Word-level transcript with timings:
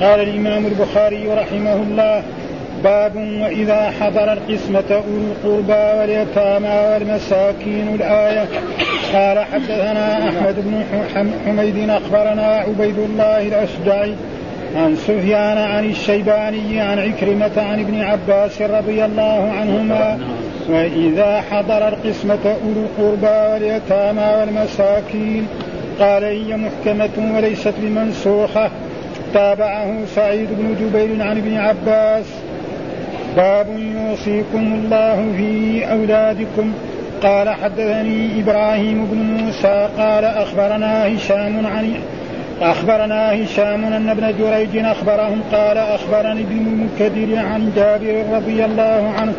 قال 0.00 0.20
الإمام 0.20 0.66
البخاري 0.66 1.28
رحمه 1.28 1.74
الله 1.74 2.22
باب 2.84 3.16
وإذا 3.16 3.90
حضر 4.00 4.32
القسمة 4.32 4.84
أولو 4.90 5.32
القربى 5.32 5.98
واليتامى 5.98 6.68
والمساكين 6.92 7.94
الآية. 7.94 8.44
قال 9.12 9.38
حدثنا 9.38 10.28
أحمد 10.28 10.54
بن 10.56 10.84
حميد 11.46 11.90
أخبرنا 11.90 12.46
عبيد 12.46 12.98
الله 12.98 13.38
الأشجعي 13.38 14.14
عن 14.76 14.96
سفيان 14.96 15.58
عن 15.58 15.90
الشيباني 15.90 16.80
عن 16.80 16.98
عكرمة 16.98 17.52
عن 17.56 17.80
ابن 17.80 18.00
عباس 18.00 18.62
رضي 18.62 19.04
الله 19.04 19.52
عنهما 19.52 20.18
وإذا 20.68 21.40
حضر 21.50 21.88
القسمة 21.88 22.56
أولو 22.64 22.80
القربى 22.82 23.52
واليتامى 23.52 24.36
والمساكين 24.40 25.46
قال 26.00 26.24
هي 26.24 26.56
محكمة 26.56 27.34
وليست 27.36 27.74
بمنسوخة. 27.78 28.70
تابعه 29.34 30.06
سعيد 30.14 30.48
بن 30.50 30.74
جبير 30.80 31.22
عن 31.22 31.36
ابن 31.36 31.56
عباس. 31.56 32.24
باب 33.36 33.66
يوصيكم 33.78 34.74
الله 34.74 35.32
في 35.36 35.84
أولادكم. 35.92 36.72
قال 37.22 37.48
حدثني 37.48 38.40
إبراهيم 38.40 39.06
بن 39.12 39.44
موسى. 39.44 39.88
قال 39.98 40.24
أخبرنا 40.24 41.16
هشام 41.16 41.66
عن 41.66 41.94
أخبرنا 42.62 43.44
هشام 43.44 43.84
أن 43.84 44.08
ابن 44.08 44.34
جريج 44.38 44.84
أخبرهم. 44.84 45.40
قال 45.52 45.78
أخبرني 45.78 46.40
ابن 46.40 46.56
المنكدر 46.56 47.38
عن 47.38 47.72
جابر 47.76 48.24
رضي 48.32 48.64
الله 48.64 49.12
عنه 49.18 49.32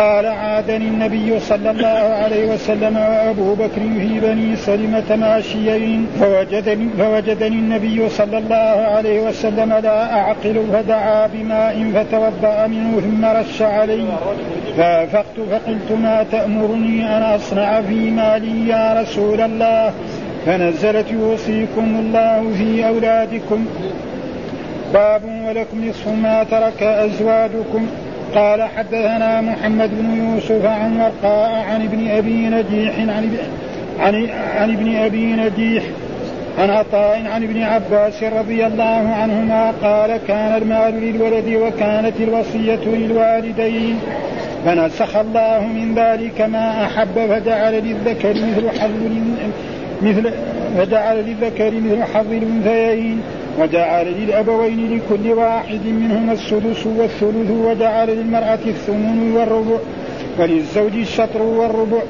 قال 0.00 0.26
عادني 0.26 0.88
النبي 0.88 1.40
صلى 1.40 1.70
الله 1.70 1.98
عليه 2.22 2.54
وسلم 2.54 2.96
وأبو 2.96 3.54
بكر 3.54 3.80
في 3.80 4.20
بني 4.20 4.56
سلمة 4.56 5.16
ماشيين 5.16 6.06
فوجدني 6.20 6.88
فوجدني 6.98 7.56
النبي 7.56 8.08
صلى 8.08 8.38
الله 8.38 8.86
عليه 8.94 9.20
وسلم 9.20 9.72
لا 9.72 10.18
أعقل 10.18 10.64
فدعا 10.72 11.26
بماء 11.26 11.90
فتوضأ 11.94 12.66
منه 12.66 13.00
ثم 13.00 13.24
رش 13.24 13.62
علي. 13.62 14.04
فأفقت 14.76 15.36
فقلت 15.50 15.92
ما 16.02 16.26
تأمرني 16.32 17.16
أن 17.16 17.22
أصنع 17.22 17.80
في 17.80 18.10
مالي 18.10 18.68
يا 18.68 19.00
رسول 19.00 19.40
الله؟ 19.40 19.92
فنزلت 20.46 21.10
يوصيكم 21.12 21.96
الله 21.98 22.52
في 22.58 22.88
أولادكم. 22.88 23.66
باب 24.94 25.22
ولكم 25.48 25.88
نصف 25.88 26.08
ما 26.08 26.44
ترك 26.44 26.82
أزواجكم. 26.82 27.86
قال 28.34 28.62
حدثنا 28.62 29.40
محمد 29.40 29.90
بن 29.92 30.24
يوسف 30.24 30.64
عن 30.64 31.00
ورقاء 31.00 31.64
عن 31.70 31.82
ابن 31.82 32.08
أبي 32.08 32.48
نجيح 32.48 32.98
عن 32.98 33.36
عن 34.00 34.28
عن 34.56 34.70
ابن 34.70 34.96
أبي 34.96 35.26
نجيح 35.26 35.84
عن 36.58 36.70
عطاء 36.70 37.26
عن 37.26 37.42
ابن 37.42 37.62
عباس 37.62 38.22
رضي 38.22 38.66
الله 38.66 39.14
عنهما 39.22 39.70
قال 39.82 40.20
كان 40.28 40.62
المال 40.62 40.94
للولد 40.94 41.48
وكانت 41.48 42.20
الوصية 42.20 42.84
للوالدين. 42.86 43.98
فنسخ 44.64 45.16
الله 45.16 45.66
من 45.66 45.94
ذلك 45.94 46.40
ما 46.40 46.84
أحب 46.84 47.26
فجعل 47.28 47.72
للذكر 47.72 48.34
مثل 48.34 48.80
حظ 48.80 48.90
مثل 50.02 50.30
فجعل 50.78 51.16
للذكر 51.16 51.70
مثل 51.70 52.04
حظ 52.04 52.32
الأنثيين. 52.32 53.22
وجعل 53.60 54.06
للأبوين 54.06 54.96
لكل 54.96 55.32
واحد 55.32 55.86
منهما 55.86 56.32
السدس 56.32 56.86
والثلث 56.86 57.50
وجعل 57.50 58.08
للمرأة 58.08 58.58
الثمن 58.66 59.32
والربع 59.36 59.78
وللزوج 60.38 60.92
الشطر 60.96 61.42
والربع. 61.42 62.02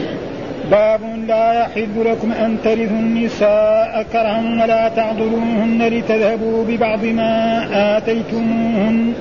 باب 0.70 1.00
لا 1.28 1.52
يحل 1.52 2.04
لكم 2.04 2.32
أن 2.32 2.56
ترثوا 2.64 2.96
النساء 2.96 4.06
كرها 4.12 4.62
ولا 4.62 4.88
تعضلوهن 4.88 5.88
لتذهبوا 5.88 6.64
ببعض 6.64 7.04
ما 7.04 7.66
آتيتموهن. 7.96 9.12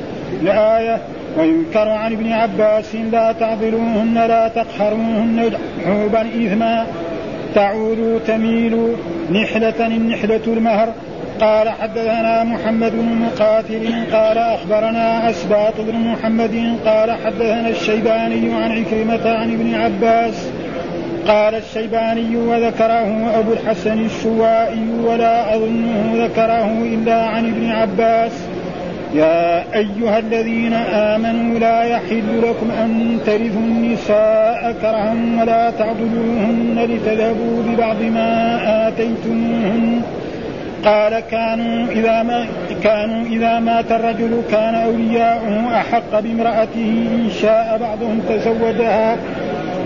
الآية 0.41 0.97
وينكر 1.37 1.89
عن 1.89 2.11
ابن 2.11 2.31
عباس 2.31 2.95
لا 2.95 3.31
تعضلوهن 3.31 4.13
لا 4.13 4.47
تقهروهن 4.47 5.51
حوبا 5.85 6.21
إثما 6.21 6.85
تعودوا 7.55 8.19
تميلوا 8.27 8.95
نحلة 9.31 9.87
النحلة 9.87 10.41
المهر. 10.47 10.89
قال 11.41 11.69
حدثنا 11.69 12.43
محمد 12.43 12.91
بن 12.91 13.21
مقاتل 13.25 14.03
قال 14.11 14.37
أخبرنا 14.37 15.29
أسباط 15.29 15.73
بن 15.79 15.95
محمد 15.95 16.77
قال 16.85 17.11
حدثنا 17.11 17.69
الشيباني 17.69 18.53
عن 18.53 18.71
عكرمة 18.71 19.29
عن 19.29 19.53
ابن 19.53 19.75
عباس 19.75 20.49
قال 21.27 21.55
الشيباني 21.55 22.37
وذكره 22.37 23.39
أبو 23.39 23.53
الحسن 23.53 24.05
الشوائي 24.05 24.87
ولا 25.03 25.55
أظنه 25.55 26.25
ذكره 26.25 26.83
إلا 26.83 27.25
عن 27.25 27.45
ابن 27.45 27.71
عباس. 27.71 28.31
يا 29.13 29.63
أيها 29.75 30.19
الذين 30.19 30.73
آمنوا 30.73 31.59
لا 31.59 31.83
يحل 31.83 32.41
لكم 32.41 32.71
أن 32.71 33.19
ترثوا 33.25 33.61
النساء 33.61 34.75
كرها 34.81 35.15
ولا 35.41 35.71
تعضلوهن 35.71 36.85
لتذهبوا 36.89 37.63
ببعض 37.63 38.01
ما 38.01 38.59
آتيتموهن. 38.87 40.01
قال 40.85 41.19
كانوا 41.19 41.87
إذا 41.91 42.23
ما 42.23 42.45
كانوا 42.83 43.25
إذا 43.25 43.59
مات 43.59 43.91
الرجل 43.91 44.41
كان 44.51 44.75
أولياؤه 44.75 45.77
أحق 45.77 46.19
بامرأته 46.19 47.07
إن 47.15 47.29
شاء 47.41 47.77
بعضهم 47.81 48.21
تزوجها 48.29 49.17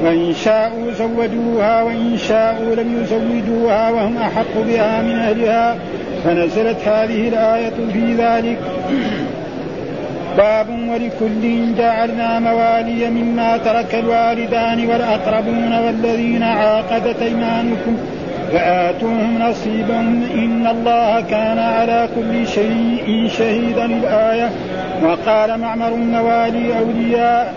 وإن 0.04 0.34
شاءوا 0.34 0.92
زوجوها 0.92 1.82
وإن 1.82 2.18
شاءوا 2.18 2.76
لم 2.76 3.02
يزوجوها 3.02 3.90
وهم 3.90 4.18
أحق 4.18 4.58
بها 4.68 5.02
من 5.02 5.16
أهلها. 5.16 5.76
فنزلت 6.24 6.88
هذه 6.88 7.28
الآية 7.28 7.74
في 7.94 8.14
ذلك. 8.14 8.58
باب 10.38 10.68
ولكل 10.70 11.76
جعلنا 11.78 12.40
موالي 12.40 13.10
مما 13.10 13.58
ترك 13.58 13.96
الوالدان 13.96 14.86
والأقربون 14.86 15.74
والذين 15.74 16.44
عاقدت 16.44 17.22
أيمانكم. 17.22 17.98
فآتوهم 18.54 19.40
نصيبهم. 19.42 20.24
إن 20.34 20.68
الله 20.68 21.22
كان 21.22 21.60
على 21.60 22.10
كل 22.16 22.48
شيء 22.48 23.28
شهيدا 23.38 23.86
الآية 23.86 24.50
وقال 25.04 25.60
معمر 25.60 25.96
موالي 25.96 26.80
أولياء 26.80 27.54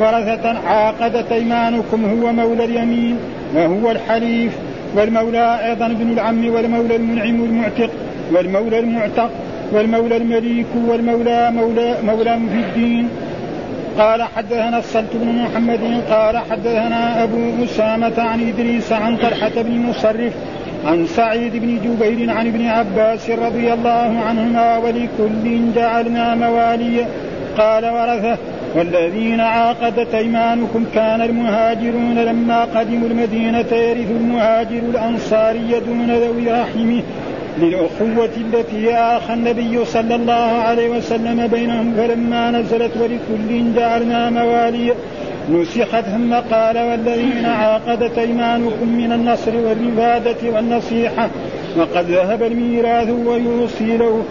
ورثة 0.00 0.58
عاقدت 0.68 1.32
أيمانكم 1.32 2.04
هو 2.04 2.32
مولى 2.32 2.64
اليمين 2.64 3.16
وهو 3.54 3.90
الحليف 3.90 4.52
والمولى 4.96 5.60
أيضا 5.66 5.86
ابن 5.86 6.12
العم 6.12 6.54
والمولى 6.54 6.96
المنعم 6.96 7.44
المعتق 7.44 7.90
والمولى 8.32 8.78
المعتق 8.78 9.30
والمولى 9.72 10.16
المليك 10.16 10.66
والمولى 10.88 11.50
مولى 11.50 11.94
مولى 12.06 12.38
في 12.52 12.58
الدين. 12.58 13.08
قال 13.98 14.22
حدثنا 14.22 14.78
الصلت 14.78 15.10
بن 15.14 15.28
محمد 15.28 16.02
قال 16.10 16.38
حدثنا 16.38 17.22
أبو 17.22 17.64
أسامة 17.64 18.12
عن 18.18 18.48
إدريس 18.48 18.92
عن 18.92 19.16
طلحة 19.16 19.62
بن 19.62 19.78
مصرف 19.78 20.32
عن 20.86 21.06
سعيد 21.06 21.56
بن 21.56 21.78
جبير 21.84 22.30
عن 22.30 22.46
ابن 22.46 22.66
عباس 22.66 23.30
رضي 23.30 23.72
الله 23.72 24.20
عنهما 24.28 24.78
ولكل 24.78 25.72
جعلنا 25.74 26.34
موالي. 26.34 27.06
قال 27.58 27.84
ورثه 27.84 28.38
والذين 28.74 29.40
عاقدت 29.40 30.14
أيمانكم 30.14 30.84
كان 30.94 31.22
المهاجرون 31.22 32.18
لما 32.18 32.64
قدموا 32.64 33.08
المدينة 33.08 33.72
يرث 33.72 34.10
المهاجر 34.10 34.78
الأنصاري 34.78 35.80
دون 35.86 36.10
ذوي 36.10 36.52
رحمه. 36.52 37.02
للأخوة 37.58 38.30
التي 38.36 38.94
آخى 38.94 39.34
النبي 39.34 39.84
صلى 39.84 40.14
الله 40.14 40.32
عليه 40.32 40.88
وسلم 40.88 41.46
بينهم 41.46 41.94
فلما 41.94 42.50
نزلت 42.50 42.92
ولكل 42.96 43.74
جعلنا 43.76 44.30
موالي 44.30 44.94
نسخت 45.50 46.04
ثم 46.04 46.34
قال 46.34 46.78
والذين 46.78 47.46
عاقدت 47.46 48.18
أيمانكم 48.18 48.88
من 48.88 49.12
النصر 49.12 49.56
والرفادة 49.56 50.50
والنصيحة 50.50 51.30
وقد 51.76 52.10
ذهب 52.10 52.42
الميراث 52.42 53.10
ويوصي 53.10 53.96
له 53.96 54.22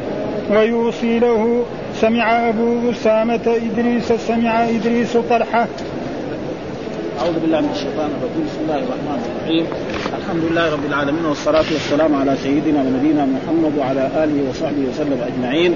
ويوصي 0.52 1.20
له. 1.20 1.66
سمع 1.96 2.50
أبو 2.50 2.92
أسامة 2.92 3.56
إدريس 3.72 4.14
سمع 4.14 4.70
إدريس 4.70 5.18
طلحة 5.18 5.68
أعوذ 7.20 7.40
بالله 7.40 7.62
من 7.62 7.70
الشيطان 7.72 8.10
الرجيم. 8.18 8.46
بسم 8.46 8.62
الله 8.64 8.76
الرحمن 8.76 9.20
الرحيم. 9.26 9.66
الحمد 10.20 10.44
لله 10.52 10.74
رب 10.74 10.86
العالمين 10.86 11.26
والصلاة 11.26 11.66
والسلام 11.74 12.16
على 12.16 12.36
سيدنا 12.44 12.80
ونبينا 12.82 13.26
محمد 13.26 13.78
وعلى 13.78 14.10
آله 14.24 14.50
وصحبه 14.50 14.84
وسلم 14.90 15.20
أجمعين. 15.30 15.76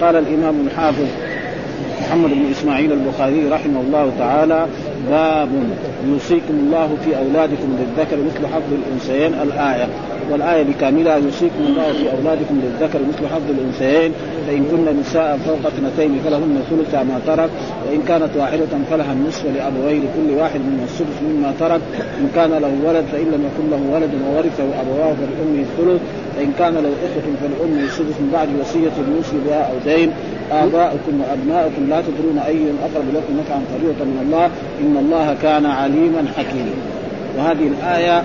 قال 0.00 0.16
الإمام 0.16 0.66
الحافظ 0.66 1.08
محمد 2.00 2.30
بن 2.30 2.50
إسماعيل 2.50 2.92
البخاري 2.92 3.48
رحمه 3.48 3.80
الله 3.80 4.12
تعالى 4.18 4.66
باب 5.10 5.50
يوصيكم 6.08 6.54
الله 6.54 6.88
في 7.04 7.18
أولادكم 7.18 7.68
للذكر 7.78 8.16
مثل 8.16 8.46
حظ 8.46 8.70
الأنثيين 8.72 9.34
الآية. 9.42 9.88
والآية 10.30 10.62
بكاملها 10.62 11.16
يوصيكم 11.16 11.62
الله 11.68 11.92
في 11.92 12.10
أولادكم 12.16 12.60
للذكر 12.62 12.98
مثل 13.08 13.26
حظ 13.34 13.50
الأنثيين 13.50 14.12
فإن 14.46 14.64
كن 14.70 15.00
نساء 15.00 15.38
فوق 15.46 15.72
اثنتين 15.72 16.20
فلهن 16.24 16.62
ثلث 16.70 16.94
ما 16.94 17.20
ترك 17.26 17.50
وإن 17.88 18.02
كانت 18.08 18.30
واحدة 18.36 18.72
فلها 18.90 19.12
النصف 19.12 19.44
لابويه 19.44 19.98
لكل 19.98 20.38
واحد 20.38 20.60
من 20.60 20.80
السدس 20.84 21.18
مما 21.28 21.54
ترك. 21.60 21.80
إن 22.20 22.28
كان 22.34 22.50
له 22.50 22.72
ولد 22.88 23.04
فإن 23.12 23.26
لم 23.34 23.42
يكن 23.48 23.70
له 23.70 23.82
ولد 23.94 24.10
وورثه 24.26 24.64
أبواه 24.82 25.14
فلأمه 25.20 25.60
الثلث. 25.68 26.00
فان 26.36 26.52
كان 26.58 26.74
له 26.74 26.92
إخوة 27.06 27.26
فلأمه 27.42 27.82
السدس 27.84 28.16
من 28.20 28.30
بعد 28.32 28.48
وصية 28.60 28.96
يوصي 29.16 29.36
بها 29.46 29.62
أو 29.70 29.76
دين. 29.84 30.10
آباؤكم 30.52 31.20
وأبناؤكم 31.20 31.82
لا 31.90 32.00
تدرون 32.00 32.38
أي 32.38 32.60
أقرب 32.86 33.08
لكم 33.14 33.32
نفعا 33.40 33.60
فريضة 33.72 34.04
من 34.04 34.18
الله. 34.26 34.46
إن 34.80 34.96
الله 34.96 35.36
كان 35.42 35.66
عليما 35.66 36.24
حكيما. 36.36 36.74
وهذه 37.38 37.70
الآية 37.74 38.22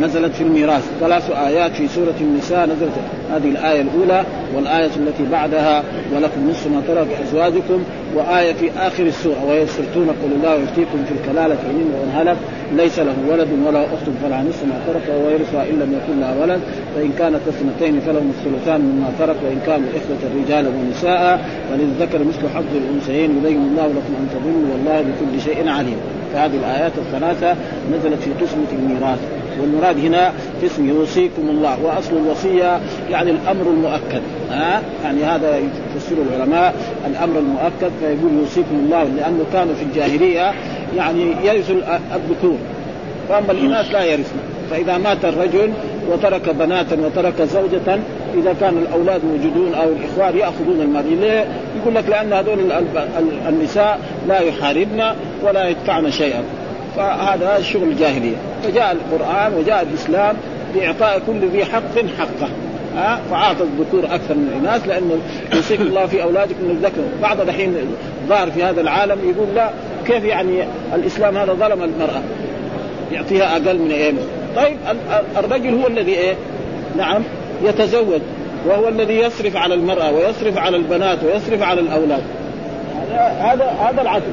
نزلت 0.00 0.34
في 0.34 0.42
الميراث. 0.42 0.84
ثلاث 1.00 1.30
آيات 1.30 1.72
في 1.72 1.88
سورة 1.88 2.14
النساء 2.20 2.66
نزلت. 2.66 2.92
هذه 3.32 3.48
الآية 3.48 3.80
الأولى 3.80 4.24
والآية 4.54 4.90
التي 4.96 5.24
بعدها 5.32 5.82
ولكم 6.14 6.50
نصف 6.50 6.66
ما 6.66 6.82
ترك 6.88 7.06
أزواجكم 7.28 7.82
وآية 8.14 8.52
في 8.52 8.70
آخر 8.78 9.02
السورة 9.02 9.44
ويستفتون 9.48 10.08
قل 10.08 10.32
الله 10.36 10.54
يفتيكم 10.54 11.04
في 11.08 11.12
الكلالة 11.20 11.54
إن 11.54 12.10
هلك 12.14 12.36
ليس 12.76 12.98
له 12.98 13.14
ولد 13.28 13.48
ولا 13.66 13.84
أخت 13.84 14.06
فلا 14.22 14.42
نصف 14.42 14.64
ما 14.64 14.80
ترك 14.86 15.02
وهو 15.08 15.28
إن 15.62 15.78
لم 15.80 15.92
يكن 15.92 16.20
لها 16.20 16.34
ولد. 16.42 16.60
فإن 16.94 17.12
كانت 17.18 17.40
اثنتين 17.48 18.00
فلهم 18.00 18.32
الثلثان 18.38 18.80
مما 18.80 19.12
ترك 19.18 19.36
وإن 19.44 19.60
كانوا 19.66 19.88
إخوة 19.88 20.42
رجالا 20.42 20.68
ونساء 20.68 21.40
وللذكر 21.72 22.18
مثل 22.18 22.48
حظ 22.54 22.64
الأنثيين 22.74 23.30
يبين 23.38 23.62
الله 23.70 23.86
لكم 23.86 24.12
أن 24.20 24.28
تضلوا 24.34 24.72
والله 24.72 25.00
بكل 25.00 25.40
شيء 25.40 25.68
عليم. 25.68 25.96
فهذه 26.32 26.56
الآيات 26.56 26.92
الثلاثة 26.98 27.56
نزلت 27.92 28.20
في 28.22 28.30
قسمة 28.44 28.70
الميراث. 28.72 29.18
والمراد 29.60 29.98
هنا 29.98 30.32
قسم 30.62 30.88
يوصيكم 30.88 31.48
الله 31.48 31.78
وأصل 31.84 32.16
الوصية 32.16 32.80
يعني 33.10 33.30
الأمر 33.30 33.62
المؤكد. 33.70 34.22
ها؟ 34.50 34.82
يعني 35.04 35.24
هذا 35.24 35.58
يفسره 35.96 36.22
العلماء 36.30 36.74
الأمر 37.06 37.38
المؤكد 37.38 37.90
فيقول 38.00 38.32
يوصيكم 38.40 38.74
الله 38.84 39.04
لأنه 39.04 39.44
كانوا 39.52 39.74
في 39.74 39.82
الجاهلية 39.82 40.52
يعني 40.96 41.34
يرث 41.44 41.70
الذكور. 42.14 42.58
واما 43.28 43.52
الإناث 43.52 43.92
لا 43.92 44.04
يرثن 44.04 44.38
فإذا 44.70 44.98
مات 44.98 45.24
الرجل 45.24 45.72
وترك 46.12 46.48
بناتا 46.50 46.96
وترك 47.06 47.42
زوجة 47.42 47.98
إذا 48.34 48.54
كان 48.60 48.78
الأولاد 48.78 49.20
موجودون 49.24 49.74
أو 49.74 49.88
الإخوان 49.88 50.38
يأخذون 50.38 50.80
المال 50.80 51.20
ليه؟ 51.20 51.46
يقول 51.80 51.94
لك 51.94 52.08
لأن 52.08 52.32
هذول 52.32 52.72
النساء 53.48 54.00
لا 54.28 54.38
يحاربن 54.40 55.04
ولا 55.42 55.68
يدفعن 55.68 56.10
شيئا. 56.10 56.42
فهذا 56.96 57.62
شغل 57.62 57.82
الجاهليه 57.82 58.36
فجاء 58.64 58.92
القرآن 58.92 59.54
وجاء 59.54 59.82
الإسلام 59.82 60.36
بإعطاء 60.74 61.22
كل 61.26 61.48
ذي 61.48 61.64
حق 61.64 61.98
حقه. 62.18 62.48
ها 62.96 63.20
فأعطى 63.30 63.62
الذكور 63.62 64.04
أكثر 64.04 64.34
من 64.34 64.48
الاناث 64.52 64.88
لأنه 64.88 65.18
يوصيكم 65.54 65.82
الله 65.82 66.06
في 66.06 66.22
اولادكم 66.22 66.70
الذكر. 66.70 67.02
بعض 67.22 67.40
الحين 67.40 67.76
ظهر 68.28 68.50
في 68.50 68.64
هذا 68.64 68.80
العالم 68.80 69.18
يقول 69.30 69.54
لا 69.54 69.70
كيف 70.06 70.24
يعني 70.24 70.64
الإسلام 70.94 71.36
هذا 71.36 71.52
ظلم 71.52 71.82
المرأة؟ 71.82 72.22
يعطيها 73.12 73.52
أقل 73.52 73.78
من 73.78 73.90
إيه؟ 73.90 74.12
طيب 74.56 74.76
الرجل 75.36 75.74
هو 75.74 75.86
الذي 75.86 76.12
إيه؟ 76.14 76.34
نعم 76.96 77.22
يتزوج. 77.64 78.20
وهو 78.66 78.88
الذي 78.88 79.14
يصرف 79.14 79.56
على 79.56 79.74
المرأة 79.74 80.12
ويصرف 80.12 80.58
على 80.58 80.76
البنات 80.76 81.18
ويصرف 81.24 81.62
على 81.62 81.80
الأولاد. 81.80 82.22
هذا 82.94 83.36
هذا 83.40 83.64
هذا 83.64 84.02
العدل. 84.02 84.32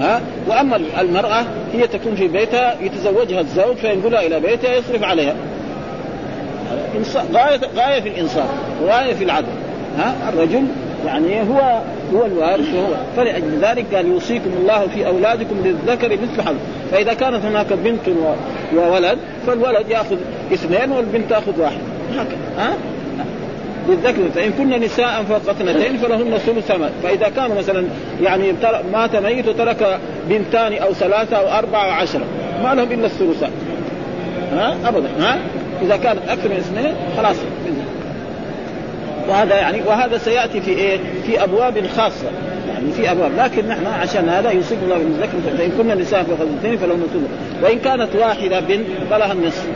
ها؟ 0.00 0.20
وأما 0.48 0.80
المرأة 1.00 1.44
هي 1.72 1.86
تكون 1.86 2.14
في 2.14 2.28
بيتها 2.28 2.74
يتزوجها 2.80 3.40
الزوج 3.40 3.76
فينقلها 3.76 4.26
إلى 4.26 4.40
بيتها 4.40 4.74
يصرف 4.74 5.04
عليها. 5.04 5.34
غايه 7.32 7.60
غاية 7.76 8.00
في 8.00 8.08
الإنصاف 8.08 8.48
وغايه 8.82 9.14
في 9.14 9.24
العدل. 9.24 9.46
ها؟ 9.98 10.14
الرجل 10.28 10.64
يعني 11.06 11.40
هو 11.40 11.80
هو 12.14 12.26
الوارث 12.26 12.74
وهو 12.74 12.94
فلأجل 13.16 13.58
ذلك 13.62 13.94
قال 13.94 14.06
يوصيكم 14.06 14.50
الله 14.60 14.86
في 14.94 15.06
أولادكم 15.06 15.56
للذكر 15.64 16.12
مثل 16.12 16.42
حظ. 16.42 16.56
فإذا 16.92 17.14
كانت 17.14 17.44
هناك 17.44 17.72
بنت 17.72 18.08
وولد 18.74 19.18
فالولد 19.46 19.90
يأخذ 19.90 20.16
اثنين 20.52 20.92
والبنت 20.92 21.30
تأخذ 21.30 21.60
واحد. 21.60 21.80
هكذا. 22.12 22.38
ها؟ 22.58 22.76
للذكر 23.88 24.30
فإن 24.34 24.52
كن 24.52 24.70
نساء 24.70 25.22
فوق 25.28 25.50
اثنتين 25.50 25.96
فلهن 25.96 26.38
ثلث 26.38 26.70
ما. 26.70 26.90
فإذا 27.02 27.28
كان 27.28 27.56
مثلا 27.58 27.86
يعني 28.22 28.52
مات 28.92 29.16
ميت 29.16 29.48
وترك 29.48 29.98
بنتان 30.28 30.72
أو 30.72 30.92
ثلاثة 30.92 31.36
أو 31.36 31.58
أربعة 31.58 31.84
أو 31.84 31.90
عشرة 31.90 32.24
ما 32.62 32.74
لهم 32.74 32.92
إلا 32.92 33.06
الثلثان 33.06 33.50
ها؟ 34.52 34.76
أبدا. 34.84 35.08
ها؟ 35.20 35.38
إذا 35.82 35.96
كانت 35.96 36.28
أكثر 36.28 36.48
من 36.48 36.56
اثنين 36.56 36.94
خلاص. 37.16 37.36
وهذا 39.28 39.54
يعني 39.54 39.80
وهذا 39.86 40.18
سيأتي 40.18 40.60
في 40.60 40.70
إيه؟ 40.70 40.98
في 41.26 41.44
أبواب 41.44 41.86
خاصة. 41.96 42.26
يعني 42.68 42.92
في 42.92 43.10
أبواب. 43.10 43.30
لكن 43.38 43.68
نحن 43.68 43.86
عشان 43.86 44.28
هذا 44.28 44.50
يوصيكم 44.50 44.82
الله 44.84 44.98
بالذكر 44.98 45.56
فإن 45.58 45.70
كنا 45.78 45.94
نساء 45.94 46.20
اثنتين 46.20 46.78
فلهن 46.78 47.02
ثلث. 47.12 47.62
وإن 47.62 47.78
كانت 47.78 48.16
واحدة 48.16 48.60
بنت 48.60 48.86
فلها 49.10 49.32
النصف. 49.32 49.66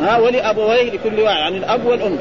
ها؟ 0.00 0.18
ولابويه 0.18 0.90
لكل 0.90 1.20
واحد. 1.20 1.36
يعني 1.36 1.58
الأب 1.58 1.86
والأم. 1.86 2.16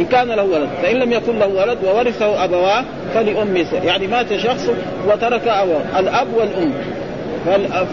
إن 0.00 0.04
كان 0.04 0.28
له 0.28 0.42
ولد. 0.42 0.68
فإن 0.82 0.96
لم 0.96 1.12
يكن 1.12 1.38
له 1.38 1.46
ولد 1.46 1.78
وورثه 1.84 2.44
أبواه 2.44 2.84
فلأمه 3.14 3.66
يعني 3.84 4.06
مات 4.06 4.34
شخص 4.36 4.70
وترك 5.08 5.48
أبواه 5.48 5.98
الأب 5.98 6.26
والأم. 6.34 6.72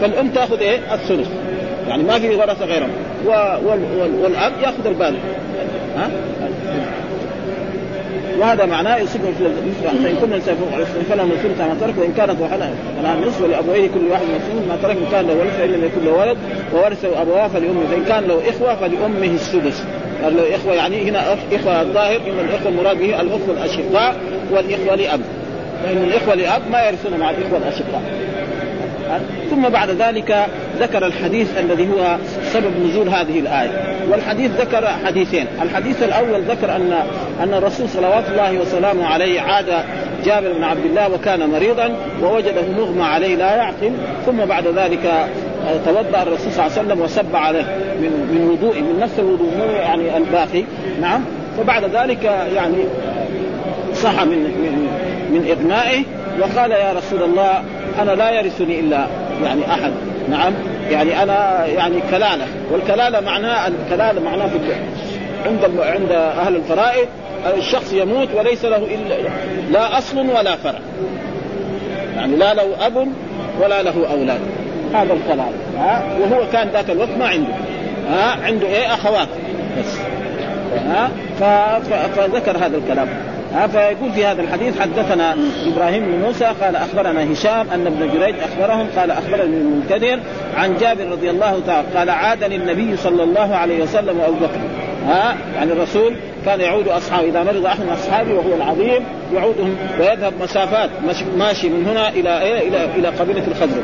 فالأم 0.01 0.29
تأخذ 0.29 0.59
إيه؟ 0.59 0.93
الثلث. 0.93 1.27
يعني 1.87 2.03
ما 2.03 2.19
في 2.19 2.35
ورثة 2.35 2.65
غيرهم. 2.65 2.89
والأب 4.23 4.51
يأخذ 4.61 4.87
الباقي 4.87 5.17
ها؟ 5.97 6.09
وهذا 8.39 8.65
معناه 8.65 8.97
يصيبهم 8.97 9.33
في 9.33 9.43
مثل 9.43 10.03
فإن 10.03 10.15
كنا 10.15 10.39
فلهم 11.09 11.31
الثلث 11.31 11.61
ما 11.61 11.77
ترك 11.81 11.93
وان 11.97 12.13
كانت 12.17 12.41
واحدة 12.41 12.69
فلها 12.99 13.13
النصف 13.13 13.41
لأبويه 13.41 13.87
كل 13.87 14.07
واحد 14.11 14.23
من 14.23 14.65
ما 14.69 14.75
ترك 14.83 14.97
إن 14.97 15.07
كان 15.11 15.27
له 15.27 15.33
ولد 15.33 15.49
فإن 15.49 15.69
لم 15.69 15.85
يكن 15.85 16.05
له 16.05 16.11
ولد 16.11 16.37
وورثه 16.73 17.21
أبواه 17.21 17.47
فلأمه. 17.47 17.81
فإن 17.91 18.05
كان 18.05 18.23
له 18.23 18.49
إخوة 18.49 18.75
فلأمه 18.75 19.35
السدس. 19.35 19.83
اخوه 20.27 20.73
يعني 20.73 21.09
هنا 21.09 21.33
إخوة 21.33 21.81
الظاهر 21.81 22.15
إن 22.15 22.39
الإخوة 22.49 22.69
المراد 22.69 22.97
به 22.97 23.21
الأخوة 23.21 23.55
الأشقاء 23.57 24.15
والإخوة 24.51 24.95
لأب. 24.95 25.21
فإن 25.83 25.97
الإخوة 25.97 26.35
لأب 26.35 26.61
ما 26.71 26.83
يرثون 26.83 27.19
مع 27.19 27.29
الإخوة 27.29 27.57
الأشقاء. 27.57 28.01
ثم 29.49 29.69
بعد 29.69 29.89
ذلك 29.89 30.45
ذكر 30.79 31.05
الحديث 31.05 31.57
الذي 31.57 31.87
هو 31.89 32.17
سبب 32.43 32.71
نزول 32.89 33.09
هذه 33.09 33.39
الآية. 33.39 33.95
والحديث 34.09 34.51
ذكر 34.51 34.87
حديثين. 35.05 35.47
الحديث 35.61 36.03
الأول 36.03 36.41
ذكر 36.41 36.75
أن 36.75 36.93
أن 37.43 37.53
الرسول 37.53 37.89
صلوات 37.89 38.23
الله 38.29 38.57
وسلامه 38.57 39.05
عليه 39.05 39.41
عاد 39.41 39.65
جابر 40.25 40.53
بن 40.53 40.63
عبد 40.63 40.85
الله 40.85 41.13
وكان 41.13 41.49
مريضا 41.49 41.95
ووجده 42.23 42.61
مغمى 42.77 43.03
عليه 43.03 43.35
لا 43.35 43.55
يعقل 43.55 43.91
ثم 44.25 44.45
بعد 44.45 44.67
ذلك 44.67 45.29
توضأ 45.85 46.23
الرسول 46.23 46.51
صلى 46.51 46.65
الله 46.65 46.77
عليه 46.77 46.81
وسلم 46.81 47.01
وسب 47.01 47.35
عليه 47.35 47.63
من 48.01 48.11
من 48.31 48.49
وضوء 48.51 48.81
من 48.81 48.99
نفس 48.99 49.19
الوضوء 49.19 49.51
مو 49.57 49.65
يعني 49.65 50.17
الباقي. 50.17 50.63
نعم. 51.01 51.21
فبعد 51.57 51.83
ذلك 51.83 52.23
يعني 52.55 52.77
صح 53.93 54.23
من 54.23 54.37
من 54.37 54.87
من 55.31 55.57
إغمائه 55.57 56.03
وقال 56.39 56.71
يا 56.71 56.93
رسول 56.93 57.23
الله 57.23 57.63
أنا 58.01 58.11
لا 58.11 58.31
يرثني 58.31 58.79
إلا 58.79 59.07
يعني 59.43 59.61
أحد. 59.73 59.91
نعم. 60.29 60.53
يعني 60.91 61.23
أنا 61.23 61.65
يعني 61.65 61.95
كلالة. 62.11 62.45
والكلالة 62.71 63.19
معناه 63.19 63.67
الكلالة 63.67 64.21
معناه 64.21 64.49
عند 65.45 65.71
عند 65.79 66.11
أهل 66.11 66.55
الفرائض. 66.55 67.07
الشخص 67.57 67.93
يموت 67.93 68.27
وليس 68.35 68.65
له 68.65 68.77
الا 68.77 69.29
لا 69.71 69.97
أصل 69.97 70.17
ولا 70.17 70.55
فرع. 70.55 70.79
يعني 72.15 72.35
لا 72.35 72.53
له 72.53 72.85
أب 72.85 73.07
ولا 73.61 73.81
له 73.81 74.11
أولاد. 74.11 74.39
هذا 74.93 75.13
الكلام. 75.13 75.51
ها؟ 75.77 76.03
وهو 76.19 76.41
كان 76.53 76.69
ذاك 76.69 76.89
الوقت 76.89 77.17
ما 77.19 77.27
عنده. 77.27 77.53
ها؟ 78.09 78.45
عنده 78.45 78.67
إيه؟ 78.67 78.93
أخوات. 78.93 79.27
بس. 79.79 79.97
ها؟ 80.87 81.09
فذكر 82.15 82.57
هذا 82.57 82.77
الكلام. 82.77 83.07
ها؟ 83.53 83.67
فيقول 83.67 84.11
في 84.11 84.25
هذا 84.25 84.41
الحديث 84.41 84.79
حدثنا 84.79 85.35
إبراهيم 85.67 86.05
بن 86.05 86.25
موسى 86.25 86.45
قال 86.61 86.75
أخبرنا 86.75 87.33
هشام 87.33 87.67
أن 87.73 87.87
ابن 87.87 88.09
جريج 88.13 88.35
أخبرهم 88.39 88.87
قال 88.97 89.11
أخبرني 89.11 89.57
المنكدر 89.57 90.19
عن 90.57 90.77
جابر 90.77 91.05
رضي 91.11 91.29
الله 91.29 91.59
تعالى 91.67 91.87
قال 91.95 92.09
عادني 92.09 92.55
النبي 92.55 92.97
صلى 92.97 93.23
الله 93.23 93.55
عليه 93.55 93.83
وسلم 93.83 94.19
وأبو 94.19 94.35
بكر. 94.35 94.59
ها؟ 95.07 95.35
يعني 95.55 95.71
الرسول 95.71 96.15
كان 96.45 96.61
يعود 96.61 96.87
أصحابه. 96.87 97.29
إذا 97.29 97.43
مرض 97.43 97.65
أحد 97.65 97.79
من 97.79 97.89
أصحابه 97.89 98.33
وهو 98.33 98.55
العظيم 98.55 99.03
يعودهم 99.33 99.75
ويذهب 99.99 100.33
مسافات. 100.41 100.89
ماشي 101.37 101.69
من 101.69 101.85
هنا 101.87 102.09
إلى 102.09 102.41
إيه؟ 102.41 102.67
إلى 102.67 102.85
إلى 102.95 103.07
قبيلة 103.07 103.43
الخزرج. 103.47 103.83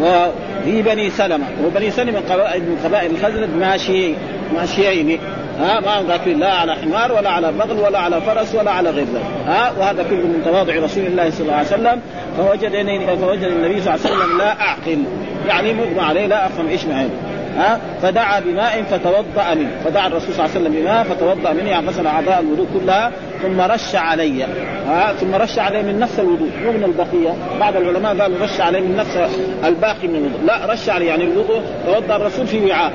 وفي 0.00 0.82
بني 0.82 1.10
سلمة. 1.10 1.46
وبني 1.64 1.90
سلمة 1.90 2.20
من 2.20 2.78
قبائل 2.84 3.10
الخزرج 3.10 3.48
ماشي 3.60 4.14
ماشيين. 4.54 5.18
ها 5.60 5.80
ما 5.80 6.00
هم 6.00 6.10
راكبين 6.10 6.38
لا 6.38 6.52
على 6.52 6.74
حمار 6.74 7.12
ولا 7.12 7.30
على 7.30 7.52
بغل 7.52 7.80
ولا 7.80 7.98
على 7.98 8.20
فرس 8.20 8.54
ولا 8.54 8.70
على 8.70 8.90
غير 8.90 9.04
ذلك 9.04 9.22
ها 9.46 9.72
وهذا 9.78 10.02
كله 10.02 10.18
من 10.18 10.42
تواضع 10.44 10.74
رسول 10.74 11.06
الله 11.06 11.30
صلى 11.30 11.40
الله 11.40 11.54
عليه 11.54 11.66
وسلم. 11.66 12.00
فوجدني 12.36 13.16
فوجد 13.16 13.42
النبي 13.42 13.80
صلى 13.80 13.94
الله 13.94 14.06
عليه 14.06 14.16
وسلم 14.16 14.38
لا 14.38 14.60
أعقل. 14.60 15.04
يعني 15.48 15.72
مغمى 15.72 16.00
عليه 16.00 16.26
لا 16.26 16.46
أفهم 16.46 16.68
إيش 16.68 16.84
معي 16.84 17.08
ها 17.56 17.80
فدعا 18.02 18.40
بماء 18.40 18.82
فتوضأ 18.82 19.54
منه. 19.54 19.70
فدعا 19.84 20.06
الرسول 20.06 20.34
صلى 20.34 20.46
الله 20.46 20.56
عليه 20.56 20.60
وسلم 20.60 20.82
بماء 20.82 21.04
فتوضأ 21.04 21.52
منه 21.52 21.70
يعني 21.70 21.88
غسل 21.88 22.06
أعضاء 22.06 22.40
الوضوء 22.40 22.66
كلها 22.74 23.12
ثم 23.42 23.60
رش 23.60 23.94
علي. 23.94 24.44
ها 24.88 25.12
ثم 25.12 25.34
رش 25.34 25.58
عليه 25.58 25.82
من 25.82 25.98
نفس 25.98 26.20
الوضوء 26.20 26.50
مو 26.64 26.72
من 26.72 26.84
البقية. 26.84 27.34
بعض 27.60 27.76
العلماء 27.76 28.18
قالوا 28.20 28.38
رش 28.42 28.60
عليه 28.60 28.80
من 28.80 28.96
نفس 28.96 29.16
الباقي 29.64 30.08
من 30.08 30.16
الوضوء. 30.16 30.46
لا 30.46 30.72
رش 30.72 30.88
عليه 30.88 31.06
يعني 31.08 31.24
الوضوء 31.24 31.62
توضأ 31.86 32.16
الرسول 32.16 32.46
في 32.46 32.70
وعاء. 32.70 32.92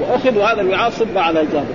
واخذ 0.00 0.38
هذا 0.40 0.60
الوعاء 0.60 0.90
صب 0.90 1.18
على 1.18 1.40
جابر 1.52 1.74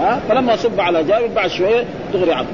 ها 0.00 0.20
فلما 0.28 0.56
صب 0.56 0.80
على 0.80 1.04
جابر 1.04 1.26
بعد 1.26 1.50
شوية 1.50 1.84
دغري 2.12 2.32
عض 2.32 2.46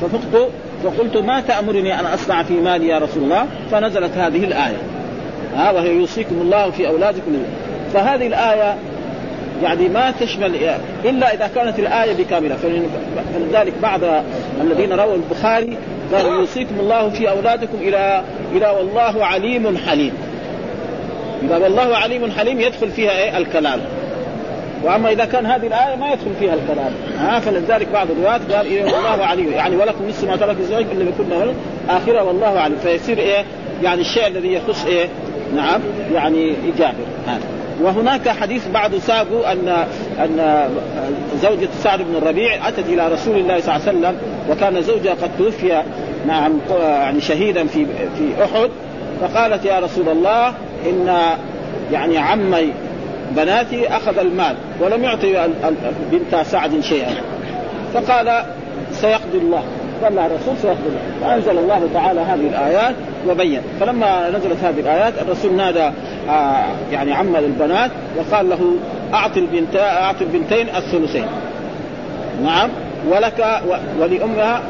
ففقت 0.00 0.48
فقلت 0.84 1.16
ما 1.16 1.40
تأمرني 1.40 2.00
أن 2.00 2.06
أصنع 2.06 2.42
في 2.42 2.54
مالي 2.54 2.88
يا 2.88 2.98
رسول 2.98 3.22
الله؟ 3.22 3.46
فنزلت 3.70 4.12
هذه 4.16 4.44
الآية. 4.44 4.76
ها 5.56 5.70
وهي 5.70 5.94
يوصيكم 5.94 6.34
الله 6.40 6.70
في 6.70 6.88
أولادكم. 6.88 7.32
فهذه 7.94 8.26
الآية 8.26 8.76
يعني 9.62 9.88
ما 9.88 10.10
تشمل 10.20 10.54
إلا 11.04 11.34
إذا 11.34 11.50
كانت 11.54 11.78
الآية 11.78 12.12
بكاملة. 12.12 12.56
فلذلك 13.34 13.72
بعض 13.82 14.00
الذين 14.60 14.92
رووا 14.92 15.16
البخاري 15.16 15.76
قال 16.12 16.26
يوصيكم 16.26 16.80
الله 16.80 17.10
في 17.10 17.30
أولادكم 17.30 17.78
إلى 17.80 18.22
إلى 18.52 18.66
والله 18.66 19.24
عليم 19.24 19.78
حليم. 19.78 20.12
إذا 21.42 21.56
والله 21.56 21.96
عليم 21.96 22.30
حليم 22.30 22.60
يدخل 22.60 22.90
فيها 22.90 23.10
إيه؟ 23.10 23.38
الكلام. 23.38 23.80
وأما 24.84 25.10
إذا 25.10 25.24
كان 25.24 25.46
هذه 25.46 25.66
الآية 25.66 25.96
ما 25.96 26.06
يدخل 26.12 26.30
فيها 26.40 26.54
الكلام. 26.54 26.92
ها 27.18 27.40
فلذلك 27.40 27.88
بعض 27.92 28.10
الرواة 28.10 28.40
قال 28.56 28.66
إيه 28.66 28.84
والله 28.84 29.24
عليم. 29.24 29.52
يعني 29.52 29.76
ولكم 29.76 30.08
نصف 30.08 30.24
ما 30.24 30.36
ترك 30.36 30.56
الزوج 30.60 30.84
إلا 30.92 31.04
بكل 31.04 31.52
آخرة 31.88 32.22
والله 32.22 32.60
عليم. 32.60 32.76
فيصير 32.82 33.18
إيه 33.18 33.44
يعني 33.82 34.00
الشيء 34.00 34.26
الذي 34.26 34.52
يخص 34.52 34.86
إيه 34.86 35.08
نعم 35.56 35.80
يعني 36.12 36.54
جابر 36.78 37.04
هذا 37.26 37.42
وهناك 37.82 38.28
حديث 38.28 38.68
بعد 38.68 38.98
ساقوا 38.98 39.52
ان 39.52 39.68
أن 40.18 40.68
زوجة 41.42 41.68
سعد 41.82 42.02
بن 42.02 42.16
الربيع 42.16 42.68
أتت 42.68 42.88
إلى 42.88 43.08
رسول 43.08 43.36
الله 43.38 43.60
صلى 43.60 43.76
الله 43.76 43.88
عليه 43.88 43.98
وسلم 43.98 44.16
وكان 44.50 44.82
زوجها 44.82 45.14
قد 45.22 45.30
توفي 45.38 45.82
نعم 46.26 46.52
يعني 46.80 47.20
شهيدا 47.20 47.66
في 47.66 47.86
في 47.86 48.44
أحد 48.44 48.70
فقالت 49.20 49.64
يا 49.64 49.78
رسول 49.78 50.08
الله 50.08 50.48
إن 50.86 51.16
يعني 51.92 52.18
عمي 52.18 52.72
بناتي 53.30 53.88
أخذ 53.88 54.18
المال 54.18 54.56
ولم 54.80 55.04
يعطي 55.04 55.48
بنت 56.12 56.42
سعد 56.42 56.80
شيئا. 56.80 57.14
فقال 57.94 58.44
سيقضي 58.92 59.38
الله. 59.38 59.62
قال 60.02 60.18
الرسول 60.18 60.56
سيقضي 60.62 60.88
الله. 60.88 61.00
فأنزل 61.20 61.58
الله 61.58 61.88
تعالى 61.94 62.20
هذه 62.20 62.46
الآيات 62.48 62.94
وبين. 63.28 63.60
فلما 63.80 64.30
نزلت 64.30 64.64
هذه 64.64 64.80
الآيات 64.80 65.12
الرسول 65.22 65.52
نادى 65.52 65.90
آه 66.28 66.64
يعني 66.92 67.12
عم 67.12 67.36
البنات 67.36 67.90
وقال 68.16 68.50
له 68.50 68.76
أعطي 69.14 69.40
البنت 69.40 69.76
أعطي 69.76 70.24
البنتين 70.24 70.68
الثلثين. 70.76 71.26
نعم. 72.44 72.70
ولك 73.10 73.60
ولأمها 74.00 74.60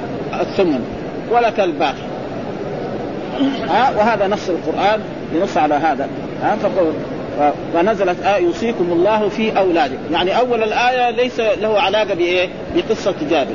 الثمن. 0.40 0.84
ولك 1.32 1.60
الباقي. 1.60 2.04
ها؟ 3.68 3.92
وهذا 3.98 4.26
نص 4.26 4.48
القرآن. 4.48 5.00
ينص 5.34 5.56
على 5.56 5.74
هذا. 5.74 6.08
ها؟ 6.42 6.56
فنزلت 7.74 8.22
آية 8.22 8.44
يوصيكم 8.44 8.92
الله 8.92 9.28
في 9.28 9.58
أولادكم. 9.58 10.12
يعني 10.12 10.38
أول 10.38 10.62
الآية 10.62 11.10
ليس 11.10 11.40
له 11.40 11.80
علاقة 11.80 12.14
بإيه؟ 12.14 12.48
بقصة 12.76 13.14
جابر. 13.30 13.54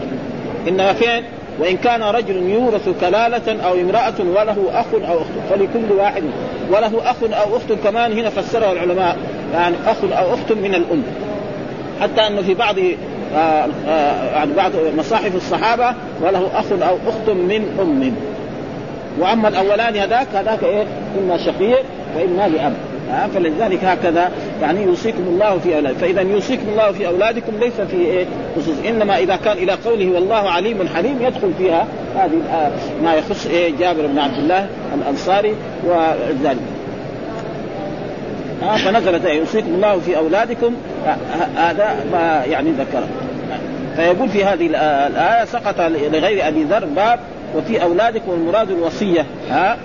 إنما 0.67 0.93
فين؟ 0.93 1.24
وإن 1.59 1.77
كان 1.77 2.03
رجل 2.03 2.50
يورث 2.50 2.89
كلالة 3.01 3.63
أو 3.65 3.74
امرأة 3.74 4.13
وله 4.19 4.65
أخ 4.71 4.86
أو 4.93 5.17
أخت. 5.21 5.31
فلكل 5.50 5.91
واحد 5.98 6.24
وله 6.69 7.12
أخ 7.12 7.15
أو 7.24 7.57
أخت 7.57 7.74
كمان 7.83 8.12
هنا 8.12 8.29
فسرها 8.29 8.71
العلماء. 8.71 9.17
يعني 9.53 9.75
أخ 9.88 9.98
أو 10.03 10.33
أخت 10.33 10.51
من 10.51 10.75
الأم. 10.75 11.03
حتى 12.01 12.27
أنه 12.27 12.41
في 12.41 12.53
بعض 12.53 12.75
آه 13.36 13.67
آه 13.88 14.31
يعني 14.36 14.53
بعض 14.53 14.71
مصاحف 14.98 15.36
الصحابة 15.36 15.93
وله 16.21 16.48
أخ 16.53 16.65
أو 16.71 16.98
أخت 17.07 17.29
من 17.29 17.77
أم. 17.81 18.13
وأما 19.19 19.48
الأولاني 19.48 20.00
هذاك 20.00 20.27
هذاك 20.36 20.63
إيه؟ 20.63 20.86
إما 21.19 21.38
شقيق 21.38 21.83
وإما 22.15 22.48
لأب. 22.48 22.74
ها 23.09 23.27
فلذلك 23.27 23.83
هكذا 23.83 24.31
يعني 24.61 24.83
يوصيكم 24.83 25.23
الله 25.27 25.59
في 25.59 25.75
اولادكم 25.75 25.99
فإذا 25.99 26.21
يوصيكم 26.21 26.69
الله 26.69 26.91
في 26.91 27.07
أولادكم 27.07 27.51
ليس 27.59 27.81
في 27.81 27.95
إيه؟ 27.95 28.25
خصوص. 28.55 28.75
إنما 28.87 29.17
إذا 29.17 29.35
كان 29.35 29.57
إلى 29.57 29.71
قوله 29.71 30.11
والله 30.11 30.49
عليم 30.49 30.87
حليم 30.95 31.17
يدخل 31.21 31.51
فيها 31.57 31.87
هذه 32.15 32.71
ما 33.03 33.15
يخص 33.15 33.47
إيه؟ 33.47 33.73
جابر 33.79 34.07
بن 34.07 34.19
عبد 34.19 34.37
الله 34.37 34.67
الأنصاري 34.95 35.53
وذلك. 35.85 36.57
ها 38.61 38.77
فنزلت 38.77 39.25
إية 39.25 39.39
يوصيكم 39.39 39.67
الله 39.67 39.99
في 39.99 40.17
أولادكم 40.17 40.73
هذا 41.55 41.95
ما 42.11 42.43
يعني 42.45 42.71
ذكره 42.71 43.07
فيقول 43.95 44.29
في 44.29 44.45
هذه 44.45 44.67
الآية 45.07 45.45
سقط 45.45 45.81
لغير 46.11 46.47
أبي 46.47 46.63
ذر 46.63 46.85
باب 46.85 47.19
وفي 47.55 47.83
أولادكم 47.83 48.31
المراد 48.31 48.71
الوصية. 48.71 49.25
ها؟ 49.49 49.77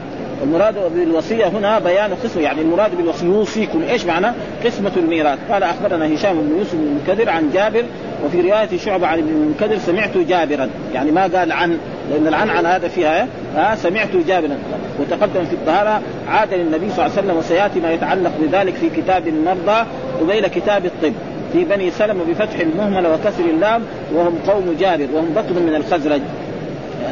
المراد 0.42 0.74
بالوصية 0.94 1.46
هنا 1.46 1.78
بيان 1.78 2.14
قسمه 2.24 2.42
يعني 2.42 2.60
المراد 2.60 2.96
بالوصية 2.96 3.26
يوصيكم. 3.26 3.82
إيش 3.82 4.04
معنى؟ 4.04 4.26
قسمة 4.64 4.92
الميراث. 4.96 5.38
قال 5.50 5.62
أخبرنا 5.62 6.14
هشام 6.14 6.40
بن 6.40 6.58
يوسف 6.58 6.74
بن 6.74 6.80
المنكدر 6.80 7.30
عن 7.30 7.50
جابر 7.54 7.84
وفي 8.24 8.40
رواية 8.40 8.78
شعبة 8.78 9.06
عن 9.06 9.18
ابن 9.18 9.28
المنكدر 9.28 9.78
سمعت 9.78 10.18
جابرا. 10.18 10.68
يعني 10.94 11.10
ما 11.10 11.22
قال 11.22 11.52
عن 11.52 11.78
لأن 12.10 12.26
العن 12.26 12.50
عن 12.50 12.66
هذا 12.66 12.88
فيها 12.88 13.28
ها 13.56 13.74
سمعت 13.74 14.16
جابرا. 14.28 14.58
وتقدم 15.00 15.44
في 15.44 15.52
الطهارة 15.52 16.02
عاد 16.28 16.54
للنبي 16.54 16.90
صلى 16.90 17.06
الله 17.06 17.16
عليه 17.16 17.26
وسلم 17.26 17.36
وسيأتي 17.36 17.80
ما 17.80 17.92
يتعلق 17.92 18.32
بذلك 18.40 18.74
في 18.74 18.90
كتاب 18.90 19.28
المرضى 19.28 19.86
قبيل 20.20 20.46
كتاب 20.46 20.84
الطب 20.84 21.12
في 21.52 21.64
بني 21.64 21.90
سلمة 21.90 22.24
بفتح 22.24 22.60
المهملة 22.60 23.14
وكسر 23.14 23.44
اللام 23.44 23.82
وهم 24.14 24.38
قوم 24.46 24.76
جابر 24.80 25.06
وهم 25.14 25.34
بطن 25.36 25.62
من 25.62 25.74
الخزرج. 25.74 26.20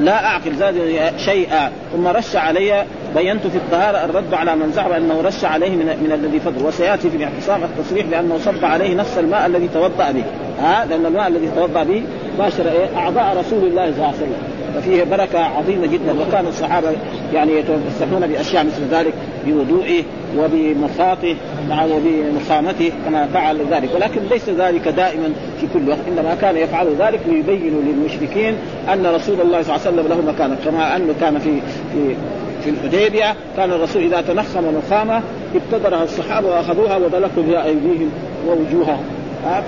لا 0.01 0.25
أعقل 0.25 0.55
زاد 0.55 0.75
شيئا. 1.17 1.71
ثم 1.93 2.07
رش 2.07 2.37
علي 2.37 2.85
بينت 3.17 3.47
في 3.47 3.57
الطهارة 3.57 4.05
الرد 4.05 4.35
على 4.35 4.57
من 4.57 4.73
زعم 4.73 4.93
أنه 4.93 5.21
رش 5.21 5.45
عليه 5.45 5.71
من, 5.71 5.87
من 5.87 6.13
الذي 6.13 6.41
فضل 6.41 6.67
وسيأتي 6.67 7.11
في 7.11 7.17
الاعتصام 7.17 7.61
التصريح 7.65 8.07
بأنه 8.07 8.39
صب 8.39 8.65
عليه 8.65 8.95
نفس 8.95 9.19
الماء 9.19 9.47
الذي 9.47 9.69
توضأ 9.75 10.11
به. 10.13 10.25
ها؟ 10.61 10.85
لأن 10.85 11.07
الماء 11.07 11.29
الذي 11.29 11.51
توضأ 11.57 11.83
به 11.83 12.03
باشر 12.39 12.69
إيه؟ 12.69 12.97
أعضاء 12.97 13.37
رسول 13.39 13.65
الله 13.65 13.85
صلى 13.85 13.95
الله 13.95 14.07
عليه 14.07 14.17
وسلم. 14.17 14.37
ففيه 14.75 15.05
بركة 15.05 15.39
عظيمة 15.39 15.87
جدا. 15.87 16.15
وكان 16.29 16.47
الصحابة 16.47 16.89
يعني 17.35 17.53
يتوسلون 17.53 18.27
بأشياء 18.27 18.65
مثل 18.65 18.83
ذلك 18.91 19.13
بوضوئه 19.47 20.03
وبمخاطه 20.39 21.37
وبمخامته 21.71 22.93
كما 23.05 23.27
فعل 23.27 23.59
ذلك. 23.71 23.95
ولكن 23.95 24.21
ليس 24.31 24.49
ذلك 24.49 24.89
دائما 24.89 25.33
في 25.61 25.67
كل 25.75 25.89
وقت. 25.89 25.99
إنما 26.09 26.37
كان 26.41 26.57
يفعل 26.57 26.87
ذلك 26.99 27.21
ليبين 27.27 27.85
للمشركين 27.87 28.55
أن 28.93 29.07
رسول 29.07 29.41
الله 29.41 29.63
صلى 29.63 29.77
الله 29.77 29.87
عليه 29.87 29.91
وسلم 29.91 30.09
له 30.09 30.33
مكانة. 30.33 30.57
كما 30.65 30.97
انه 30.97 31.15
كان 31.21 31.39
في 31.39 31.61
في 31.93 32.17
في 32.65 32.71
الحديبية. 32.71 33.35
كان 33.57 33.73
الرسول 33.73 34.03
إذا 34.03 34.21
تنخم 34.21 34.79
نخامة 34.79 35.23
ابتدرها 35.55 36.05
الصحابة 36.05 36.49
وأخذوها 36.49 36.97
ودلكوا 36.97 37.43
بها 37.43 37.65
أيديهم 37.65 38.11
ووجوههم. 38.47 39.05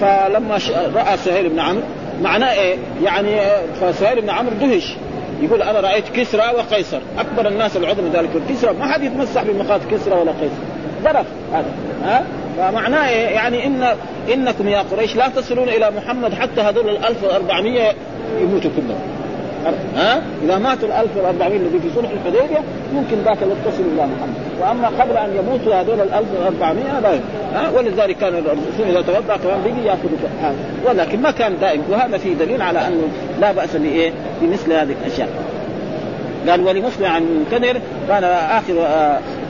فلما 0.00 0.58
رأى 0.94 1.16
سهيل 1.16 1.48
بن 1.48 1.60
عمرو 1.60 1.82
معناه 2.22 2.52
إيه؟ 2.52 2.76
يعني 3.04 3.40
فسهيل 3.80 4.20
بن 4.20 4.30
عمرو 4.30 4.54
دهش. 4.60 4.96
يقول 5.42 5.62
أنا 5.62 5.80
رأيت 5.80 6.08
كسرى 6.08 6.42
وقيصر. 6.56 6.98
أكبر 7.18 7.48
الناس 7.48 7.76
العظم 7.76 8.02
ذلك 8.12 8.30
كسرى. 8.50 8.72
ما 8.72 8.92
حد 8.92 9.02
يتمسح 9.02 9.42
بمخاط 9.42 9.80
كسرى 9.90 10.14
ولا 10.14 10.32
قيصر. 10.32 10.62
ظرف 11.04 11.26
هذا. 11.52 11.72
ها 12.04 12.24
فمعناه 12.58 13.08
إيه؟ 13.08 13.26
يعني 13.26 13.66
إن 13.66 13.88
إنكم 14.34 14.68
يا 14.68 14.82
قريش 14.82 15.16
لا 15.16 15.28
تصلون 15.28 15.68
إلى 15.68 15.90
محمد 15.90 16.34
حتى 16.34 16.60
هذول 16.60 16.88
ال 16.88 17.04
1400 17.04 17.92
يموتوا 18.40 18.70
كلهم. 18.76 19.00
ها؟ 19.96 20.22
إذا 20.44 20.58
ماتوا 20.58 20.88
ال 20.88 20.92
1400 20.92 21.56
الذي 21.56 21.80
في 21.80 21.88
صلح 21.94 22.10
الحديبية 22.10 22.60
ممكن 22.94 23.16
ذاك 23.24 23.38
يتصل 23.42 23.82
إلى 23.94 24.02
محمد. 24.02 24.34
وأما 24.60 24.88
قبل 24.88 25.16
أن 25.16 25.30
يموتوا 25.36 25.74
هذول 25.74 26.00
ال 26.00 26.14
1400 26.14 27.00
لا. 27.00 27.20
ها؟ 27.54 27.70
ولذلك 27.76 28.16
كان 28.16 28.34
الرسول 28.34 28.86
إذا 28.88 29.00
توضأ 29.00 29.36
كمان 29.36 29.60
بيجي 29.64 29.86
يأخذ 29.86 30.08
هذا 30.42 30.54
ولكن 30.86 31.22
ما 31.22 31.30
كان 31.30 31.58
دائم. 31.60 31.82
وهذا 31.90 32.18
فيه 32.18 32.34
دليل 32.34 32.62
على 32.62 32.86
أنه 32.86 33.08
لا 33.40 33.52
بأس 33.52 33.76
بإيه؟ 33.76 34.12
بمثل 34.42 34.72
هذه 34.72 34.94
الأشياء. 35.02 35.28
قال 36.48 36.60
ولمسلم 36.60 37.06
عن 37.06 37.22
منكدر 37.22 37.80
كان 38.08 38.24
آخر 38.24 38.74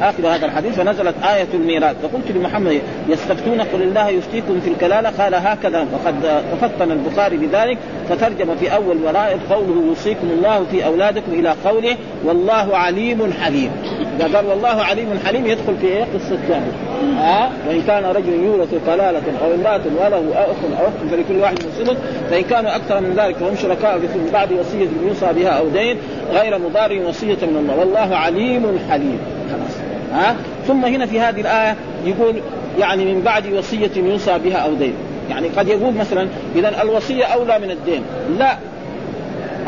آخر 0.02 0.26
هذا 0.28 0.46
الحديث 0.46 0.74
فنزلت 0.74 1.14
آية 1.34 1.48
الميراث. 1.54 1.96
فقلت 2.02 2.30
لمحمد 2.30 2.80
يستفتون 3.08 3.60
قل 3.60 3.82
الله 3.82 4.08
يفتيكم 4.08 4.60
في 4.60 4.70
الكلالة. 4.70 5.10
قال 5.10 5.34
هكذا. 5.34 5.86
وقد 5.92 6.42
تفطن 6.52 6.90
البخاري 6.90 7.36
بذلك. 7.36 7.78
فترجم 8.08 8.56
في 8.56 8.74
أول 8.74 8.96
ورائد 9.04 9.40
قوله 9.50 9.86
يوصيكم 9.86 10.26
الله 10.30 10.64
في 10.70 10.84
أولادكم 10.86 11.32
إلى 11.32 11.54
قوله 11.64 11.96
والله 12.24 12.76
عليم 12.76 13.32
حليم 13.32 13.70
إذا 14.16 14.36
قال 14.36 14.46
والله 14.46 14.82
عليم 14.82 15.18
حليم 15.26 15.46
يدخل 15.46 15.76
في 15.80 15.86
إيه؟ 15.86 16.04
قصة 16.04 16.36
ثانية. 16.48 16.72
ها 17.18 17.50
وإن 17.68 17.82
كان 17.86 18.04
رجل 18.04 18.32
يورث 18.32 18.74
كلالة 18.86 19.22
أو 19.44 19.54
امرأة 19.54 19.80
وله 20.00 20.32
أخ 20.34 20.80
أو 20.80 20.86
أخت 20.86 21.10
فلكل 21.10 21.40
واحد 21.40 21.58
من 21.64 21.96
فإن 22.30 22.42
كانوا 22.42 22.76
أكثر 22.76 23.00
من 23.00 23.14
ذلك 23.16 23.36
فهم 23.36 23.56
شركاء 23.56 23.98
في 23.98 24.30
بعد 24.32 24.52
وصية 24.52 24.88
يوصى 25.08 25.32
بها 25.32 25.48
أو 25.48 25.68
دين 25.68 25.96
غير 26.32 26.58
مضار 26.58 27.02
وصية 27.08 27.38
من 27.42 27.56
الله. 27.56 27.78
والله 27.78 28.16
عليم 28.16 28.43
حليم. 28.90 29.18
خلاص. 29.50 29.76
ها؟ 30.12 30.36
ثم 30.66 30.84
هنا 30.84 31.06
في 31.06 31.20
هذه 31.20 31.40
الآية 31.40 31.76
يقول 32.04 32.34
يعني 32.78 33.14
من 33.14 33.22
بعد 33.22 33.52
وصية 33.52 33.90
يوصى 33.96 34.38
بها 34.38 34.56
أو 34.56 34.74
دين. 34.74 34.94
يعني 35.30 35.48
قد 35.48 35.68
يقول 35.68 35.94
مثلا 35.94 36.28
إذا 36.56 36.82
الوصية 36.82 37.24
أولى 37.24 37.58
من 37.58 37.70
الدين. 37.70 38.02
لا. 38.38 38.56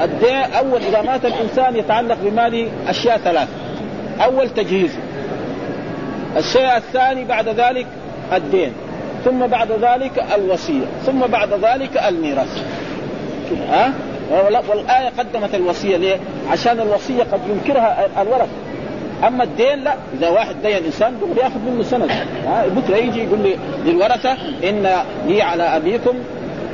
الدين 0.05 0.37
أول 0.37 0.81
إذا 0.83 1.03
مات 1.03 1.25
الإنسان 1.25 1.77
يتعلق 1.77 2.19
بماله 2.25 2.69
أشياء 2.89 3.19
ثلاث. 3.19 3.49
أول 4.25 4.49
تجهيزه 4.49 4.99
الشيء 6.37 6.77
الثاني 6.77 7.25
بعد 7.25 7.49
ذلك 7.49 7.87
الدين. 8.33 8.73
ثم 9.25 9.47
بعد 9.47 9.73
ذلك 9.73 10.25
الوصية. 10.35 10.85
ثم 11.07 11.21
بعد 11.21 11.53
ذلك 11.53 11.97
الميراث. 12.09 12.63
ها؟ 13.71 13.93
والآية 14.69 15.09
قدمت 15.19 15.55
الوصية 15.55 15.97
ليه؟ 15.97 16.17
عشان 16.51 16.81
الوصية 16.81 17.23
قد 17.23 17.41
ينكرها 17.51 18.07
الورث 18.23 18.49
أما 19.25 19.45
الدين 19.45 19.85
لا 19.85 19.95
إذا 20.19 20.29
واحد 20.29 20.55
دين 20.63 20.85
إنسان 20.85 21.15
ياخذ 21.37 21.61
منه 21.67 21.83
سند 21.83 22.11
بكره 22.77 22.97
يجي 22.97 23.25
يقول 23.25 23.39
لي 23.39 23.57
للورثة 23.87 24.33
إن 24.69 24.89
لي 25.29 25.43
على 25.43 25.63
أبيكم 25.63 26.15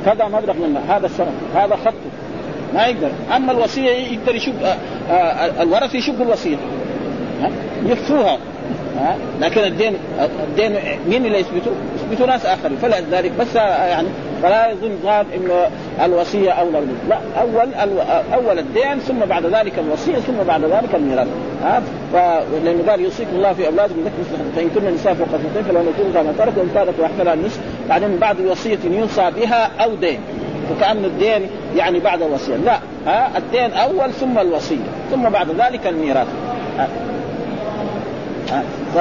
كذا 0.05 0.27
مبلغ 0.27 0.53
من 0.53 0.77
هذا 0.89 1.05
السند 1.05 1.33
هذا 1.55 1.75
خطه 1.75 1.93
ما 2.73 2.85
يقدر. 2.85 3.11
أما 3.35 3.51
الوصية 3.51 3.89
يقدر 3.89 4.35
يشق 4.35 4.53
آه، 4.63 4.75
آه، 5.11 5.63
الورثة 5.63 5.97
يشقوا 5.97 6.25
الوصية. 6.25 6.57
يخفوها. 7.85 8.37
ها 8.99 9.17
لكن 9.41 9.61
الدين 9.61 9.93
الدين 10.49 10.71
مين 11.09 11.25
اللي 11.25 11.39
يثبتوا؟ 11.39 11.73
يثبتوا 12.13 12.27
ناس 12.27 12.45
آخرين. 12.45 12.77
فلذلك 12.77 13.31
بس 13.39 13.55
يعني 13.55 14.07
فلا 14.43 14.69
يظن 14.69 14.97
ظان 15.03 15.25
إنه 15.35 15.69
الوصية 16.05 16.51
أولى 16.51 16.79
لا 17.09 17.17
أول 17.41 17.73
أول 18.33 18.59
الدين 18.59 18.99
ثم 18.99 19.19
بعد 19.19 19.45
ذلك 19.45 19.79
الوصية 19.79 20.15
ثم 20.15 20.43
بعد 20.47 20.63
ذلك 20.63 20.95
الميراث. 20.95 21.27
ها 21.63 21.81
لأنه 22.63 22.91
قال 22.91 23.01
يوصيكم 23.01 23.35
الله 23.35 23.53
في 23.53 23.67
أولادكم 23.67 23.99
ذكر 23.99 24.51
فإن 24.55 24.69
كن 24.69 24.93
نساء 24.93 25.13
فوق 25.13 25.27
اثنتين 25.27 25.63
فلو 25.63 25.79
يكون 25.79 26.13
كما 26.13 26.33
ترك 26.37 26.57
وإن 26.57 26.69
كانت 26.73 26.99
واحدة 26.99 27.33
النصف 27.33 27.59
بعدين 27.89 28.17
بعد 28.17 28.41
وصية 28.41 28.79
يوصى 28.91 29.31
بها 29.35 29.69
أو 29.83 29.95
دين. 29.95 30.19
فكأن 30.69 31.05
الدين 31.05 31.49
يعني 31.75 31.99
بعد 31.99 32.21
الوصية. 32.21 32.55
لا 32.55 32.79
ها 33.05 33.37
الدين 33.37 33.71
أول 33.73 34.11
ثم 34.11 34.39
الوصية 34.39 34.85
ثم 35.11 35.29
بعد 35.29 35.47
ذلك 35.49 35.87
الميراث. 35.87 36.27
ها. 36.77 36.87
ها. 38.51 38.63
ف... 38.95 38.97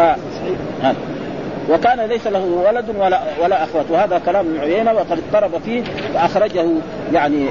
ها. 0.83 0.95
وكان 1.71 2.01
ليس 2.01 2.27
له 2.27 2.45
ولد 2.67 2.85
ولا 2.99 3.21
ولا 3.43 3.65
أخوات. 3.65 3.85
وهذا 3.91 4.19
كلام 4.19 4.47
ابن 4.47 4.61
عيينة 4.61 4.93
وقد 4.93 5.19
اضطرب 5.19 5.61
فيه 5.65 5.83
فأخرجه 6.15 6.67
يعني. 7.13 7.47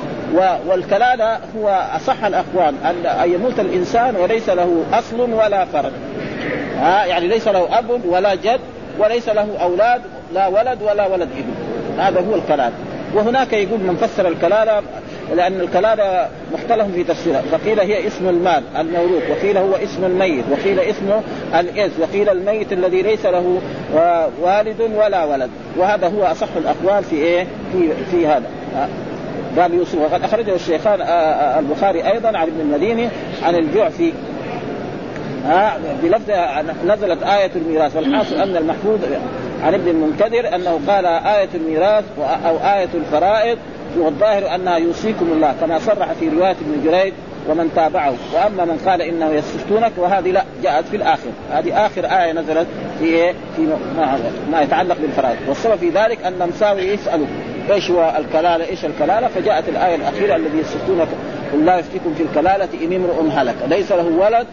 والكلالة 0.68 1.40
هو 1.58 1.88
أصح 1.96 2.24
الأقوال 2.24 2.74
أن 2.86 3.32
يموت 3.32 3.60
الإنسان 3.60 4.16
وليس 4.16 4.50
له 4.50 4.84
أصل 4.94 5.20
ولا 5.20 5.66
فرد. 5.66 5.92
ها 6.80 7.06
يعني 7.06 7.28
ليس 7.28 7.48
له 7.48 7.78
أب 7.80 8.06
ولا 8.06 8.36
جد 8.36 8.60
وليس 9.00 9.30
له 9.30 9.48
أولاد 9.62 10.02
لا 10.34 10.48
ولد 10.48 10.82
ولا 10.82 11.08
ولد 11.08 11.30
ابن. 11.38 11.54
هذا 12.02 12.20
هو 12.20 12.36
الكلال 12.36 12.72
وهناك 13.14 13.54
يقول 13.54 13.80
من 13.80 13.96
فسر 13.96 14.28
الكلالة 14.28 14.82
لأن 15.36 15.62
الكلاله 15.62 16.28
مختلف 16.54 16.96
في 16.96 17.04
تفسيرها 17.04 17.42
فقيل 17.42 17.80
هي 17.80 18.08
اسم 18.08 18.30
المال 18.30 18.64
الموروث 18.80 19.24
وقيل 19.30 19.58
هو 19.58 19.76
اسم 19.76 20.06
الميت 20.06 20.46
وقيل 20.52 20.80
اسمه 20.80 21.22
الإز 21.60 21.92
وقيل 22.00 22.30
الميت 22.30 22.74
الذي 22.74 23.02
ليس 23.02 23.26
له 23.26 23.62
آه، 23.96 24.30
والد 24.42 24.82
ولا 24.82 25.26
ولد. 25.26 25.50
وهذا 25.78 26.08
هو 26.08 26.24
أصح 26.24 26.48
الأقوال 26.58 27.04
في 27.04 27.16
إيه؟ 27.16 27.48
في 27.72 27.90
في 28.12 28.28
هذا. 28.28 28.46
آه، 28.76 28.88
قال 29.62 29.74
يوسف 29.74 29.98
وقد 29.98 30.24
أخرجه 30.24 30.56
الشيخان 30.56 31.02
آه، 31.02 31.60
البخاري 31.60 32.12
أيضا 32.12 32.28
عن 32.28 32.48
ابن 32.48 32.60
المديني 32.60 33.10
عن 33.44 33.56
الجعفي 33.56 34.14
بلفظ 36.04 36.32
نزلت 36.88 37.24
آية 37.24 37.52
الميراث. 37.56 37.96
والحاصل 37.96 38.36
أن 38.36 38.56
المحفوظ 38.56 39.00
عن 39.64 39.74
ابن 39.74 39.88
المنكدر 39.88 40.56
أنه 40.56 40.80
قال 40.88 41.06
آية 41.06 41.50
الميراث 41.56 42.04
أو 42.46 42.58
آية 42.58 42.90
الفرائض 42.94 43.58
والظاهر 43.98 44.56
أنها 44.56 44.78
يوصيكم 44.78 45.32
الله 45.32 45.56
كما 45.62 45.80
صرح 45.80 46.12
في 46.12 46.30
رواية 46.30 46.52
ابن 46.52 46.84
جريج 46.86 47.14
ومن 47.50 47.72
تابعه. 47.76 48.14
وأما 48.34 48.66
من 48.66 48.78
قال 48.86 49.02
إنه 49.02 49.30
يستفتونك 49.30 49.92
وهذه 49.98 50.32
لا 50.32 50.44
جاءت 50.64 50.86
في 50.86 50.96
الآخر. 50.96 51.30
هذه 51.52 51.86
آخر 51.86 52.06
آية 52.06 52.32
نزلت 52.32 52.68
في 53.00 53.06
إيه؟ 53.06 53.34
في 53.56 53.62
ما, 53.98 54.20
ما 54.52 54.62
يتعلق 54.62 54.98
بالفرائض. 55.02 55.38
والسبب 55.48 55.76
في 55.76 55.90
ذلك 55.90 56.26
أن 56.26 56.50
مساوي 56.50 56.82
يسألوا 56.82 57.28
إيش 57.72 57.92
هو 57.92 58.14
الكلالة؟ 58.18 58.66
إيش 58.66 58.86
الكلالة؟ 58.86 59.28
فجاءت 59.28 59.70
الآية 59.70 59.96
الأخيرة 59.96 60.36
الذي 60.36 60.58
يستفتونك 60.58 61.08
قل 61.54 61.66
لا 61.66 61.80
يفتيكم 61.80 62.14
في 62.14 62.24
الكلالة 62.24 62.68
إن 62.84 62.94
امرؤ 62.94 63.30
هلك. 63.32 63.56
ليس 63.68 63.92
له 63.92 64.06
ولد 64.06 64.48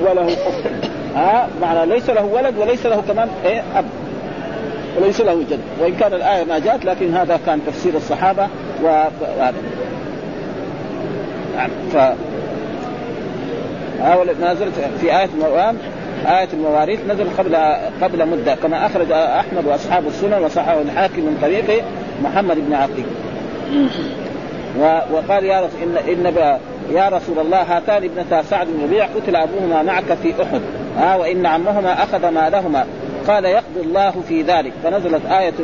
وله 0.00 0.32
اخت 0.32 0.66
ها؟ 1.14 1.48
معنى 1.60 1.86
ليس 1.86 2.10
له 2.10 2.24
ولد 2.24 2.58
وليس 2.58 2.86
له 2.86 3.02
كمان 3.08 3.28
إيه؟ 3.44 3.62
أب. 3.76 3.84
وليس 4.96 5.20
له 5.20 5.42
جد. 5.50 5.60
وإن 5.80 5.94
كان 5.94 6.14
الآية 6.14 6.44
ما 6.44 6.58
جاءت 6.58 6.84
لكن 6.84 7.14
هذا 7.14 7.40
كان 7.46 7.60
تفسير 7.66 7.96
الصحابة 7.96 8.48
وهذا. 8.82 9.54
نعم 11.56 11.70
ف 11.92 11.96
نزلت 14.42 14.72
في 15.00 15.18
آية 15.18 15.28
المواريث 15.34 15.80
آية 16.26 16.48
المواريث 16.52 17.00
نزل 17.08 17.26
قبل 17.38 17.56
قبل 18.02 18.28
مدة 18.28 18.54
كما 18.54 18.86
أخرج 18.86 19.12
أحمد 19.12 19.66
وأصحاب 19.66 20.06
السنن 20.06 20.42
وصححه 20.42 20.80
الحاكم 20.80 21.20
من 21.20 21.38
طريق 21.42 21.84
محمد 22.22 22.56
بن 22.56 22.74
عقيل. 22.74 23.06
وقال 25.12 25.44
يا 25.44 25.60
رسول 25.60 25.80
إن, 25.82 26.26
إن 26.26 26.58
يا 26.92 27.08
رسول 27.08 27.38
الله 27.38 27.62
هاتان 27.62 28.04
ابنتا 28.04 28.42
سعد 28.42 28.66
بن 28.66 28.84
ربيع 28.84 29.06
قتل 29.06 29.36
أبوهما 29.36 29.82
معك 29.82 30.18
في 30.22 30.42
أحد. 30.42 30.60
ها 30.98 31.16
وإن 31.16 31.46
عمهما 31.46 32.02
أخذ 32.02 32.28
مالهما. 32.28 32.84
قال 33.28 33.44
يقضي 33.44 33.80
الله 33.80 34.10
في 34.28 34.42
ذلك. 34.42 34.72
فنزلت 34.84 35.26
آية 35.26 35.54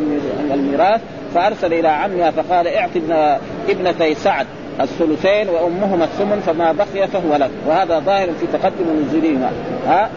الميراث 0.55 1.01
فأرسل 1.35 1.73
إلى 1.73 1.89
عمها 1.89 2.31
فقال 2.31 2.69
اعط 2.69 2.91
ابن 2.97 3.39
ابنتي 3.69 4.15
سعد 4.15 4.47
الثلثين 4.81 5.49
وأمهما 5.49 6.05
الثمن 6.05 6.41
فما 6.47 6.73
بقي 6.73 7.09
فهو 7.09 7.37
لك. 7.37 7.51
وهذا 7.67 7.99
ظاهر 7.99 8.29
في 8.41 8.47
تقدم 8.47 9.05
نزولهما. 9.07 9.51
ها؟, 9.87 10.11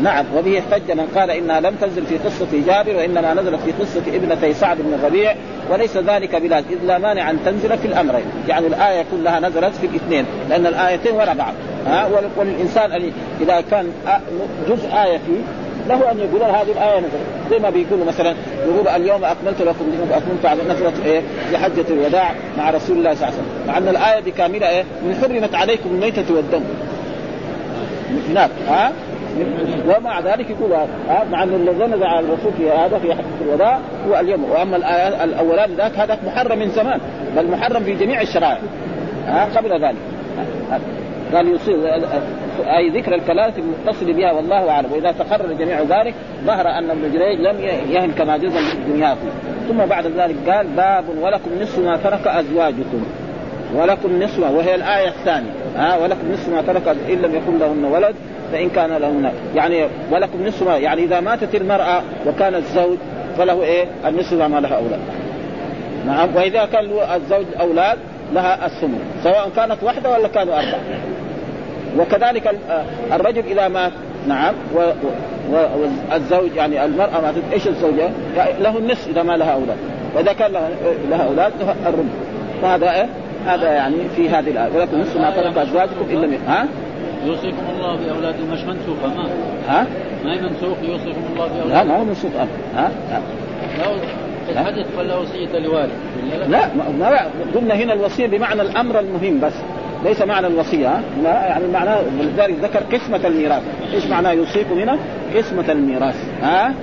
نعم. 0.00 0.24
وبه 0.36 0.58
احتج 0.58 0.92
من 0.92 1.06
قال 1.16 1.30
انها 1.30 1.60
لم 1.60 1.74
تنزل 1.80 2.06
في 2.06 2.18
قصة 2.18 2.46
جابر 2.66 2.96
وإنما 2.96 3.34
نزلت 3.34 3.60
في 3.60 3.72
قصة 3.72 4.02
ابنتي 4.16 4.54
سعد 4.54 4.76
بن 4.76 4.94
الربيع 4.94 5.34
وليس 5.70 5.96
ذلك 5.96 6.36
بلازم 6.36 6.66
إذ 6.70 6.86
لا 6.86 6.98
مانع 6.98 7.30
أن 7.30 7.38
تنزل 7.44 7.78
في 7.78 7.86
الأمرين. 7.86 8.24
يعني 8.48 8.66
الآية 8.66 9.04
كلها 9.12 9.40
نزلت 9.40 9.74
في 9.74 9.86
الاثنين 9.86 10.24
لأن 10.48 10.66
الآيتين 10.66 11.14
وراء 11.14 11.34
بعض. 11.34 11.54
ها؟ 11.86 12.08
وللانسان 12.36 13.12
إذا 13.40 13.60
كان 13.70 13.92
جزء 14.68 14.86
آية 14.86 15.18
فيه 15.18 15.42
له 15.88 16.10
أن 16.10 16.18
يقول 16.18 16.42
هذه 16.42 16.72
الآية 16.72 16.98
نزلت 16.98 17.50
زي 17.50 17.58
ما 17.58 17.70
بيقولوا 17.70 18.04
مثلا 18.04 18.34
يقول 18.66 18.88
اليوم 18.88 19.24
أكملت 19.24 19.62
لكم 19.62 19.84
دينكم 19.90 20.10
وأكملت 20.10 20.46
على 20.46 20.62
نزلت 20.62 20.94
إيه؟ 21.06 21.20
في 21.50 21.58
حجه 21.58 21.84
الوداع 21.90 22.34
مع 22.58 22.70
رسول 22.70 22.98
الله 22.98 23.14
صلى 23.14 23.28
الله 23.28 23.38
عليه 23.38 23.48
وسلم. 23.48 23.66
مع 23.66 23.78
أن 23.78 23.88
الآية 23.88 24.20
دي 24.20 24.30
كاملة 24.30 24.68
إيه؟ 24.68 24.82
من 24.82 25.14
حرمت 25.22 25.54
عليكم 25.54 25.90
الميتة 25.90 26.34
والدم. 26.34 26.62
هناك 28.28 28.50
ها؟ 28.68 28.92
ومع 29.88 30.20
ذلك 30.20 30.50
يقول 30.50 30.72
ها؟ 30.72 31.24
مع 31.30 31.42
أن 31.42 31.54
الذي 31.54 31.84
نزل 31.84 32.04
على 32.04 32.26
الرسول 32.26 32.52
في 32.58 32.70
هذا 32.70 32.98
في 32.98 33.14
حجة 33.14 33.24
الوداع 33.40 33.78
هو 34.08 34.20
اليوم. 34.20 34.44
وأما 34.50 34.76
الايات 34.76 35.20
الاولان 35.24 35.74
ذاك 35.74 35.98
هذا 35.98 36.18
محرم 36.26 36.58
من 36.58 36.70
زمان 36.70 37.00
بل 37.36 37.46
محرم 37.46 37.84
في 37.84 37.94
جميع 37.94 38.20
الشرائع 38.20 38.58
ها؟ 39.26 39.48
قبل 39.56 39.84
ذلك. 39.84 39.96
قال 41.34 41.54
يصير 41.54 41.76
أي 42.76 42.88
ذكر 42.88 43.14
الكلالة 43.14 43.52
المتصل 43.58 44.12
بها 44.12 44.32
والله 44.32 44.70
أعلم. 44.70 44.92
وإذا 44.92 45.12
تقرر 45.12 45.52
جميع 45.52 45.82
ذلك 45.82 46.14
ظهر 46.44 46.68
أن 46.68 46.90
ابن 46.90 47.12
جريج 47.12 47.40
لم 47.40 47.60
يهن 47.90 48.12
كما 48.12 48.36
جزم 48.36 48.60
دنياكم. 48.88 49.28
ثم 49.68 49.86
بعد 49.86 50.06
ذلك 50.06 50.36
قال 50.48 50.66
باب 50.66 51.04
ولكم 51.22 51.50
نصف 51.60 51.78
ما 51.78 51.96
ترك 51.96 52.26
أزواجكم. 52.26 53.04
ولكم 53.74 54.22
نصف 54.22 54.38
وهي 54.38 54.74
الآية 54.74 55.08
الثانية. 55.08 55.50
ها 55.76 55.98
ولكم 55.98 56.32
نصف 56.32 56.48
ما 56.48 56.62
ترك 56.62 56.88
إن 56.88 57.22
لم 57.22 57.34
يكن 57.34 57.58
لهن 57.58 57.84
ولد 57.84 58.14
فإن 58.52 58.70
كان 58.70 58.90
لهن. 58.90 59.32
يعني 59.54 59.86
ولكم 60.10 60.46
نصف 60.46 60.62
ما 60.62 60.76
يعني 60.76 61.04
إذا 61.04 61.20
ماتت 61.20 61.54
المرأة 61.54 62.02
وكان 62.26 62.54
الزوج 62.54 62.98
فله 63.38 63.62
إيه؟ 63.62 63.84
النصف 64.06 64.32
ما 64.32 64.60
لها 64.60 64.76
أولاد. 64.76 65.00
نعم. 66.06 66.36
وإذا 66.36 66.64
كان 66.64 66.90
الزوج 67.14 67.44
أولاد 67.60 67.98
لها 68.32 68.66
الثمن. 68.66 69.00
سواء 69.22 69.50
كانت 69.56 69.82
واحدة 69.82 70.10
ولا 70.10 70.28
كانوا 70.28 70.54
أربعة. 70.54 70.80
وكذلك 71.98 72.58
الرجل 73.12 73.42
إذا 73.46 73.68
مات 73.68 73.92
نعم 74.28 74.54
والزوج 75.50 76.56
يعني 76.56 76.84
المرأة 76.84 77.20
ما 77.20 77.34
إيش 77.52 77.68
الزوجة؟ 77.68 78.10
يعني 78.36 78.50
له 78.60 78.78
النصف 78.78 79.08
إذا 79.08 79.22
ما 79.22 79.32
لها 79.32 79.52
أولاد 79.52 79.76
وإذا 80.14 80.32
كان 80.32 80.52
لها, 81.10 81.24
أولاد 81.24 81.52
الربع 81.86 82.08
فهذا 82.62 82.90
إيه؟ 82.90 83.06
هذا 83.46 83.72
يعني 83.72 83.96
في 84.16 84.28
هذه 84.28 84.50
الآية 84.50 84.76
ولكم 84.76 85.00
نصف 85.00 85.16
ما 85.16 85.30
ترك 85.30 85.58
أزواجكم 85.58 86.06
إن 86.10 86.16
لم 86.16 86.38
ها؟ 86.46 86.66
يوصيكم 87.26 87.62
الله 87.76 87.96
بأولادكم 87.96 88.50
مش 88.52 88.60
منسوخة 88.60 89.08
ما 89.16 89.28
ها؟ 89.68 89.86
ما 90.24 90.34
هي 90.34 90.40
منسوخ 90.40 90.76
يوصيكم 90.82 91.20
الله 91.32 91.46
بأولادكم 91.46 91.68
لا 91.68 91.84
ما 91.84 91.96
هو 91.96 92.04
منسوخ 92.04 92.30
ها؟ 92.74 92.90
ها؟ 93.10 93.20
في 94.46 94.52
الحدث 94.52 94.86
ولا 94.98 95.16
وصية 95.16 95.58
لوالد 95.58 95.92
لا, 96.30 96.46
لا 96.46 96.74
ما 96.74 97.30
قلنا 97.54 97.74
هنا 97.74 97.92
الوصية 97.92 98.26
بمعنى 98.26 98.62
الأمر 98.62 99.00
المهم 99.00 99.40
بس 99.40 99.52
ليس 100.04 100.22
معنى 100.22 100.46
الوصية 100.46 101.00
لا 101.22 101.46
يعني 101.46 101.66
معناه 101.72 102.00
ولذلك 102.20 102.54
ذكر 102.62 102.96
قسمة 102.96 103.20
الميراث. 103.24 103.62
إيش 103.94 104.06
معناه 104.06 104.32
يوصيكم 104.32 104.78
هنا؟ 104.78 104.98
قسمة 105.36 105.72
الميراث 105.72 106.16
ها؟ 106.42 106.74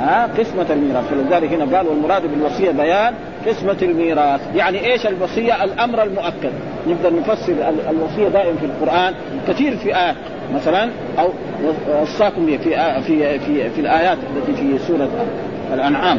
ها؟ 0.00 0.28
قسمة 0.38 0.66
الميراث. 0.70 1.04
فلذلك 1.08 1.52
هنا 1.52 1.76
قال 1.76 1.88
والمراد 1.88 2.22
بالوصية 2.22 2.70
بيان 2.70 3.14
قسمة 3.46 3.76
الميراث. 3.82 4.40
يعني 4.54 4.92
إيش 4.92 5.06
الوصية؟ 5.06 5.64
الأمر 5.64 6.02
المؤكد. 6.02 6.52
نقدر 6.88 7.16
نفسر 7.18 7.54
الوصية 7.90 8.28
دائما 8.28 8.56
في 8.56 8.66
القرآن. 8.66 9.14
كثير 9.48 9.76
في 9.76 9.96
آيات 9.96 10.16
مثلا 10.54 10.90
أو 11.18 11.28
وصاكم 12.02 12.46
في 12.46 12.58
في 12.58 13.02
في 13.02 13.38
في, 13.38 13.70
في 13.70 13.80
الآيات 13.80 14.18
التي 14.36 14.52
في 14.52 14.78
سورة 14.78 15.08
الأنعام. 15.74 16.18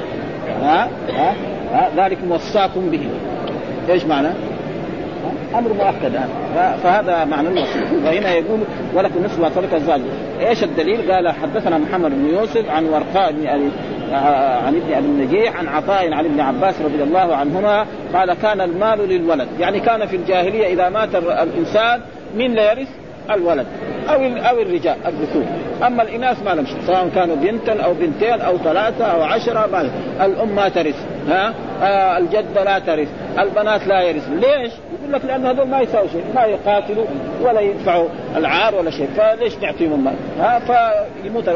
ها؟ 0.61 0.89
ها, 1.09 1.33
ها؟ 1.73 1.89
ذلك 1.97 2.17
وصاكم 2.29 2.89
به. 2.89 3.09
إيش 3.89 4.05
معنى؟ 4.05 4.29
أمر 5.55 5.73
مؤكد. 5.73 6.15
هذا 6.55 6.77
فهذا 6.83 7.25
معنى 7.25 7.47
الوصيه 7.47 8.03
فهنا 8.05 8.33
يقول 8.33 8.59
ولكم 8.93 9.23
نصف 9.25 9.39
ما 9.39 9.49
ترك 9.49 9.73
الزواج 9.73 10.01
إيش 10.39 10.63
الدليل؟ 10.63 11.11
قال 11.11 11.29
حدثنا 11.29 11.77
محمد 11.77 12.11
بن 12.11 12.25
يوسف 12.25 12.69
عن 12.69 12.85
ورقاء 12.85 13.31
بن 13.31 13.47
ابي 13.47 13.71
عن 14.65 14.75
ابن 14.75 14.93
أبي 14.93 15.05
النجيح 15.05 15.59
عن 15.59 15.67
عطاء 15.67 16.13
عن 16.13 16.25
ابن 16.25 16.39
عباس 16.39 16.81
رضي 16.81 17.03
الله 17.03 17.35
عنهما 17.35 17.85
قال 18.13 18.33
كان 18.33 18.61
المال 18.61 19.09
للولد. 19.09 19.47
يعني 19.59 19.79
كان 19.79 20.05
في 20.05 20.15
الجاهلية 20.15 20.73
إذا 20.73 20.89
مات 20.89 21.15
الإنسان 21.15 22.01
من 22.35 22.53
لا 22.55 22.71
يرث؟ 22.71 22.87
الولد 23.31 23.65
أو 24.09 24.23
أو 24.23 24.61
الرجال 24.61 24.95
الذكور 25.05 25.43
أما 25.87 26.03
الإناث 26.03 26.43
ما 26.43 26.49
لهم 26.49 26.65
سواء 26.87 27.09
كانوا 27.15 27.35
بنتا 27.35 27.81
أو 27.81 27.93
بنتين 27.93 28.41
أو 28.41 28.57
ثلاثة 28.57 29.05
أو 29.05 29.23
عشرة 29.23 29.69
ما 29.71 29.89
الأم 30.25 30.55
ما 30.55 30.69
ترث. 30.69 30.95
ها؟ 31.29 31.53
آه 31.81 32.17
الجده 32.17 32.63
لا 32.63 32.79
ترث. 32.79 33.07
البنات 33.39 33.87
لا 33.87 34.01
يرث 34.01 34.29
ليش؟ 34.29 34.71
يقول 34.99 35.13
لك 35.13 35.25
لأن 35.25 35.45
هذول 35.45 35.67
ما 35.67 35.81
يساوي 35.81 36.09
شيء 36.09 36.23
ما 36.35 36.43
يقاتلوا 36.43 37.05
ولا 37.41 37.59
يدفعوا 37.59 38.07
العار 38.35 38.75
ولا 38.75 38.91
شيء. 38.91 39.07
فليش 39.17 39.57
نعطيهم 39.57 39.93
المال؟ 39.93 40.15
ها 40.39 40.59
فيموت 41.23 41.49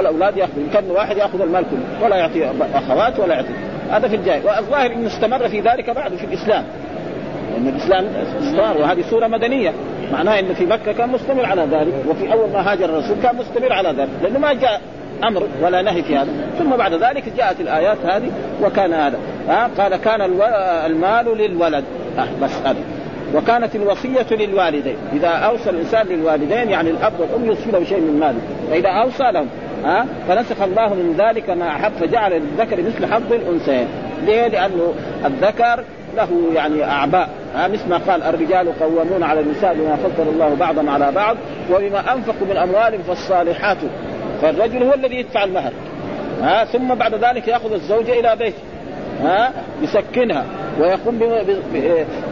الأولاد 0.00 0.36
يأخذوا 0.36 0.64
كان 0.72 0.90
واحد 0.90 1.16
يأخذ 1.16 1.40
المال 1.40 1.64
كله؟ 1.70 2.04
ولا 2.04 2.16
يعطي 2.16 2.50
أخوات 2.74 3.18
ولا 3.18 3.34
يعطي. 3.34 3.54
هذا 3.90 4.08
في 4.08 4.16
الجاهل 4.16 4.46
والظاهر 4.46 4.92
إنه 4.92 5.06
استمر 5.06 5.48
في 5.48 5.60
ذلك 5.60 5.90
بعد 5.90 6.14
في 6.14 6.24
الإسلام. 6.24 6.64
لأن 7.52 7.68
الإسلام 7.68 8.06
استمر 8.42 8.82
وهذه 8.82 9.02
سوره 9.10 9.26
مدنية. 9.26 9.72
معناه 10.12 10.38
إنه 10.38 10.54
في 10.54 10.66
مكة 10.66 10.92
كان 10.92 11.08
مستمر 11.08 11.46
على 11.46 11.62
ذلك 11.62 11.94
وفي 12.08 12.32
أول 12.32 12.50
ما 12.50 12.72
هاجر 12.72 12.84
الرسول 12.84 13.16
كان 13.22 13.36
مستمر 13.36 13.72
على 13.72 13.88
ذلك 13.88 14.08
لأنه 14.22 14.38
ما 14.38 14.52
جاء 14.52 14.80
أمر 15.24 15.48
ولا 15.62 15.82
نهي 15.82 16.02
في 16.02 16.16
هذا. 16.16 16.30
ثم 16.58 16.70
بعد 16.70 16.94
ذلك 16.94 17.24
جاءت 17.36 17.60
الآيات 17.60 17.98
هذه 18.04 18.30
وكان 18.62 18.92
هذا. 18.92 19.18
ها؟ 19.48 19.70
قال 19.78 19.96
كان 19.96 20.20
المال 20.86 21.38
للولد. 21.38 21.84
أه 22.18 22.26
بس 22.42 22.52
هذا. 22.64 22.78
وكانت 23.34 23.76
الوصية 23.76 24.26
للوالدين. 24.30 24.96
إذا 25.12 25.28
أوصى 25.28 25.70
الإنسان 25.70 26.06
للوالدين 26.06 26.70
يعني 26.70 26.90
الأب 26.90 27.12
والأم 27.18 27.44
يوصي 27.44 27.70
له 27.70 27.84
شيء 27.84 28.00
من 28.00 28.20
ماله. 28.20 28.40
فإذا 28.70 28.88
أوصى 28.88 29.32
لهم 29.32 29.46
ها؟ 29.84 30.06
فنسخ 30.28 30.62
الله 30.62 30.88
من 30.94 31.14
ذلك 31.18 31.50
ما 31.50 31.68
أحب 31.68 31.92
فجعل 32.00 32.32
للذكر 32.32 32.82
مثل 32.82 33.12
حظ 33.12 33.32
الأنثيين. 33.32 33.86
ليه؟ 34.26 34.46
لأنه 34.46 34.94
الذكر 35.24 35.84
له 36.16 36.28
يعني 36.54 36.84
أعباء. 36.84 37.28
ها؟ 37.54 37.68
مثل 37.68 37.88
ما 37.88 38.00
قال 38.08 38.22
الرجال 38.22 38.78
قوامون 38.80 39.22
على 39.22 39.40
النساء 39.40 39.74
بما 39.74 39.96
فضل 39.96 40.28
الله 40.28 40.54
بعضهم 40.54 40.88
على 40.88 41.12
بعض 41.12 41.36
وبما 41.72 42.14
أنفقوا 42.14 42.46
من 42.50 42.56
أموالهم 42.56 43.02
فالصالحات 43.08 43.76
فالرجل 44.42 44.82
هو 44.82 44.94
الذي 44.94 45.16
يدفع 45.16 45.44
المهر. 45.44 45.72
ها 46.42 46.64
ثم 46.64 46.94
بعد 46.94 47.14
ذلك 47.14 47.48
يأخذ 47.48 47.72
الزوجه 47.72 48.20
إلى 48.20 48.36
بيته 48.36 48.58
ها 49.22 49.52
يسكنها 49.82 50.44
ويقوم 50.80 51.20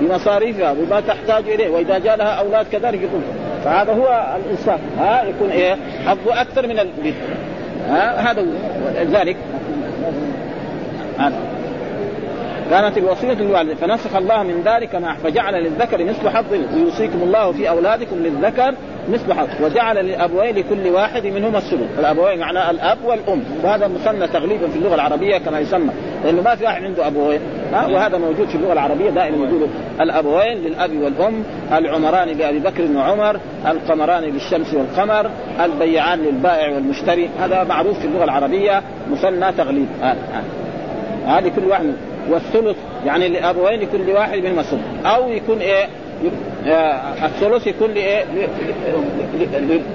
بمصاريفها 0.01 0.73
بما 0.73 1.01
تحتاج 1.01 1.49
إليه 1.49 1.68
وإذا 1.68 1.99
جاء 1.99 2.16
لها 2.16 2.29
أولاد 2.29 2.66
كذلك 2.73 3.03
يقوم 3.03 3.23
فهذا 3.64 3.92
هو 3.92 4.37
الإنسان 4.37 4.79
ها 4.99 5.25
يكون 5.25 5.51
إيه 5.51 5.77
حظه 6.07 6.40
أكثر 6.40 6.66
من 6.66 6.79
البيت 6.79 7.14
ها 7.88 8.31
هذا 8.31 8.47
ذلك. 9.03 9.37
كانت 12.71 12.99
الوصية 12.99 13.33
للوالد 13.33 13.77
فنسخ 13.77 14.16
الله 14.16 14.42
من 14.42 14.62
ذلك 14.64 14.94
ما 14.94 15.14
فجعل 15.14 15.55
للذكر 15.55 16.05
مثل 16.05 16.29
حظ 16.29 16.53
ويوصيكم 16.75 17.23
الله 17.23 17.53
في 17.53 17.68
أولادكم 17.68 18.16
للذكر 18.16 18.75
مثل 19.12 19.33
حظ 19.33 19.49
وجعل 19.62 19.97
للأبوين 19.97 20.57
لكل 20.57 20.88
واحد 20.88 21.27
منهما 21.27 21.59
السدس. 21.59 21.99
الأبوين 21.99 22.38
معناه 22.38 22.71
الأب 22.71 22.99
والأم. 23.05 23.42
وهذا 23.64 23.88
مثنى 23.88 24.27
تغليبا 24.27 24.68
في 24.68 24.77
اللغة 24.77 24.94
العربية 24.94 25.38
كما 25.38 25.59
يسمى. 25.61 25.90
لأنه 26.25 26.42
ما 26.42 26.55
في 26.55 26.64
واحد 26.64 26.85
عنده 26.85 27.07
أبوين. 27.07 27.40
ها؟ 27.73 27.87
وهذا 27.87 28.18
موجود 28.18 28.49
في 28.49 28.55
اللغة 28.55 28.73
العربية 28.73 29.11
دائما 29.11 29.37
موجود. 29.37 29.71
الأبوين 30.01 30.59
للأب 30.59 30.97
والأم 30.97 31.42
العمران 31.73 32.29
لأبي 32.29 32.59
بكر 32.59 32.83
وعمر 32.97 33.40
القمران 33.66 34.23
للشمس 34.23 34.75
والقمر 34.75 35.31
البيعان 35.61 36.18
للبائع 36.18 36.75
والمشتري. 36.75 37.29
هذا 37.40 37.64
معروف 37.64 37.99
في 37.99 38.05
اللغة 38.05 38.25
العربية 38.25 38.83
مثنى 39.11 39.53
تغليب. 39.53 39.88
هذه 41.27 41.49
كل 41.57 41.64
واحد. 41.64 41.94
والثلث 42.31 42.77
يعني 43.07 43.29
لأبوين 43.29 43.81
لكل 43.81 44.11
واحد 44.11 44.38
منهما 44.38 44.61
الثلث 44.61 44.81
أو 45.07 45.31
يكون 45.31 45.59
إيه؟ 45.59 45.85
آه، 45.85 46.58
الثلث 47.25 47.67
يكون 47.67 47.91
لإيه؟ 47.91 48.25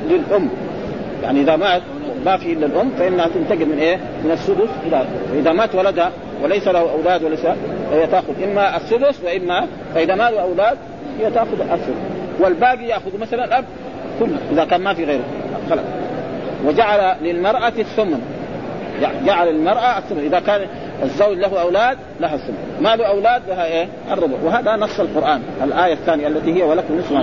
للأم. 0.10 0.50
يعني 1.24 1.42
إذا 1.42 1.56
مات 1.56 1.82
ما 2.26 2.38
في 2.38 2.54
إلا 2.54 2.66
الأم 2.66 2.90
فإنها 2.90 3.28
تنتقل 3.28 3.66
من 3.66 3.78
إيه؟ 3.78 3.96
من 4.24 4.32
السدس 4.32 4.70
إلى 4.88 5.06
اذا 5.34 5.52
مات 5.52 5.76
ولدها 5.76 6.12
وليس 6.44 6.68
له 6.68 6.92
أولاد 6.92 7.24
وليس 7.24 7.46
هي 7.92 8.08
تأخذ 8.08 8.44
إما 8.44 8.78
السدس 8.78 9.24
وإما 9.24 9.68
فإذا 9.96 10.16
ما 10.16 10.30
له 10.30 10.42
أولاد 10.42 10.78
هي 11.20 11.32
تأخذ 11.32 11.62
الثلث 11.62 11.96
والباقي 12.40 12.84
يأخذ 12.84 13.20
مثلا 13.22 13.46
الأب 13.46 13.66
كله 14.20 14.38
إذا 14.52 14.66
كان 14.66 14.82
ما 14.82 14.94
في 14.94 15.06
غيره. 15.06 15.24
خلاص. 15.70 15.86
وجعل 16.66 17.16
للمرأة 17.24 17.74
الثمن. 17.80 18.22
جعل 19.26 19.48
المرأة 19.48 19.98
الثمن. 19.98 20.24
إذا 20.26 20.40
كان 20.40 20.68
الزوج 21.04 21.38
له 21.38 21.62
أولاد 21.62 21.98
لها 22.20 22.36
الثمن 22.36 22.58
ما 22.82 22.96
له 22.96 23.06
أولاد 23.06 23.42
لها 23.48 23.66
إيه؟ 23.66 23.88
الربع. 24.12 24.38
وهذا 24.44 24.76
نص 24.76 25.00
القرآن 25.00 25.42
الآية 25.64 25.94
الثانية 25.94 26.28
التي 26.28 26.54
هي 26.54 26.64
ولكم 26.64 26.98
نصف. 26.98 27.14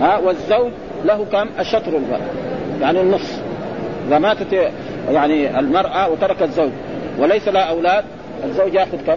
ها 0.00 0.18
والزوج 0.18 0.70
له 1.04 1.26
كم؟ 1.32 1.46
الشطر 1.60 2.00
يعني 2.80 3.00
النص. 3.00 3.40
إذا 4.08 4.18
ماتت 4.18 4.70
يعني 5.10 5.58
المرأة 5.58 6.10
وترك 6.10 6.42
الزوج 6.42 6.70
وليس 7.18 7.48
لها 7.48 7.62
أولاد 7.62 8.04
الزوج 8.44 8.74
يأخذ 8.74 8.98
كم؟ 9.06 9.16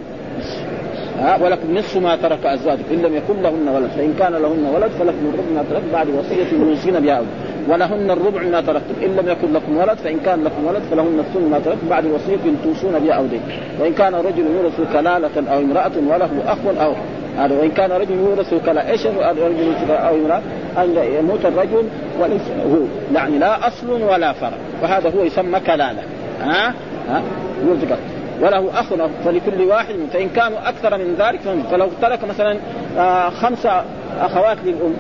ها 1.20 1.38
ولكم 1.44 1.78
نصف 1.78 1.98
ما 1.98 2.16
ترك 2.16 2.46
أزواجك. 2.46 2.86
إن 2.92 2.98
لم 2.98 3.16
يكن 3.16 3.42
لهن 3.42 3.68
ولد 3.68 3.90
فإن 3.98 4.16
كان 4.20 4.32
لهن 4.34 4.72
ولد 4.76 4.92
فلكم 4.92 5.34
الربع 5.34 5.50
ما 5.56 5.64
ترك 5.70 5.84
بعد 5.94 6.08
وصية 6.10 6.58
يوصين 6.58 7.00
بها 7.00 7.22
ولهن 7.70 8.12
الربع 8.12 8.42
ما 8.44 8.62
تركتم. 8.62 8.96
إن 9.04 9.16
لم 9.16 9.30
يكن 9.30 9.54
لكم 9.54 9.78
ولد 9.78 9.98
فإن 9.98 10.20
كان 10.20 10.44
لكم 10.44 10.66
ولد 10.68 10.82
فلهن 10.92 11.20
الثمن 11.20 11.50
ما 11.50 11.60
تركتم. 11.60 11.90
بعد 11.90 12.06
وصيه 12.06 12.38
توصون 12.64 13.00
بها 13.00 13.14
أو 13.14 13.26
دين. 13.26 13.42
وإن 13.80 13.94
كان 13.94 14.16
رجل 14.16 14.46
يورث 14.56 14.94
كلالة 14.94 15.52
أو 15.54 15.60
امرأة 15.60 15.92
وله 16.08 16.30
أخ 16.48 16.58
أو 16.82 16.94
هذا. 17.38 17.56
وإن 17.60 17.72
كان 17.72 17.92
رجل 17.92 18.16
يورث 18.16 18.54
كلا 18.66 18.92
إيش 18.92 19.06
الرجل 19.06 19.92
أو 19.92 20.16
امرأة 20.16 20.42
أن 20.78 20.96
يموت 21.20 21.46
الرجل 21.46 21.84
وليس 22.20 22.42
هو. 22.72 22.80
يعني 23.16 23.38
لا 23.38 23.68
أصل 23.68 23.92
ولا 23.92 24.34
فرع. 24.34 24.58
وهذا 24.82 25.10
هو 25.10 25.24
يسمى 25.24 25.60
كلالة. 25.60 26.02
ها؟ 26.42 26.74
ها؟ 27.10 27.22
يرزق 27.68 27.98
وله 28.42 28.80
أخ 28.80 28.94
فلكل 29.26 29.62
واحد. 29.62 29.96
فإن 30.14 30.30
كانوا 30.30 30.70
أكثر 30.70 30.98
من 30.98 31.16
ذلك 31.20 31.40
فلو 31.72 31.88
ترك 32.02 32.24
مثلا 32.24 32.58
آه 32.98 33.30
خمسة 33.30 33.84
أخوات 34.20 34.58
للأم 34.66 34.94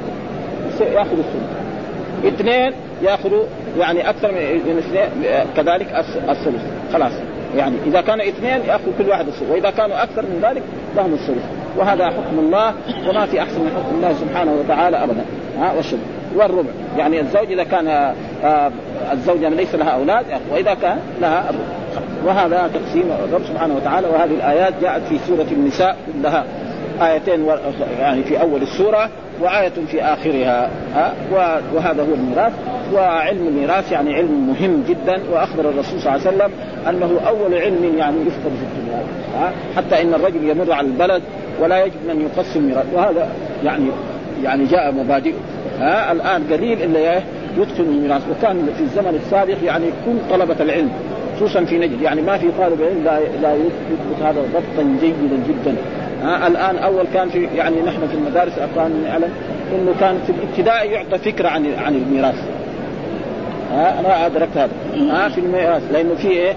ياخذ 0.81 1.17
الثلث. 1.17 1.58
اثنين 2.27 2.73
ياخذوا 3.03 3.43
يعني 3.77 4.09
أكثر 4.09 4.31
من 4.31 4.77
اثنين 4.77 5.05
كذلك 5.57 6.05
الثلث. 6.29 6.61
خلاص. 6.93 7.11
يعني 7.57 7.75
إذا 7.87 8.01
كانوا 8.01 8.27
اثنين 8.27 8.61
ياخذ 8.67 8.83
كل 8.97 9.09
واحد 9.09 9.27
الثلث. 9.27 9.51
وإذا 9.51 9.69
كانوا 9.69 10.03
أكثر 10.03 10.21
من 10.21 10.39
ذلك 10.49 10.63
لهم 10.95 11.13
الثلث. 11.13 11.43
وهذا 11.77 12.05
حكم 12.05 12.39
الله 12.39 12.73
وما 13.09 13.25
في 13.25 13.41
أحسن 13.41 13.59
من 13.61 13.71
حكم 13.75 13.95
الله 13.95 14.13
سبحانه 14.13 14.51
وتعالى 14.51 15.03
ابدا. 15.03 15.25
ها 15.59 15.73
والشبه 15.73 15.99
والربع. 16.35 16.69
يعني 16.97 17.19
الزوج 17.19 17.51
إذا 17.51 17.63
كان 17.63 17.87
آه 18.43 18.71
الزوجة 19.11 19.49
ليس 19.49 19.75
لها 19.75 19.89
أولاد 19.89 20.25
وإذا 20.51 20.73
كان 20.73 20.97
لها 21.21 21.49
الربع 21.49 21.79
وهذا 22.25 22.69
تقسيم 22.73 23.11
الرب 23.29 23.41
سبحانه 23.45 23.75
وتعالى 23.75 24.07
وهذه 24.07 24.31
الآيات 24.31 24.73
جاءت 24.81 25.01
في 25.09 25.17
سورة 25.27 25.47
النساء 25.51 25.97
كلها. 26.21 26.45
آيتين 27.01 27.45
يعني 27.99 28.23
في 28.23 28.41
أول 28.41 28.61
السورة. 28.61 29.09
وآية 29.41 29.71
في 29.91 30.03
آخرها 30.03 30.69
ها؟ 30.95 31.13
وهذا 31.73 32.03
هو 32.03 32.13
الميراث. 32.13 32.53
وعلم 32.93 33.47
الميراث 33.47 33.91
يعني 33.91 34.13
علم 34.13 34.47
مهم 34.47 34.83
جدا 34.89 35.21
وأخبر 35.31 35.69
الرسول 35.69 36.01
صلى 36.01 36.15
الله 36.15 36.27
عليه 36.27 36.37
وسلم 36.37 36.51
أنه 36.89 37.19
أول 37.27 37.53
علم 37.53 37.97
يعني 37.97 38.17
يفقد 38.21 38.51
في 38.51 38.79
الدنيا 38.79 39.03
حتى 39.75 40.01
إن 40.01 40.13
الرجل 40.13 40.49
يمر 40.49 40.73
على 40.73 40.87
البلد 40.87 41.21
ولا 41.61 41.85
يجد 41.85 41.95
من 42.07 42.21
يقسم 42.21 42.59
الميراث. 42.59 42.85
وهذا 42.93 43.29
يعني 43.63 43.85
يعني 44.43 44.65
جاء 44.65 44.91
مبادئ 44.91 45.33
ها؟ 45.79 46.11
الآن 46.11 46.43
قليل 46.51 46.83
إلا 46.83 47.21
يدخل 47.57 47.83
الميراث. 47.83 48.21
وكان 48.31 48.69
في 48.77 48.83
الزمن 48.83 49.21
السابق 49.25 49.57
يعني 49.65 49.85
كل 50.05 50.37
طلبة 50.37 50.55
العلم 50.59 50.91
خصوصا 51.35 51.65
في 51.65 51.77
نجد 51.77 52.01
يعني 52.01 52.21
ما 52.21 52.37
في 52.37 52.47
طالب 52.57 52.81
علم 52.81 53.03
لا 53.05 53.19
لا 53.41 53.53
يثبت 53.53 54.23
هذا 54.23 54.41
ضبطا 54.41 54.97
جيدا 55.01 55.43
جدا. 55.49 55.75
ها 56.23 56.47
الآن 56.47 56.77
أول 56.77 57.05
كان 57.13 57.29
في 57.29 57.47
يعني 57.55 57.81
نحن 57.81 58.07
في 58.07 58.13
المدارس 58.13 58.53
اقران 58.57 59.03
نعلم 59.03 59.29
إنه 59.75 59.93
كان 59.99 60.19
في 60.27 60.31
الابتدائي 60.31 60.91
يعطى 60.91 61.17
فكرة 61.17 61.49
عن 61.49 61.73
عن 61.85 61.95
الميراث. 61.95 62.35
ها 63.71 63.99
أنا 63.99 64.25
أدركت 64.25 64.57
هذا. 64.57 64.71
ها 65.11 65.29
في 65.29 65.37
الميراث. 65.41 65.81
لأنه 65.91 66.15
في 66.15 66.27
إيه؟ 66.27 66.53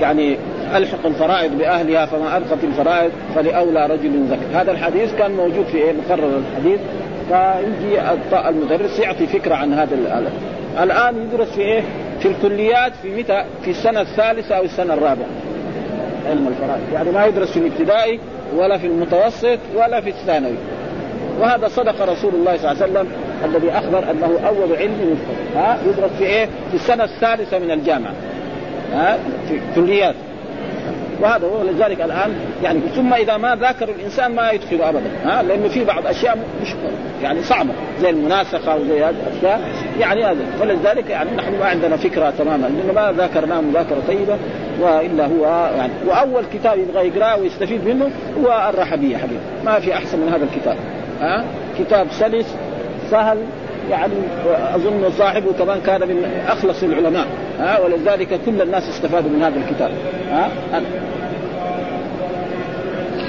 يعني 0.00 0.36
ألحق 0.76 1.06
الفرائض 1.06 1.58
بأهلها 1.58 2.06
فما 2.06 2.36
أبقت 2.36 2.64
الفرائض 2.64 3.10
فلأولى 3.34 3.86
رجل 3.86 4.24
ذكر. 4.30 4.60
هذا 4.60 4.72
الحديث 4.72 5.14
كان 5.14 5.30
موجود 5.30 5.64
في 5.64 5.76
إيه؟ 5.76 5.92
مقرر 5.92 6.38
الحديث. 6.38 6.80
فيجي 7.28 8.00
المدرس 8.48 8.98
يعطي 8.98 9.26
فكرة 9.26 9.54
عن 9.54 9.72
هذا 9.72 9.94
الآن 10.82 11.14
يدرس 11.22 11.48
في 11.48 11.60
إيه؟ 11.60 11.82
في 12.20 12.28
الكليات 12.28 12.92
في 13.02 13.14
متى؟ 13.14 13.44
في 13.62 13.70
السنة 13.70 14.00
الثالثة 14.00 14.54
أو 14.54 14.62
السنة 14.64 14.94
الرابعة. 14.94 15.26
علم 16.28 16.48
الفرائض. 16.48 16.82
يعني 16.94 17.10
ما 17.10 17.26
يدرس 17.26 17.50
في 17.50 17.58
الابتدائي 17.58 18.20
ولا 18.54 18.78
في 18.78 18.86
المتوسط 18.86 19.58
ولا 19.74 20.00
في 20.00 20.10
الثانوي. 20.10 20.56
وهذا 21.40 21.68
صدق 21.68 22.02
رسول 22.02 22.34
الله 22.34 22.56
صلى 22.56 22.72
الله 22.72 22.82
عليه 22.82 22.92
وسلم 22.92 23.08
الذي 23.44 23.70
أخبر 23.70 24.10
أنه 24.10 24.40
أول 24.46 24.76
علم 24.76 25.18
ها 25.56 25.78
يدرس 25.86 26.10
في 26.18 26.24
إيه؟ 26.24 26.46
في 26.46 26.74
السنة 26.74 27.04
الثالثة 27.04 27.58
من 27.58 27.70
الجامعة. 27.70 28.12
ها 28.92 29.18
في 29.48 29.60
كليات 29.74 30.14
وهذا 31.20 31.46
هو 31.46 31.62
لذلك 31.62 32.00
الآن 32.00 32.34
يعني 32.62 32.80
ثم 32.96 33.14
إذا 33.14 33.36
ما 33.36 33.56
ذاكر 33.56 33.88
الإنسان 33.88 34.34
ما 34.34 34.50
يدخل 34.50 34.82
ابدا. 34.82 35.10
ها 35.24 35.42
لأنه 35.42 35.68
في 35.68 35.84
بعض 35.84 36.06
أشياء 36.06 36.38
مش 36.62 36.68
يعني 37.22 37.42
صعبة. 37.42 37.70
زي 38.00 38.10
المناسخة 38.10 38.76
وزي 38.76 39.04
هذه 39.04 39.14
الأشياء. 39.26 39.60
يعني 40.00 40.24
هذا. 40.24 40.44
فلذلك 40.60 41.10
يعني 41.10 41.30
نحن 41.36 41.58
ما 41.58 41.64
عندنا 41.64 41.96
فكرة 41.96 42.30
تماما. 42.38 42.66
لأنه 42.66 42.92
ما 42.92 43.12
ذاكرناه 43.12 43.60
مذاكرة 43.60 44.02
طيبة. 44.08 44.36
وإلا 44.80 45.26
هو 45.26 45.70
يعني 45.76 45.92
وأول 46.06 46.44
كتاب 46.52 46.78
يبغى 46.78 47.08
يقرأه 47.08 47.40
ويستفيد 47.40 47.88
منه 47.88 48.10
هو 48.40 48.70
الرحبية 48.74 49.16
حقيقه 49.16 49.40
ما 49.64 49.80
في 49.80 49.94
أحسن 49.94 50.18
من 50.18 50.28
هذا 50.28 50.44
الكتاب. 50.44 50.76
ها؟ 51.20 51.44
كتاب 51.78 52.06
سلس 52.10 52.54
سهل 53.10 53.38
يعني 53.90 54.12
أظن 54.74 55.10
صاحبه 55.18 55.52
كمان 55.52 55.80
كان 55.86 56.00
من 56.00 56.42
أخلص 56.48 56.82
العلماء. 56.82 57.26
ها؟ 57.60 57.78
ولذلك 57.80 58.40
كل 58.46 58.62
الناس 58.62 58.88
استفادوا 58.88 59.30
من 59.30 59.42
هذا 59.42 59.56
الكتاب. 59.58 59.90
ها؟ 60.30 60.50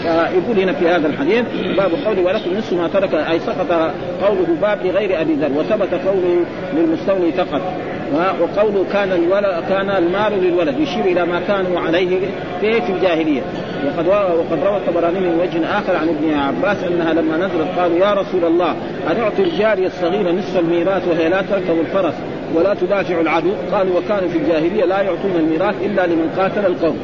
فيقول 0.02 0.60
هنا 0.60 0.74
في 0.74 0.90
هذا 0.90 1.08
الحديث 1.08 1.46
باب 1.78 1.92
قوله 2.06 2.22
ولكم 2.22 2.58
نصف 2.58 2.74
ما 2.74 2.88
ترك 2.88 3.14
أي 3.14 3.40
سقط 3.40 3.92
قوله 4.22 4.48
باب 4.62 4.86
لغير 4.86 5.22
أبي 5.22 5.34
ذر 5.34 5.52
وثبت 5.52 5.94
قوله 5.94 6.46
للمستولي 6.74 7.32
فقط. 7.32 7.62
وقوله 8.14 8.86
كان 8.94 9.12
الولد 9.12 9.64
كان 9.70 9.90
المال 9.90 10.44
للولد 10.44 10.80
يشير 10.80 11.06
إلى 11.06 11.26
ما 11.26 11.40
كانوا 11.40 11.80
عليه 11.80 12.20
في 12.62 12.90
الجاهلية. 12.90 13.42
وقد 13.86 14.08
وقد 14.08 14.64
روى 14.64 14.78
الطبراني 14.78 15.20
من 15.20 15.40
وجه 15.40 15.80
آخر 15.80 15.96
عن 15.96 16.10
ابن 16.10 16.34
عباس 16.34 16.84
أنها 16.84 17.14
لما 17.14 17.38
نزلت 17.38 17.68
قالوا 17.78 17.98
يا 17.98 18.14
رسول 18.14 18.46
الله 18.46 18.72
أن 19.12 19.20
أعطي 19.20 19.44
الجارية 19.44 19.88
الصغيرة 19.88 20.32
نصف 20.32 20.60
الميراث 20.60 21.08
وهي 21.08 21.30
لا 21.30 21.42
تركب 21.42 21.80
الفرس 21.80 22.14
ولا 22.56 22.74
تدافع 22.74 23.22
العدو؟ 23.22 23.52
قالوا 23.72 24.00
وكانوا 24.00 24.30
في 24.30 24.38
الجاهلية 24.38 24.86
لا 24.86 25.02
يعطون 25.02 25.36
الميراث 25.36 25.76
إلا 25.86 26.08
لمن 26.08 26.30
قاتل 26.38 26.66
القوم. 26.66 26.98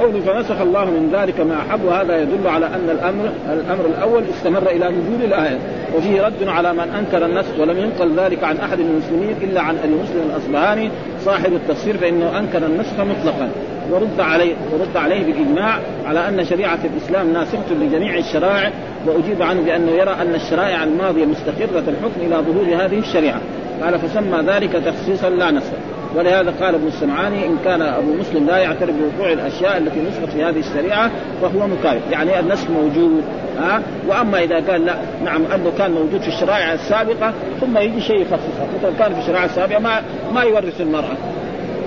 قوله 0.00 0.20
فنسخ 0.20 0.60
الله 0.60 0.84
من 0.84 1.10
ذلك 1.12 1.40
ما 1.40 1.56
أحب. 1.60 1.84
وهذا 1.84 2.22
يدل 2.22 2.48
على 2.48 2.66
أن 2.66 2.90
الامر 2.90 3.28
الأمر 3.52 3.86
الأول 3.86 4.22
استمر 4.36 4.62
إلى 4.70 4.88
نزول 4.88 5.24
الآية. 5.24 5.58
وفيه 5.96 6.26
رد 6.26 6.48
على 6.48 6.72
من 6.72 6.88
أنكر 6.98 7.26
النسخ 7.26 7.58
ولم 7.60 7.78
ينقل 7.78 8.20
ذلك 8.20 8.44
عن 8.44 8.56
أحد 8.56 8.78
من 8.78 8.90
المسلمين 8.90 9.36
إلا 9.42 9.60
عن 9.60 9.76
أبي 9.84 9.94
مسلم 9.94 10.30
الأصبهاني 10.30 10.90
صاحب 11.24 11.52
التفسير 11.52 11.96
فإنه 11.96 12.38
أنكر 12.38 12.66
النسخ 12.66 13.00
مطلقا. 13.00 13.48
ورد 13.90 14.20
عليه 14.20 14.54
ورد 14.72 14.96
عليه 14.96 15.24
بالاجماع 15.24 15.78
على 16.06 16.28
أن 16.28 16.44
شريعة 16.44 16.78
الإسلام 16.84 17.32
ناسخة 17.32 17.74
لجميع 17.80 18.16
الشرائع 18.16 18.70
وأجيب 19.06 19.42
عنه 19.42 19.62
بأنه 19.62 19.90
يرى 19.90 20.10
أن 20.10 20.34
الشرائع 20.34 20.84
الماضية 20.84 21.24
مستقرة 21.24 21.84
الحكم 21.88 22.20
إلى 22.20 22.36
ظهور 22.36 22.84
هذه 22.84 22.98
الشريعة. 22.98 23.40
قال 23.82 23.98
فسمى 23.98 24.38
ذلك 24.46 24.72
تخصيصا 24.72 25.28
لا 25.28 25.50
نسخ. 25.50 25.72
ولهذا 26.14 26.54
قال 26.60 26.74
ابن 26.74 26.86
السمعاني 26.86 27.46
إن 27.46 27.56
كان 27.64 27.82
أبو 27.82 28.14
مسلم 28.14 28.46
لا 28.46 28.56
يعترف 28.56 28.94
بوقوع 28.96 29.32
الأشياء 29.32 29.78
التي 29.78 30.00
نسخت 30.00 30.28
في 30.32 30.44
هذه 30.44 30.58
الشريعة 30.58 31.10
فهو 31.42 31.66
مكافئ، 31.66 32.10
يعني 32.12 32.40
النسخ 32.40 32.70
موجود 32.70 33.24
ها؟ 33.58 33.82
وأما 34.08 34.38
إذا 34.38 34.54
قال 34.70 34.84
لا 34.84 34.94
نعم 35.24 35.42
أنه 35.54 35.72
كان 35.78 35.90
موجود 35.90 36.20
في 36.20 36.28
الشرائع 36.28 36.72
السابقة 36.72 37.32
ثم 37.60 37.78
يجي 37.78 38.00
شيء 38.00 38.20
يخصصها، 38.20 38.66
مثلا 38.78 38.92
كان 38.98 39.14
في 39.14 39.20
الشرائع 39.20 39.44
السابقة 39.44 39.78
ما 39.78 40.02
ما 40.34 40.42
يورث 40.42 40.80
المرأة. 40.80 41.16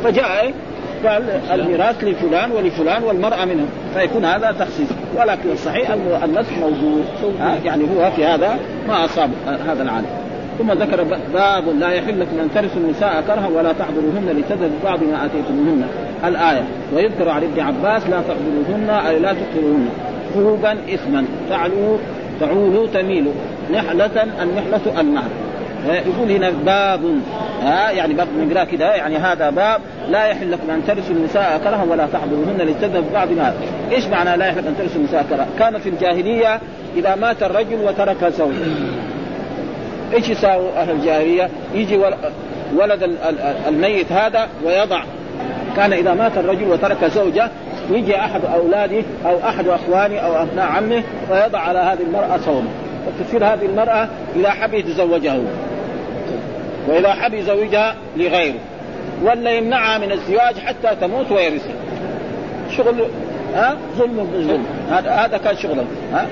فجاء 0.03 0.41
إيه؟ 0.41 0.53
قال 1.05 1.23
الميراث 1.51 2.03
لفلان 2.03 2.51
ولفلان 2.51 3.03
والمرأة 3.03 3.45
منهم. 3.45 3.69
فيكون 3.93 4.25
هذا 4.25 4.55
تخصيص. 4.59 4.89
ولكن 5.17 5.51
الصحيح 5.51 5.91
أن 5.91 6.19
النسخ 6.23 6.51
موجود 6.51 7.05
يعني 7.65 7.83
هو 7.83 8.11
في 8.11 8.25
هذا 8.25 8.59
ما 8.87 9.05
أصاب 9.05 9.29
هذا 9.67 9.83
العالم. 9.83 10.26
ثم 10.57 10.71
ذكر 10.71 11.03
باب 11.33 11.63
لا 11.79 11.89
يحل 11.89 12.19
لكم 12.19 12.39
أن 12.39 12.49
ترثوا 12.55 12.81
النساء 12.81 13.23
كرها 13.27 13.47
ولا 13.47 13.73
تعذروهن 13.73 14.37
لتذهب 14.37 14.71
بعض 14.83 15.03
ما 15.03 15.25
آتيتموهن. 15.25 15.83
الآية 16.25 16.63
ويذكر 16.95 17.29
عن 17.29 17.43
ابن 17.43 17.59
عباس 17.59 18.03
لا 18.09 18.21
تعذروهن 18.21 18.89
أي 18.89 19.19
لا 19.19 19.33
تقتلوهن. 19.33 19.89
فروبا 20.33 20.71
اثما. 20.71 21.25
تعلو 21.49 21.97
تعول 22.39 22.89
تميل 22.93 23.27
نحلة 23.73 24.23
النحلة 24.41 25.01
النهر 25.01 25.29
يقول 25.87 26.31
هنا 26.31 26.49
باب. 26.65 27.01
ها 27.63 27.91
يعني 27.91 28.13
باب 28.13 28.27
نقرا 28.39 28.63
كذا 28.63 28.95
يعني 28.95 29.17
هذا 29.17 29.49
باب. 29.49 29.81
لا 30.09 30.25
يحل 30.25 30.51
لكم 30.51 30.69
أن 30.69 30.81
ترثوا 30.87 31.15
النساء 31.15 31.61
كرها 31.63 31.83
ولا 31.89 32.07
تعذروهن 32.13 32.57
لتذهب 32.57 33.03
بعض 33.13 33.31
ما. 33.31 33.53
إيش 33.91 34.07
معنى 34.07 34.37
لا 34.37 34.45
يحل 34.45 34.67
أن 34.67 34.75
ترثوا 34.77 35.01
النساء 35.01 35.25
كرها؟ 35.29 35.47
كان 35.59 35.77
في 35.77 35.89
الجاهلية 35.89 36.59
إذا 36.95 37.15
مات 37.15 37.43
الرجل 37.43 37.77
وترك 37.85 38.25
زوجه. 38.25 38.65
إيش 40.13 40.29
يساووا 40.29 40.81
أهل 40.81 40.91
الجاهلية؟ 40.91 41.49
يجي 41.73 41.97
ولد 42.75 43.17
الميت 43.67 44.11
هذا 44.11 44.47
ويضع. 44.65 45.03
كان 45.75 45.93
إذا 45.93 46.13
مات 46.13 46.37
الرجل 46.37 46.69
وترك 46.69 47.05
زوجة 47.05 47.49
يجي 47.91 48.15
أحد 48.15 48.45
أولاده 48.45 49.03
أو 49.25 49.39
أحد 49.49 49.67
أخوانه 49.67 50.17
أو 50.17 50.41
أبناء 50.41 50.65
عمه 50.65 51.03
ويضع 51.31 51.59
على 51.59 51.79
هذه 51.79 52.01
المرأة 52.01 52.37
صومه 52.45 52.69
وتصير 53.07 53.45
هذه 53.45 53.65
المرأة 53.65 54.07
اذا 54.35 54.49
حب 54.49 54.73
يتزوجها 54.73 55.35
هو 55.35 55.41
وإذا 56.87 57.13
حب 57.13 57.33
يزوجها 57.33 57.95
لغيره. 58.17 58.59
ولا 59.23 59.51
يمنعها 59.51 59.97
من 59.97 60.11
الزواج 60.11 60.59
حتى 60.59 60.95
تموت 61.01 61.31
ويرثها. 61.31 61.75
شغل 62.77 62.95
ها؟ 63.55 63.77
ظلم 63.97 64.29
بالظلم 64.33 64.65
هذا 64.89 65.11
هذا 65.11 65.37
كان 65.37 65.57
شغله 65.57 65.85
ها؟ 66.13 66.27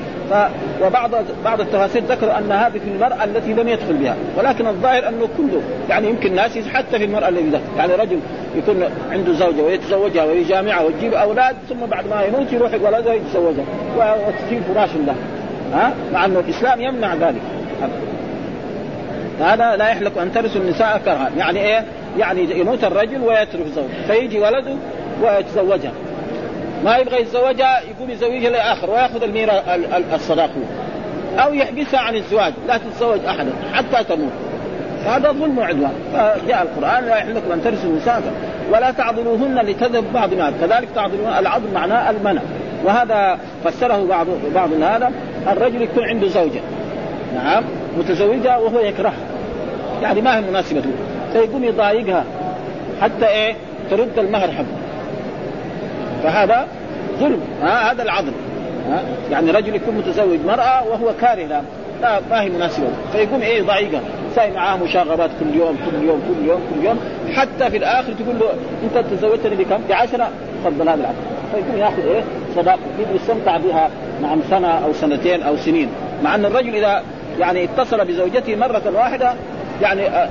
وبعض 0.84 1.12
بعض 1.46 1.62
التفاسير 1.62 2.04
ذكروا 2.04 2.38
ان 2.38 2.52
هذه 2.52 2.72
في 2.72 2.90
المرأة 2.96 3.24
التي 3.24 3.54
لم 3.54 3.68
يدخل 3.68 3.94
بها 3.94 4.16
ولكن 4.38 4.68
الظاهر 4.68 5.08
أنه 5.08 5.28
كله 5.38 5.62
يعني 5.90 6.10
يمكن 6.10 6.36
ناس 6.36 6.58
حتى 6.58 6.98
في 6.98 7.06
المرأة 7.06 7.30
التي 7.30 7.50
دخل 7.50 7.62
يعني 7.78 7.96
رجل 7.96 8.20
يكون 8.56 8.84
عنده 9.12 9.34
زوجة 9.34 9.62
ويتزوجها 9.62 10.24
ويجامعها 10.24 10.84
وتجيب 10.84 11.14
أولاد 11.14 11.56
ثم 11.70 11.86
بعد 11.86 12.08
ما 12.08 12.24
يموت 12.24 12.54
يروح 12.54 12.72
ولدها 12.74 13.14
يتزوجها. 13.14 13.66
وتجيب 13.98 14.62
فراش 14.74 14.90
له 15.08 15.16
ها؟ 15.74 15.94
مع 16.14 16.26
انه 16.26 16.40
الإسلام 16.40 16.82
يمنع 16.82 17.16
ذلك. 17.16 17.42
هذا 19.42 19.76
لا 19.76 19.90
يحلق 19.90 20.22
أن 20.22 20.32
ترثوا 20.32 20.62
النساء 20.62 21.02
كرها 21.06 21.30
يعني 21.38 21.60
إيه؟ 21.60 21.86
يعني 22.18 22.60
يموت 22.60 22.84
الرجل 22.84 23.22
ويترك 23.22 23.66
زوجه 23.76 24.08
فيجي 24.08 24.40
ولده 24.40 24.76
ويتزوجها. 25.24 25.92
ما 26.86 26.98
يبغى 26.98 27.22
يتزوجها 27.22 27.82
يقوم 27.82 28.10
يزوجها 28.10 28.50
لآخر 28.50 28.90
ويأخذ 28.90 29.24
الميراث 29.24 29.64
الصداق 30.14 30.50
أو 31.40 31.54
يحبسها 31.54 32.00
عن 32.00 32.16
الزواج 32.16 32.54
لا 32.68 32.78
تتزوج 32.78 33.20
أحدا 33.28 33.52
حتى 33.74 34.04
تموت. 34.04 34.32
هذا 35.06 35.32
ظلم 35.32 35.58
وعدوان. 35.58 35.94
فجاء 36.14 36.62
القرآن 36.62 37.06
لا 37.06 37.18
يحل 37.18 37.36
لكم 37.36 37.52
أن 37.52 37.64
ترثوا 37.64 37.90
النساء 37.90 38.22
ولا 38.72 38.92
تعضلوهن 38.92 39.60
لتذهب 39.60 40.04
بعض 40.14 40.34
ما 40.34 40.54
كذلك 40.62 40.88
تعضلون 40.96 41.28
العضل 41.40 41.74
معناه 41.74 42.10
المنع. 42.10 42.42
وهذا 42.84 43.40
فسره 43.64 44.06
بعض 44.10 44.28
بعض 44.56 44.70
هذا. 44.74 45.12
الرجل 45.48 45.82
يكون 45.82 46.04
عنده 46.04 46.28
زوجة. 46.28 46.60
نعم 47.36 47.64
متزوجة 47.98 48.60
وهو 48.60 48.80
يكرهها. 48.80 49.14
يعني 50.02 50.22
ما 50.22 50.38
هي 50.38 50.42
مناسبة 50.42 50.80
له. 50.80 50.92
فيقوم 51.34 51.64
يضايقها. 51.64 52.24
حتى 53.02 53.28
إيه؟ 53.28 53.56
ترد 53.92 54.20
المهر 54.20 54.52
حقه. 54.52 54.85
فهذا 56.26 56.68
ظلم 57.20 57.40
ها 57.62 57.92
هذا 57.92 58.04
العضل 58.04 58.32
ها 58.90 59.04
يعني 59.32 59.52
رجل 59.52 59.76
يكون 59.76 59.96
متزوج 59.96 60.40
مرأة 60.46 60.88
وهو 60.88 61.14
كاره 61.22 61.46
لها 61.46 61.64
لا 62.02 62.20
ما 62.30 62.42
هي 62.42 62.50
مناسبة. 62.50 62.88
فيقوم 63.12 63.42
إيه 63.42 63.58
يضايقها 63.60 64.02
تسوي 64.32 64.52
معاه 64.52 64.78
مشاغبات 64.78 65.30
كل 65.40 65.56
يوم 65.56 65.78
كل 65.86 66.08
يوم 66.08 66.22
كل 66.28 66.48
يوم 66.48 66.62
كل 66.74 66.86
يوم 66.86 67.00
حتى 67.34 67.72
في 67.72 67.78
الآخر 67.78 68.14
تقول 68.14 68.40
له 68.40 68.46
أنت 68.84 69.06
تزوجتني 69.12 69.56
بكم؟ 69.56 69.82
بعشرة؟ 69.90 70.30
تفضل 70.64 70.90
هذا 70.90 71.00
العقد 71.00 71.16
فيقوم 71.52 71.78
ياخذ 71.78 72.08
إيه 72.08 72.24
صداقة 72.56 72.80
يستمتع 73.16 73.58
بها 73.58 73.90
نعم 74.22 74.40
سنة 74.50 74.68
أو 74.68 74.94
سنتين 74.94 75.44
أو 75.44 75.58
سنين. 75.58 75.90
مع 76.24 76.36
أن 76.36 76.46
الرجل 76.46 76.76
إذا 76.76 77.04
يعني 77.40 77.64
اتصل 77.64 78.06
بزوجته 78.06 78.56
مرة 78.56 78.82
واحدة 78.96 79.34
يعني 79.82 80.08
آه، 80.08 80.30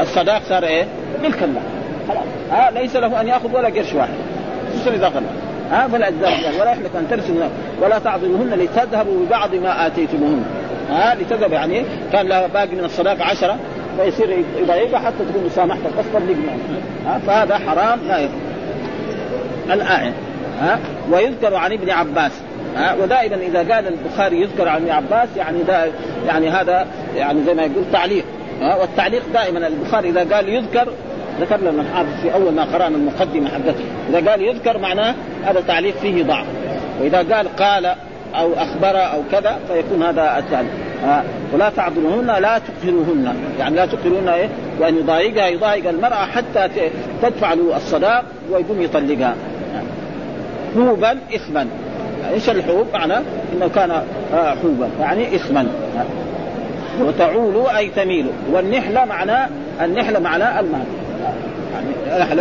الصداق 0.00 0.42
صار 0.48 0.64
إيه؟ 0.64 0.84
ملكا 1.22 1.44
له 1.44 1.60
خلاص. 2.08 2.24
ها 2.50 2.70
ليس 2.70 2.96
له 2.96 3.20
أن 3.20 3.28
يأخذ 3.28 3.56
ولا 3.56 3.68
قرش 3.68 3.94
واحد. 3.94 4.14
خصوصا 4.74 4.90
اذا 4.90 5.08
غلى 5.08 5.26
ها 5.70 5.88
فلا 5.88 6.08
يعني 6.08 6.60
ولا 6.60 6.70
يحلف 6.70 6.96
أن 6.96 7.06
ترسل 7.10 7.48
ولا 7.82 7.98
تعضلوهن 7.98 8.54
لتذهبوا 8.54 9.26
ببعض 9.26 9.54
ما 9.54 9.86
آتيتموهن. 9.86 10.44
ها 10.90 11.14
لتذهب 11.14 11.52
يعني 11.52 11.84
كان 12.12 12.28
لها 12.28 12.46
باقي 12.46 12.74
من 12.76 12.84
الصداق 12.84 13.22
عشرة 13.22 13.58
فيصير 13.98 14.44
يضايقها 14.62 14.98
حتى 14.98 15.24
تكون 15.30 15.44
مسامحتك 15.46 15.90
بس 15.98 16.04
طلقني 16.12 16.34
ها 17.06 17.18
فهذا 17.26 17.58
حرام 17.58 17.98
لا 18.08 18.18
يفعل 18.18 18.38
الآية 19.72 20.12
ها 20.60 20.78
ويذكر 21.12 21.54
عن 21.54 21.72
ابن 21.72 21.90
عباس. 21.90 22.32
ها 22.76 22.94
ودائما 23.02 23.36
إذا 23.36 23.58
قال 23.58 23.88
البخاري 23.88 24.40
يذكر 24.40 24.68
عن 24.68 24.76
ابن 24.76 24.90
عباس 24.90 25.28
يعني 25.36 25.62
دا 25.62 25.86
يعني 26.26 26.50
هذا 26.50 26.86
يعني 27.16 27.44
زي 27.46 27.54
ما 27.54 27.62
يقول 27.62 27.84
تعليق. 27.92 28.24
ها 28.60 28.76
والتعليق 28.76 29.22
دائما 29.34 29.66
البخاري 29.66 30.08
إذا 30.08 30.36
قال 30.36 30.48
يذكر 30.48 30.88
ذكر 31.40 31.56
لنا 31.56 31.82
الحافظ 31.82 32.20
في 32.22 32.34
أول 32.34 32.52
ما 32.52 32.64
قرانا 32.64 32.96
المقدمه 32.96 33.48
حقته 33.48 33.84
إذا 34.10 34.30
قال 34.30 34.42
يذكر 34.42 34.78
معناه 34.78 35.14
هذا 35.44 35.60
تعليق 35.60 35.94
فيه 35.96 36.22
ضعف. 36.22 36.46
وإذا 37.00 37.18
قال 37.18 37.56
قال 37.56 37.86
أو 38.34 38.52
أخبر 38.54 39.12
أو 39.12 39.22
كذا 39.32 39.58
فيكون 39.68 40.02
هذا 40.02 40.38
التعليق. 40.38 40.70
ها 41.04 41.24
ولا 41.54 41.70
تعضلوهن 41.70 42.26
لا 42.26 42.58
تقهروهن. 42.58 43.34
يعني 43.58 43.76
لا 43.76 43.86
تقهروهن 43.86 44.28
إيه؟ 44.28 44.48
وأن 44.80 44.96
يضايقها 44.96 45.48
يضايق 45.48 45.88
المرأة 45.88 46.26
حتى 46.26 46.68
تدفع 47.22 47.54
له 47.54 47.76
الصداق 47.76 48.24
ويقوم 48.50 48.82
يطلقها. 48.82 49.34
حوبا 50.74 51.18
اثما 51.34 51.66
إيش 52.32 52.50
الحوب؟ 52.50 52.86
معناه 52.94 53.22
إنه 53.52 53.68
كان 53.68 53.90
آه، 54.34 54.54
حوبا. 54.62 54.88
يعني 55.00 55.36
اثما 55.36 55.66
وتعول 57.00 57.66
أي 57.76 57.88
تميل. 57.88 58.26
والنحلة 58.52 59.04
معناه 59.04 59.48
النحلة 59.82 60.18
معناه 60.18 60.60
المال. 60.60 60.84
يعني 62.06 62.40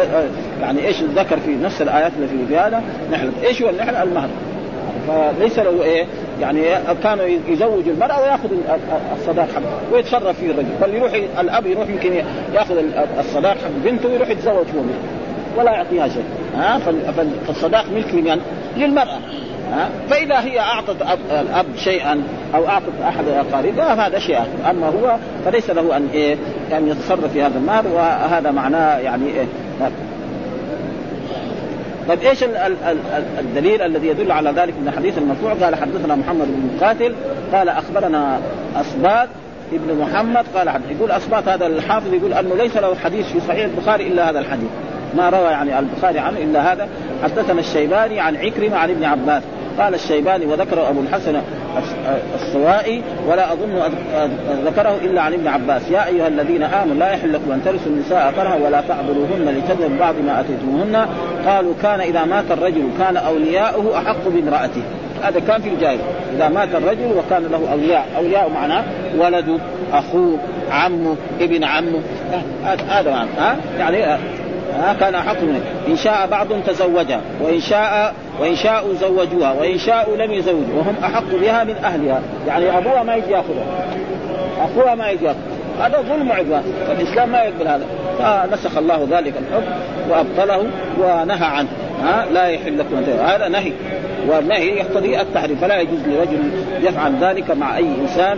يعني 0.62 0.88
إيش 0.88 1.02
ذكر 1.02 1.40
في 1.40 1.56
نفس 1.56 1.82
الآيات 1.82 2.12
اللي 2.16 2.48
في 2.48 2.58
هذا 2.58 2.84
نحله 3.12 3.32
إيش 3.44 3.62
هو 3.62 3.70
النحله؟ 3.70 4.04
المهر. 4.04 4.30
فليس 5.08 5.60
له 5.60 5.84
إيه؟ 5.84 6.06
يعني 6.42 6.62
كانوا 7.04 7.26
يزوج 7.48 7.88
المرأة 7.88 8.22
ويأخذ 8.22 8.50
الصداق 9.20 9.48
حقه 9.56 9.94
ويتصرف 9.94 10.40
فيه 10.40 10.52
الرجل. 10.52 10.70
بل 10.82 10.96
يروح 10.96 11.14
الأب 11.40 11.66
يروح 11.66 11.90
يمكن 11.90 12.14
يأخذ 12.54 12.76
الصداق 13.20 13.58
حق 13.58 13.70
بنته 13.84 14.10
ويروح 14.10 14.30
يتزوج 14.30 14.66
هو 14.76 14.84
ولا 15.58 15.72
يعطيها 15.72 16.08
شيء. 16.08 16.24
ها؟ 16.56 16.80
فالصداق 17.48 17.86
ملك 17.96 18.14
لمن؟ 18.14 18.42
للمرأة. 18.78 19.20
فإذا 20.10 20.40
هي 20.40 20.60
أعطت 20.60 21.02
أب 21.02 21.20
الأب 21.32 21.66
شيئا 21.76 22.24
أو 22.56 22.68
أعطت 22.68 23.02
أحد 23.04 23.28
اقاربها 23.28 24.08
هذا 24.08 24.20
شيء 24.20 24.38
آخر. 24.38 24.70
أما 24.70 24.88
هو 24.88 25.18
فليس 25.46 25.70
له 25.70 25.98
أن 25.98 26.08
إيه 26.14 26.38
أن 26.72 26.88
يتصرف 26.88 27.34
في 27.34 27.44
هذا 27.44 27.58
المال 27.58 27.88
وهذا 27.88 28.52
معناه 28.52 28.98
يعني 28.98 29.26
إيه 29.26 29.46
طيب 32.10 32.20
إيش 32.22 32.44
الدليل 33.40 33.82
الذي 33.82 34.08
يدل 34.08 34.32
على 34.32 34.50
ذلك 34.50 34.74
من 34.82 34.88
الحديث 34.88 35.18
المرفوع؟ 35.18 35.54
قال 35.54 35.76
حدثنا 35.76 36.16
محمد 36.16 36.48
بن 36.48 36.76
مقاتل 36.76 37.14
قال 37.54 37.70
أخبرنا 37.70 38.40
أسباط 38.76 39.28
ابن 39.74 40.00
محمد 40.02 40.46
قال 40.56 40.82
يقول 40.90 41.12
أسباط 41.12 41.48
هذا 41.48 41.68
الحافظ 41.68 42.14
يقول 42.14 42.34
أنه 42.34 42.56
ليس 42.56 42.78
له 42.78 42.96
حديث 42.96 43.26
في 43.26 43.40
صحيح 43.48 43.66
البخاري 43.66 44.08
إلا 44.08 44.30
هذا 44.30 44.40
الحديث. 44.40 44.70
ما 45.18 45.30
روى 45.30 45.52
يعني 45.52 45.80
البخاري 45.80 46.20
عنه 46.20 46.38
إلا 46.38 46.74
هذا. 46.74 46.88
حدثنا 47.24 47.60
الشيباني 47.60 48.20
عن 48.20 48.36
عكرمة 48.36 48.78
عن 48.78 48.90
ابن 48.90 49.04
عباس. 49.04 49.44
قال 49.80 49.94
الشيباني 49.94 50.46
وذكر 50.46 50.90
أبو 50.90 51.02
الحسن 51.02 51.36
السوائي 52.36 53.02
ولا 53.28 53.54
أظن 53.54 53.80
ذكره 54.66 54.96
إلا 55.04 55.22
عن 55.22 55.34
ابن 55.34 55.48
عباس. 55.48 55.82
يا 55.92 56.08
أيها 56.08 56.28
الذين 56.28 56.64
آمنوا 56.64 56.96
لا 56.96 57.12
يحل 57.12 57.34
لكم 57.34 57.52
أن 57.52 57.62
ترثوا 57.66 57.92
النساء 57.92 58.34
كرها 58.36 58.56
ولا 58.56 58.82
تعبدوهن 58.82 59.58
لتذهبوا 59.58 59.98
بعض 60.00 60.16
ما 60.26 60.40
آتيتموهن. 60.40 61.08
قالوا 61.46 61.74
كان 61.82 62.00
إذا 62.00 62.26
مات 62.26 62.52
الرجل 62.52 62.90
كان 63.00 63.18
أولياؤه 63.18 63.98
أحق 63.98 64.28
بامرأته. 64.28 64.82
هذا 65.24 65.40
كان 65.40 65.62
في 65.62 65.70
الجاهليه 65.70 66.04
إذا 66.36 66.50
مات 66.50 66.76
الرجل 66.76 67.12
وكان 67.18 67.44
له 67.52 67.72
أولياء. 67.72 68.06
أولياء 68.18 68.50
معناه 68.50 68.84
ولده 69.18 69.58
أخوه 69.94 70.38
عمه 70.72 71.16
ابن 71.42 71.64
عمه. 71.64 72.02
هذا 72.90 73.12
معنى 73.12 73.30
ها؟ 73.38 73.58
يعني 73.80 74.18
ها 74.80 74.94
كان 75.00 75.14
منه 75.42 75.62
إن 75.88 75.96
شاء 75.96 76.28
بعض 76.28 76.48
تزوجها 76.66 77.22
وإن 77.42 77.60
شاء 77.60 78.14
وإن 78.40 78.56
شاءوا 78.56 78.94
زوجوها 78.94 79.52
وإن 79.52 79.78
شاءوا 79.78 80.18
لم 80.18 80.32
يزوجوا. 80.32 80.76
وهم 80.76 80.96
أحق 81.04 81.36
بها 81.42 81.64
من 81.64 81.76
أهلها. 81.76 82.22
يعني 82.48 82.78
أبوها 82.78 83.04
ما 83.04 83.16
يجي 83.16 83.32
يأخذها. 83.32 83.88
أخوها 84.62 84.96
ما 84.96 85.10
يجي 85.10 85.26
يأخذها. 85.26 85.88
هذا 85.88 86.02
ظلم 86.02 86.30
وعدوان 86.30 86.64
فالاسلام 86.88 87.30
ما 87.30 87.44
يقبل 87.44 87.68
هذا. 87.68 87.86
فنسخ 88.20 88.78
الله 88.78 89.08
ذلك 89.12 89.34
الحكم 89.38 89.72
وأبطله 90.10 90.58
ونهى 91.00 91.46
عنه. 91.46 91.70
ها؟ 92.04 92.26
لا 92.34 92.48
يحل 92.48 92.80
لكم 92.80 92.96
هذا 93.26 93.48
نهي. 93.48 93.72
والنهي 94.28 94.68
يقتضي 94.68 95.22
التحريم. 95.22 95.56
فلا 95.56 95.80
يجوز 95.80 96.00
لرجل 96.08 96.52
يفعل 96.82 97.16
ذلك 97.22 97.52
مع 97.52 97.78
أي 97.78 97.88
إنسان. 98.02 98.38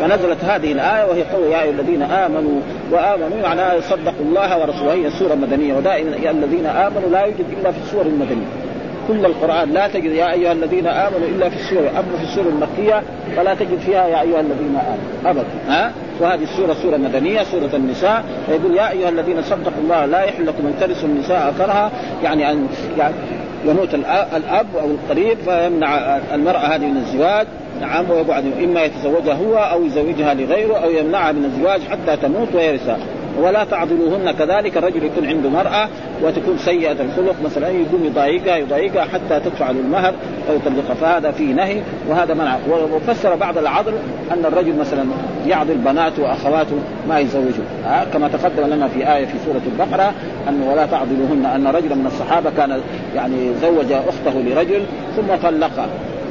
فنزلت 0.00 0.44
هذه 0.44 0.72
الآية 0.72 1.04
وهي 1.04 1.22
قول 1.22 1.52
يا 1.52 1.62
أيها 1.62 1.70
الذين 1.70 2.02
آمنوا 2.02 2.60
وآمنوا 2.92 3.38
يعني 3.38 3.80
صدقوا 3.80 4.24
الله 4.24 4.58
ورسوله. 4.60 4.92
هي 4.92 5.10
سورة 5.10 5.34
مدنية 5.34 5.74
ودائما 5.74 6.16
يا 6.16 6.30
الذين 6.30 6.66
آمنوا 6.66 7.08
لا 7.10 7.24
يوجد 7.24 7.44
إلا 7.60 7.72
في 7.72 7.78
السور 7.78 8.02
المدنية. 8.02 8.46
كل 9.08 9.26
القرآن 9.26 9.70
لا 9.70 9.88
تجد 9.88 10.12
يا 10.12 10.32
أيها 10.32 10.52
الذين 10.52 10.86
آمنوا 10.86 11.28
إلا 11.28 11.48
في 11.48 11.56
السورة 11.56 11.90
أما 11.90 12.18
في 12.18 12.24
السورة 12.24 12.48
المكية 12.48 13.02
فلا 13.36 13.54
تجد 13.54 13.78
فيها 13.78 14.06
يا 14.06 14.20
أيها 14.20 14.40
الذين 14.40 14.76
آمنوا. 14.76 15.30
أبدا. 15.30 15.44
ها؟ 15.68 15.92
وهذه 16.20 16.42
السورة 16.42 16.74
سورة 16.82 16.96
مدنية 16.96 17.42
سورة 17.42 17.70
النساء. 17.74 18.24
يقول 18.48 18.76
يا 18.76 18.90
أيها 18.90 19.08
الذين 19.08 19.42
صدقوا 19.42 19.82
الله 19.82 20.04
لا 20.04 20.22
يحل 20.22 20.46
لكم 20.46 20.66
أن 20.66 20.74
ترثوا 20.80 21.08
النساء 21.08 21.54
كرها 21.58 21.90
يعني 22.24 22.50
أن 22.50 22.66
يعني 22.98 23.14
يموت 23.64 23.94
الأب 23.94 24.66
أو 24.80 24.86
القريب 24.86 25.38
فيمنع 25.44 26.18
المرأة 26.34 26.58
هذه 26.58 26.86
من 26.86 26.96
الزواج. 26.96 27.46
نعم 27.80 28.10
ويبعد 28.10 28.44
إما 28.64 28.84
يتزوجها 28.84 29.34
هو 29.34 29.56
أو 29.56 29.84
يزوجها 29.84 30.34
لغيره 30.34 30.76
أو 30.76 30.90
يمنعها 30.90 31.32
من 31.32 31.44
الزواج 31.44 31.80
حتى 31.80 32.16
تموت 32.16 32.48
ويرثها. 32.54 32.98
ولا 33.42 33.64
تعضلوهن 33.64 34.30
كذلك 34.30 34.76
الرجل 34.76 35.04
يكون 35.04 35.26
عنده 35.26 35.48
مرأة 35.48 35.88
وتكون 36.22 36.58
سيئة 36.58 36.92
الخلق 36.92 37.34
مثلا 37.44 37.68
يقوم 37.68 38.04
يضايقها 38.04 38.56
يضايقها 38.56 39.04
حتى 39.04 39.40
تدفع 39.40 39.70
المهر 39.70 40.14
أو 40.50 40.56
يطلقها 40.56 40.94
فهذا 40.94 41.30
فيه 41.30 41.54
نهي 41.54 41.80
وهذا 42.08 42.34
منع. 42.34 42.56
وفسر 42.94 43.34
بعض 43.34 43.58
العضل 43.58 43.92
أن 44.32 44.44
الرجل 44.44 44.76
مثلا 44.76 45.04
يعضل 45.46 45.74
بناته 45.74 46.22
وأخواته 46.22 46.76
ما 47.08 47.18
يزوجه. 47.18 47.62
آه 47.86 48.04
كما 48.04 48.28
تقدم 48.28 48.66
لنا 48.66 48.88
في 48.88 49.14
آية 49.14 49.26
في 49.26 49.34
سورة 49.46 49.62
البقرة 49.66 50.12
أنه 50.48 50.70
ولا 50.72 50.86
تعضلوهن 50.86 51.46
أن 51.46 51.66
رجلا 51.66 51.94
من 51.94 52.06
الصحابة 52.06 52.50
كان 52.56 52.80
يعني 53.14 53.54
زوج 53.62 53.92
أخته 53.92 54.40
لرجل 54.40 54.82
ثم 55.16 55.48
طلقها. 55.48 55.88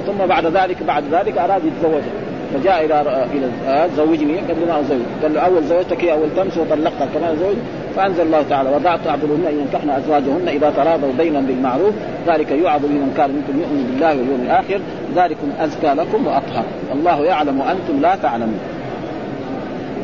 ثم 0.07 0.25
بعد 0.25 0.45
ذلك 0.45 0.77
بعد 0.87 1.03
ذلك 1.11 1.37
أراد 1.37 1.61
يتزوجها 1.65 2.27
فجاء 2.53 2.85
إلى 2.85 3.01
إلى 3.33 3.89
زوجني 3.97 4.33
له 4.33 4.55
ما 4.67 4.79
ازوج 4.79 4.99
قال 5.23 5.33
له 5.33 5.41
أول 5.41 5.63
زوجتك 5.63 6.03
هي 6.03 6.11
أول 6.11 6.29
تمس 6.35 6.57
وطلقتها 6.57 7.07
كمان 7.13 7.37
زوج 7.39 7.55
فأنزل 7.95 8.21
الله 8.21 8.41
تعالى 8.49 8.69
وضعت 8.69 8.99
تعبدون 9.05 9.45
أن 9.49 9.59
ينكحن 9.59 9.89
أزواجهن 9.89 10.47
إذا 10.47 10.69
تراضوا 10.69 11.13
بينا 11.17 11.39
بالمعروف. 11.39 11.93
ذلك 12.27 12.51
يوعظ 12.51 12.81
بمن 12.85 13.13
كان 13.17 13.29
منكم 13.29 13.59
يؤمن 13.59 13.83
بالله 13.91 14.09
واليوم 14.09 14.41
الآخر. 14.45 14.79
ذلكم 15.15 15.49
أزكى 15.59 15.87
لكم 15.87 16.27
وأطهر. 16.27 16.63
الله 16.93 17.25
يعلم 17.25 17.59
وأنتم 17.59 18.01
لا 18.01 18.15
تعلمون. 18.15 18.59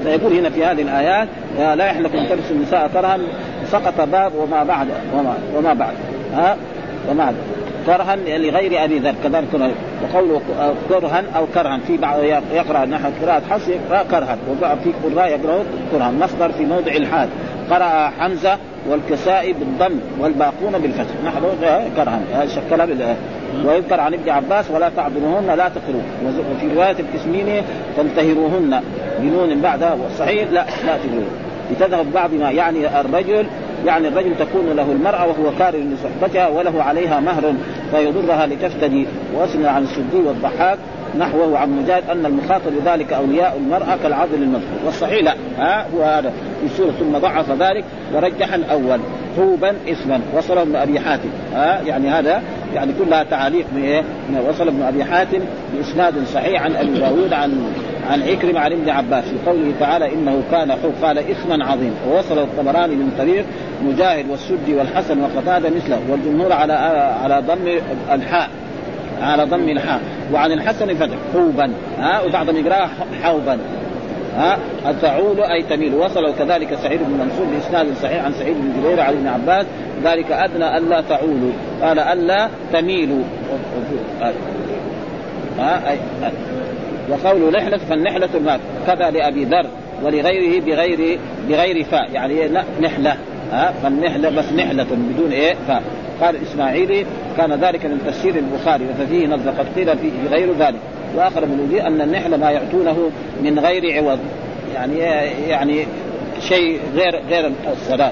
فيقول 0.03 0.33
هنا 0.33 0.49
في 0.49 0.65
هذه 0.65 0.81
الآيات 0.81 1.27
لا 1.57 1.85
يحل 1.85 2.03
لكم 2.03 2.17
ترثوا 2.17 2.55
النساء 2.55 2.89
كرها 2.93 3.17
سقط 3.71 4.01
باب 4.01 4.31
وما 4.35 4.63
بعد 4.63 4.87
وما 5.13 5.33
وما 5.57 5.73
بعد. 5.73 5.93
ها؟ 6.33 6.57
وما 7.11 7.33
كرها 7.87 8.15
لغير 8.15 8.83
أبي 8.83 8.99
ذر 8.99 9.15
كذلك 9.23 9.73
وقوله 10.03 10.41
كرها 10.89 11.23
أو 11.35 11.45
كرها. 11.55 11.79
في 11.87 11.97
بعض 11.97 12.23
يقرأ 12.53 12.85
نحو 12.85 13.09
قراءة 13.21 13.41
حفص 13.49 13.67
يقرأ 13.67 14.03
كرها. 14.03 14.37
وفي 14.49 14.91
قراء 15.03 15.27
يقرأ 15.27 15.63
كرها. 15.91 16.11
مصدر 16.11 16.51
في 16.51 16.65
موضع 16.65 16.91
الحال 16.91 17.29
قرأ 17.71 18.11
حمزة 18.19 18.57
والكسائي 18.89 19.53
بالضم 19.53 19.99
والباقون 20.19 20.71
بالفتح. 20.71 21.13
نحو 21.25 21.39
كرها. 21.95 22.21
شكلها 22.45 22.85
بال 22.85 23.15
ويذكر 23.65 23.99
عن 23.99 24.13
ابن 24.13 24.29
عباس 24.29 24.71
ولا 24.71 24.89
تعبدوهن 24.89 25.47
لا 25.47 25.69
تقروا 25.69 26.01
وفي 26.25 26.75
رواية 26.75 26.95
الكسمين 26.99 27.63
تنتهروهن 27.97 28.81
بنون 29.19 29.61
بعدها. 29.61 29.93
والصحيح 29.93 30.51
لا 30.51 30.65
لا 30.85 30.97
تقروا 30.97 31.53
لتذهب 31.71 32.11
بعض 32.13 32.33
ما 32.33 32.51
يعني 32.51 32.99
الرجل 32.99 33.45
يعني 33.85 34.07
الرجل 34.07 34.35
تكون 34.39 34.69
له 34.75 34.91
المرأة 34.91 35.27
وهو 35.27 35.51
كاره 35.59 35.77
لصحبتها 35.77 36.47
وله 36.47 36.83
عليها 36.83 37.19
مهر 37.19 37.53
فيضرها 37.91 38.45
لتفتدي 38.45 39.07
وأسند 39.35 39.65
عن 39.65 39.83
السدي 39.83 40.17
والضحاك 40.25 40.77
نحوه 41.19 41.57
عن 41.57 41.81
مجاهد 41.81 42.09
أن 42.09 42.25
المخاطب 42.25 42.71
بذلك 42.83 43.13
أولياء 43.13 43.57
المرأة 43.57 43.97
كالعضل 44.03 44.33
المذكور. 44.33 44.85
والصحيح 44.85 45.23
لا. 45.23 45.33
ها 45.57 45.85
هو 45.95 46.03
هذا. 46.03 46.33
في 46.61 46.69
سورة 46.77 46.91
ثم 46.91 47.17
ضعف 47.17 47.51
ذلك 47.51 47.83
ورجح 48.13 48.53
الأول. 48.53 48.99
حوبا 49.37 49.73
اسما. 49.87 50.19
وصل 50.37 50.57
ابن 50.57 50.75
أبي 50.75 50.99
حاتم. 50.99 51.29
ها؟ 51.53 51.81
يعني 51.81 52.09
هذا 52.09 52.41
يعني 52.75 52.93
كلها 52.99 53.23
تعاليق 53.23 53.65
بإيه؟ 53.75 54.03
وصل 54.49 54.67
ابن 54.67 54.81
أبي 54.81 55.03
حاتم 55.03 55.39
بإسناد 55.73 56.13
صحيح 56.33 56.63
عن 56.63 56.75
أبي 56.75 56.99
داود 56.99 57.33
عن 57.33 57.73
عن 58.11 58.21
عكرمة 58.21 58.59
عن 58.59 58.71
ابن 58.71 58.89
عباس. 58.89 59.23
في 59.23 59.49
قوله 59.49 59.73
تعالى 59.79 60.13
إنه 60.13 60.43
كان 60.51 60.71
حوب 60.71 60.93
قال 61.03 61.17
اثما 61.17 61.65
عظيم. 61.65 61.93
ووصل 62.09 62.39
الطبراني 62.39 62.95
من 62.95 63.11
طريق 63.17 63.45
مجاهد 63.83 64.29
والسدي 64.29 64.75
والحسن 64.75 65.21
وقتادة 65.21 65.69
مثله 65.69 65.99
والجمهور 66.09 66.53
على 66.53 66.73
على 67.23 67.43
ضم 67.47 67.79
الحاء. 68.13 68.49
على 69.21 69.43
ضم 69.43 69.69
الحاء. 69.69 69.99
وعن 70.33 70.51
الحسن 70.51 70.93
فتح 70.93 71.15
حوبا. 71.33 71.71
ها؟ 71.99 72.21
وبعضهم 72.21 72.57
يقرأها 72.57 72.89
حوبا. 73.23 73.57
ها؟ 74.35 74.57
تعول 75.01 75.41
أي 75.41 75.61
تميل. 75.61 75.95
وصل 75.95 76.35
كذلك 76.39 76.75
سعيد 76.75 76.99
بن 77.03 77.11
منصور 77.11 77.45
بإسناد 77.45 77.87
صحيح 78.01 78.25
عن 78.25 78.33
سعيد 78.33 78.55
بن 78.55 78.81
جبير 78.81 78.99
عن 79.01 79.13
ابن 79.13 79.27
عباس. 79.27 79.65
ذلك 80.03 80.31
أدنى 80.31 80.77
الا 80.77 81.01
تعولوا 81.01 81.51
قال 81.81 81.99
الا 81.99 82.49
تميلوا 82.73 83.23
ها؟ 85.59 85.91
أي 85.91 85.97
وقول 87.09 87.53
نحلة 87.53 87.77
فالنحلة 87.77 88.29
المال 88.35 88.59
كذا 88.87 89.09
لأبي 89.09 89.45
ذر 89.45 89.67
ولغيره 90.03 90.61
بغير 90.65 91.19
بغير 91.49 91.83
فاء. 91.83 92.11
يعني 92.13 92.49
نحلة. 92.81 93.17
ها؟ 93.51 93.73
فالنحلة 93.83 94.29
بس 94.29 94.53
نحلة 94.53 94.87
بدون 94.91 95.31
إيه؟ 95.31 95.53
فاء. 95.67 95.83
قال 96.21 96.35
الاسماعيلي 96.35 97.05
كان 97.37 97.53
ذلك 97.53 97.85
من 97.85 98.01
تفسير 98.07 98.35
البخاري. 98.35 98.85
ففيه 98.99 99.27
نظر 99.27 99.51
قد 99.51 99.65
قيل 99.75 99.97
فيه 99.97 100.11
غير 100.31 100.53
ذلك. 100.59 100.79
وأخر 101.15 101.45
من 101.45 101.59
الوجيه 101.59 101.87
أن 101.87 102.01
النحل 102.01 102.39
ما 102.39 102.51
يعطونه 102.51 103.09
من 103.43 103.59
غير 103.59 104.03
عوض. 104.03 104.19
يعني 104.75 104.97
يعني 105.47 105.85
شيء 106.39 106.79
غير 106.95 107.21
غير 107.29 107.51
الصلاه 107.71 108.11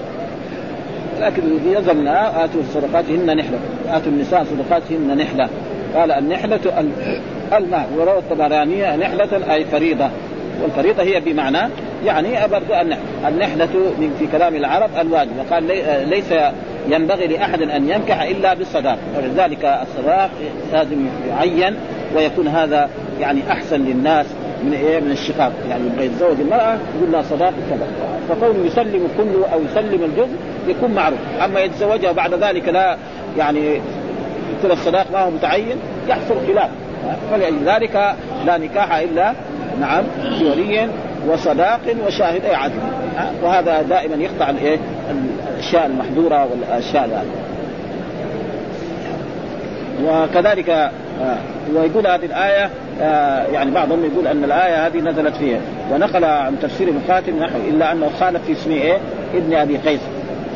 لكن 1.20 1.42
يزن 1.66 2.08
آتوا 2.08 2.62
صدقاتهن 2.74 3.38
نحلة. 3.38 3.60
آتوا 3.90 4.12
النساء 4.12 4.44
صدقاتهن 4.44 5.18
نحلة. 5.18 5.50
قال 5.96 6.12
النحلة 6.12 6.60
الماء. 7.54 7.90
وروى 7.98 8.18
الطبراني 8.18 8.98
نحلة 8.98 9.54
أي 9.54 9.66
فريضة. 9.66 10.10
والفريضة 10.62 11.04
هي 11.04 11.20
بمعنى 11.20 11.70
يعني 12.06 12.48
برضو 12.48 12.74
النحلة 13.28 13.68
في 14.20 14.28
كلام 14.32 14.56
العرب 14.56 14.90
الواجب. 15.02 15.32
وقال 15.40 15.64
ليس 16.10 16.34
ينبغي 16.90 17.28
لأحد 17.28 17.62
أن 17.62 17.90
ينكح 17.90 18.22
إلا 18.22 18.54
بالصداق. 18.54 18.98
ولذلك 19.18 19.66
الصداق 19.66 20.30
لازم 20.74 21.06
يعين 21.30 21.76
ويكون 22.16 22.48
هذا 22.48 22.90
يعني 23.20 23.42
أحسن 23.52 23.82
للناس 23.82 24.26
من 24.64 24.74
إيه؟ 24.74 25.00
من 25.00 25.12
الشقاق. 25.12 25.52
يعني 25.70 25.84
يبغى 25.86 26.06
يتزوج 26.06 26.40
المرأة 26.40 26.78
يقول 26.98 27.12
لها 27.12 27.22
صداق 27.22 27.54
كذا. 27.70 27.88
فكونه 28.30 28.66
يسلم 28.66 29.08
كله 29.18 29.46
أو 29.54 29.60
يسلم 29.72 30.04
الجزء 30.04 30.36
يكون 30.68 30.92
معروف. 30.92 31.20
أما 31.46 31.60
يتزوجها 31.60 32.12
بعد 32.12 32.34
ذلك 32.34 32.68
لا 32.68 32.98
يعني 33.38 33.82
يكون 34.58 34.72
الصداق 34.72 35.06
ما 35.14 35.20
هو 35.20 35.32
متعين 35.32 35.78
يحصل 36.10 36.36
خلاف. 36.48 36.70
فلذلك 37.32 38.16
لا 38.46 38.58
نكاح 38.58 38.96
إلا 38.96 39.34
نعم 39.82 40.04
بولي 40.40 40.88
وصداق 41.28 41.80
وشاهد 42.08 42.46
عدل. 42.46 42.80
وهذا 43.44 43.82
دائما 43.82 44.16
يقطع 44.16 44.50
الايه 44.50 44.80
الأشياء 45.62 45.86
المحظوره 45.86 46.48
والأشياء 46.52 47.26
وكذلك 50.06 50.92
ويقول 51.76 52.08
هذه 52.08 52.26
الآية 52.26 52.70
آه 53.02 53.48
يعني 53.48 53.72
بعضهم 53.72 54.06
يقول 54.06 54.28
أن 54.28 54.44
الآية 54.44 54.88
هذه 54.88 54.98
نزلت 54.98 55.36
فيها 55.36 55.60
ونقل 55.92 56.24
عن 56.24 56.60
تفسير 56.62 56.94
مقاتل 56.94 57.36
نحو 57.36 57.58
إلا 57.70 57.92
أنه 57.92 58.10
خالف 58.20 58.46
في 58.46 58.52
اسمه 58.52 58.74
إيه؟ 58.74 58.98
ابن 59.34 59.54
أبي 59.54 59.78
قيس 59.78 60.02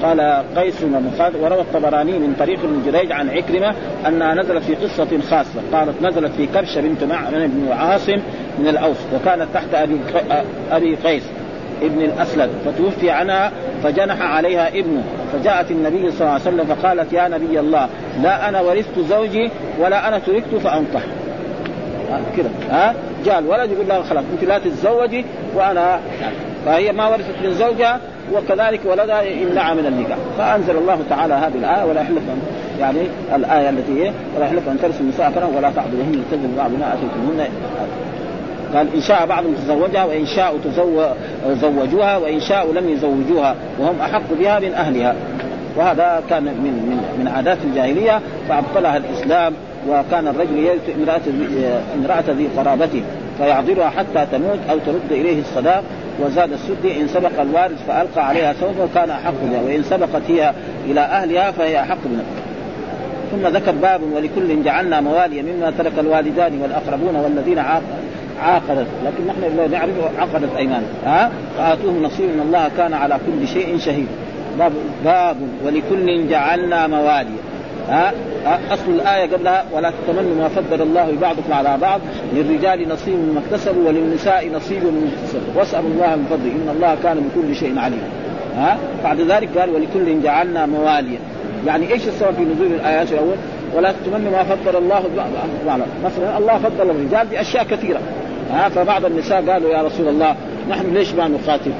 قال 0.03 0.43
قيس 0.55 0.83
ومخالف 0.83 1.35
وروى 1.41 1.61
الطبراني 1.61 2.11
من 2.11 2.35
طريق 2.39 2.59
ابن 2.59 2.81
جريج 2.85 3.11
عن 3.11 3.29
عكرمة 3.29 3.75
أنها 4.07 4.33
نزلت 4.33 4.63
في 4.63 4.75
قصة 4.75 5.19
خاصة 5.29 5.61
قالت 5.73 6.01
نزلت 6.01 6.31
في 6.31 6.45
كبشة 6.47 6.81
بنت 6.81 7.03
معن 7.03 7.31
بن 7.31 7.71
عاصم 7.71 8.17
من 8.59 8.67
الأوس 8.67 8.97
وكانت 9.15 9.47
تحت 9.53 9.73
أبي 9.73 9.99
أبي 10.71 10.95
قيس 10.95 11.23
ابن 11.81 12.01
الأسلد 12.01 12.49
فتوفي 12.65 13.09
عنها 13.09 13.51
فجنح 13.85 14.21
عليها 14.21 14.67
ابنه 14.67 15.03
فجاءت 15.33 15.71
النبي 15.71 16.11
صلى 16.11 16.21
الله 16.21 16.31
عليه 16.31 16.41
وسلم 16.41 16.65
فقالت 16.75 17.13
يا 17.13 17.27
نبي 17.27 17.59
الله 17.59 17.89
لا 18.21 18.49
أنا 18.49 18.61
ورثت 18.61 18.99
زوجي 18.99 19.49
ولا 19.79 20.07
أنا 20.07 20.19
تركت 20.19 20.55
فانطح 20.55 21.01
كذا 22.37 22.49
ها؟ 22.69 22.95
جاء 23.25 23.39
الولد 23.39 23.71
يقول 23.71 23.87
لها 23.87 24.01
خلاص 24.01 24.23
أنت 24.33 24.43
لا 24.43 24.59
تتزوجي 24.59 25.25
وأنا 25.55 25.99
فهي 26.65 26.91
ما 26.91 27.07
ورثت 27.07 27.35
من 27.43 27.53
زوجها 27.53 27.99
وكذلك 28.33 28.79
ولدها 28.85 29.21
يمنعها 29.21 29.73
من 29.73 29.85
النكاح. 29.85 30.17
فأنزل 30.37 30.77
الله 30.77 30.99
تعالى 31.09 31.33
هذه 31.33 31.55
الآية 31.55 31.85
ولا 31.85 32.01
يحلف 32.01 32.23
يعني 32.79 32.99
الآية 33.35 33.69
التي 33.69 34.03
هي 34.03 34.11
ولا 34.35 34.45
يحلف 34.45 34.69
أن 34.69 34.77
ترثوا 34.81 35.01
النساء 35.01 35.51
ولا 35.57 35.71
تعبدوهن 35.71 36.11
لتجد 36.11 36.57
بعض 36.57 36.71
ما 36.71 36.95
قال 38.75 38.87
إن 38.95 39.01
شاء 39.01 39.25
بعضهم 39.25 39.53
تزوجها 39.53 40.05
وإن 40.05 40.25
شاءوا 40.25 40.57
زوجوها 41.61 42.17
وإن 42.17 42.39
شاءوا 42.39 42.73
لم 42.73 42.89
يزوجوها 42.89 43.55
وهم 43.79 43.99
أحق 44.01 44.33
بها 44.39 44.59
من 44.59 44.73
أهلها. 44.73 45.15
وهذا 45.77 46.23
كان 46.29 46.43
من 46.43 46.51
من 46.53 47.19
من 47.19 47.27
عادات 47.27 47.57
الجاهلية 47.63 48.21
فأبطلها 48.49 48.97
الإسلام 48.97 49.53
وكان 49.89 50.27
الرجل 50.27 50.57
يرث 50.57 50.89
امرأة 50.97 51.21
امرأة 51.95 52.23
ذي 52.37 52.47
قرابته 52.57 53.01
فيعذرها 53.37 53.89
حتى 53.89 54.25
تموت 54.31 54.59
أو 54.69 54.77
ترد 54.77 55.11
إليه 55.11 55.39
الصداق 55.39 55.83
وزاد 56.19 56.51
السدي 56.51 57.01
إن 57.01 57.07
سبق 57.07 57.41
الوارث 57.41 57.87
فألقى 57.87 58.27
عليها 58.27 58.53
ثوبه 58.53 58.87
كان 58.95 59.09
أحق 59.09 59.33
بها 59.51 59.61
وإن 59.61 59.83
سبقت 59.83 60.21
هي 60.27 60.53
إلى 60.85 60.99
أهلها 60.99 61.51
فهي 61.51 61.81
أحق 61.81 61.97
بها. 62.05 62.23
ثم 63.31 63.47
ذكر 63.47 63.71
باب 63.71 64.01
ولكل 64.15 64.63
جعلنا 64.63 65.01
موالي 65.01 65.41
مما 65.41 65.73
ترك 65.77 65.91
الوالدان 65.99 66.61
والأقربون 66.61 67.15
والذين 67.15 67.59
عاقدت 68.43 68.87
لكن 69.05 69.27
نحن 69.27 69.57
لا 69.57 69.67
نعرف 69.67 69.91
عقدت 70.19 70.55
ايمان 70.57 70.83
ها؟ 71.05 71.31
فآتوهم 71.57 72.03
نصيب 72.03 72.29
إن 72.29 72.39
الله 72.39 72.71
كان 72.77 72.93
على 72.93 73.19
كل 73.25 73.47
شيء 73.47 73.77
شهيد. 73.77 74.07
باب 74.59 74.71
باب 75.05 75.37
ولكل 75.65 76.27
جعلنا 76.29 76.87
موالي 76.87 77.35
ها؟ 77.89 78.13
أصل 78.71 78.89
الآية 78.89 79.33
قبلها 79.33 79.65
ولا 79.73 79.91
تتمنوا 79.91 80.35
ما 80.35 80.47
فضل 80.47 80.81
الله 80.81 81.13
بعضكم 81.21 81.53
على 81.53 81.77
بعض. 81.81 82.01
للرجال 82.33 82.89
نصيب 82.89 83.15
مما 83.15 83.39
اكتسبوا 83.39 83.87
وللنساء 83.87 84.49
نصيب 84.55 84.83
مما 84.83 85.09
اكتسبوا. 85.17 85.53
واسألوا 85.55 85.89
الله 85.89 86.15
من 86.15 86.25
فضله 86.29 86.51
إن 86.51 86.75
الله 86.75 86.97
كان 87.03 87.29
بكل 87.29 87.55
شيء 87.55 87.79
عليما 87.79 88.09
ها؟ 88.55 88.77
بعد 89.03 89.21
ذلك 89.21 89.57
قال 89.57 89.69
ولكل 89.69 90.21
جعلنا 90.23 90.65
مواليا 90.65 91.19
يعني 91.67 91.93
إيش 91.93 92.07
السبب 92.07 92.33
في 92.35 92.41
نزول 92.41 92.67
الآيات 92.67 93.11
الأول؟ 93.11 93.35
ولا 93.75 93.91
تتمنوا 93.91 94.31
ما 94.31 94.43
فضل 94.43 94.77
الله 94.77 95.03
بعض. 95.67 95.79
مثلا 96.05 96.37
الله 96.37 96.57
فضل 96.57 96.89
الرجال 96.89 97.27
بأشياء 97.27 97.63
كثيرة. 97.63 97.99
ها؟ 98.51 98.69
فبعض 98.69 99.05
النساء 99.05 99.51
قالوا 99.51 99.69
يا 99.69 99.81
رسول 99.81 100.07
الله 100.07 100.35
نحن 100.69 100.93
ليش 100.93 101.13
ما 101.13 101.27
نقاتل؟ 101.27 101.71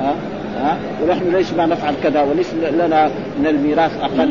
ها؟ 0.00 0.14
ها؟ 0.60 0.76
ونحن 1.02 1.36
ليش 1.36 1.52
ما 1.52 1.66
نفعل 1.66 1.94
كذا؟ 2.02 2.22
وليس 2.22 2.54
لنا 2.54 3.10
من 3.38 3.46
الميراث 3.46 3.92
أقل؟ 4.00 4.30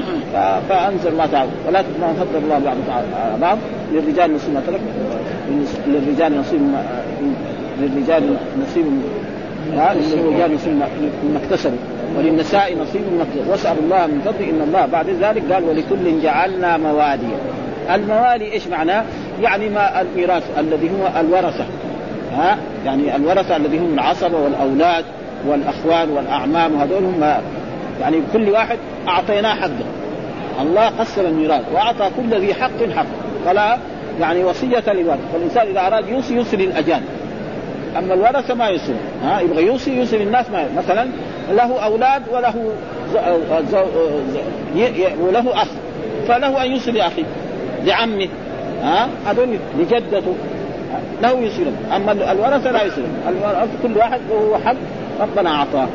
فأنزل 0.70 1.16
ما 1.18 1.26
تعالى 1.26 1.52
ولا 1.68 1.82
ما 2.02 2.14
فضل 2.14 2.44
الله 2.44 2.60
بعض 2.60 2.78
على 2.90 3.38
بعض 3.42 3.58
للرجال 3.92 4.34
نصيب 4.34 4.54
ما 4.54 4.62
ترك 4.68 4.80
للرجال 5.88 6.40
نصيب 6.40 6.62
للرجال 7.82 8.38
نصيب 8.62 8.86
للرجال 9.72 10.56
نصيب 10.56 10.74
مما 11.24 11.40
اكتسبوا 11.44 11.78
وللنساء 12.18 12.78
نصيب 12.82 13.02
مما 13.14 13.24
اكتسبوا. 13.24 13.52
واسال 13.52 13.80
الله 13.84 14.08
من 14.08 14.22
فضله 14.26 14.50
إن 14.50 14.62
الله 14.62 14.86
بعد 14.86 15.10
ذلك 15.10 15.54
قال 15.54 15.64
ولكل 15.64 16.22
جعلنا 16.24 16.78
موالي 16.78 17.28
الموالي 17.92 18.52
إيش 18.52 18.68
معناه؟ 18.68 19.04
يعني 19.42 19.70
ما 19.70 20.02
الميراث 20.02 20.44
الذي 20.60 20.90
هو 20.90 21.20
الورثة. 21.20 21.66
ها؟ 22.38 22.58
يعني 22.86 23.16
الورثة 23.16 23.56
الذي 23.56 23.80
هم 23.80 23.94
العصبة 23.94 24.38
والأولاد 24.38 25.06
والأخوان 25.48 26.10
والأعمام 26.10 26.76
وهذول 26.76 27.04
هم 27.04 27.24
يعني 28.02 28.22
كل 28.34 28.50
واحد 28.50 28.78
أعطيناه 29.08 29.56
حقه. 29.56 29.86
الله 30.62 30.88
قسم 30.88 31.26
الميراث 31.26 31.62
وأعطى 31.74 32.10
كل 32.18 32.40
ذي 32.40 32.54
حق 32.54 32.90
حق. 32.96 33.06
فلا 33.46 33.78
يعني 34.20 34.44
وصية 34.44 34.84
للورث 34.94 35.20
فالإنسان 35.34 35.68
إذا 35.68 35.88
أراد 35.88 36.08
يوصي 36.08 36.36
يوصي 36.36 36.58
للاجانب 36.58 37.06
أما 37.98 38.14
الورثة 38.14 38.54
ما 38.54 38.68
يوصي. 38.68 38.94
ها؟ 39.24 39.40
يبغى 39.40 39.66
يوصي 39.66 39.98
يوصي 39.98 40.18
للناس 40.18 40.50
ما 40.50 40.68
مثلا 40.78 41.08
له 41.52 41.84
أولاد 41.84 42.22
وله 42.32 42.54
زو 43.14 43.20
زو 43.72 43.86
وله 45.22 45.62
أخ. 45.62 45.68
فله 46.28 46.64
أن 46.64 46.72
يوصي 46.72 46.92
لأخيه. 46.92 47.24
لعمه 47.86 48.28
ها؟ 48.84 49.08
هذول 49.26 49.58
لجدته. 49.80 50.34
له 51.22 51.40
يصير 51.40 51.66
أما 51.96 52.12
الورثة 52.12 52.72
لا 52.72 52.84
يصير 52.84 53.04
الورثة 53.30 53.72
كل 53.84 53.98
واحد 53.98 54.20
له 54.30 54.60
حق 54.66 54.76
ربنا 55.22 55.50
أعطاه. 55.50 55.88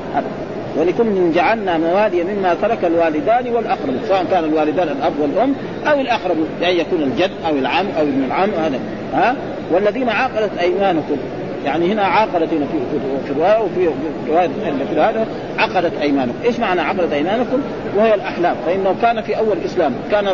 ولكل 0.76 1.32
جعلنا 1.34 1.78
موالي 1.78 2.24
مما 2.24 2.54
ترك 2.62 2.84
الوالدان 2.84 3.48
والأقرب 3.54 3.94
سواء 4.08 4.24
كان 4.30 4.44
الوالدان 4.44 4.88
الأب 4.88 5.12
والأم 5.20 5.54
أو 5.86 6.00
الأقرب 6.00 6.36
بان 6.60 6.76
يكون 6.76 7.02
الجد 7.02 7.30
أو 7.48 7.52
العم 7.52 7.86
أو 7.98 8.02
ابن 8.02 8.24
العم 8.24 8.50
هذا. 8.50 8.80
ها؟ 9.14 9.36
والذين 9.72 10.08
عاقلت 10.08 10.58
أيمانكم 10.60 11.16
يعني 11.64 11.92
هنا 11.92 12.02
عاقدت 12.02 12.52
هنا 12.52 12.66
في 12.66 12.98
في 13.26 13.40
روايه 13.40 13.58
وفي 13.58 13.88
روايه 14.28 14.48
في 14.92 15.00
هذا 15.00 15.26
عقدت 15.58 15.92
أيمانكم، 16.02 16.34
إيش 16.44 16.58
معنى 16.58 16.80
عقدت 16.80 17.12
أيمانكم؟ 17.12 17.60
وهي 17.96 18.14
الأحلام، 18.14 18.56
فإنه 18.66 18.94
كان 19.02 19.20
في 19.20 19.38
أول 19.38 19.56
الإسلام 19.56 19.92
كان 20.10 20.28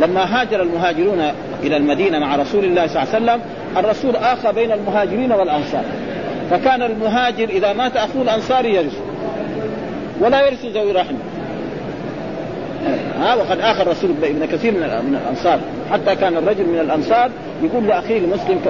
لما 0.00 0.40
هاجر 0.40 0.62
المهاجرون 0.62 1.20
إلى 1.62 1.76
المدينة 1.76 2.18
مع 2.18 2.36
رسول 2.36 2.64
الله 2.64 2.86
صلى 2.86 3.02
الله 3.02 3.14
عليه 3.14 3.24
وسلم 3.24 3.40
الرسول 3.76 4.16
آخى 4.16 4.52
بين 4.52 4.72
المهاجرين 4.72 5.32
والأنصار. 5.32 5.84
فكان 6.50 6.82
المهاجر 6.82 7.48
إذا 7.48 7.72
مات 7.72 7.96
اخوه 7.96 8.22
الانصاري 8.22 8.74
يرث 8.74 8.98
ولا 10.20 10.46
يرث 10.46 10.64
ذوي 10.64 10.92
رحم. 10.92 11.14
ها 13.20 13.34
وقد 13.34 13.60
اخى 13.60 13.82
الرسول 13.82 14.10
ابن 14.22 14.46
كثير 14.46 14.72
من 14.72 15.18
الأنصار. 15.22 15.60
حتى 15.92 16.16
كان 16.16 16.36
الرجل 16.36 16.66
من 16.66 16.80
الأنصار 16.80 17.30
يقول 17.62 17.86
لأخيه 17.86 18.18
المسلم 18.18 18.60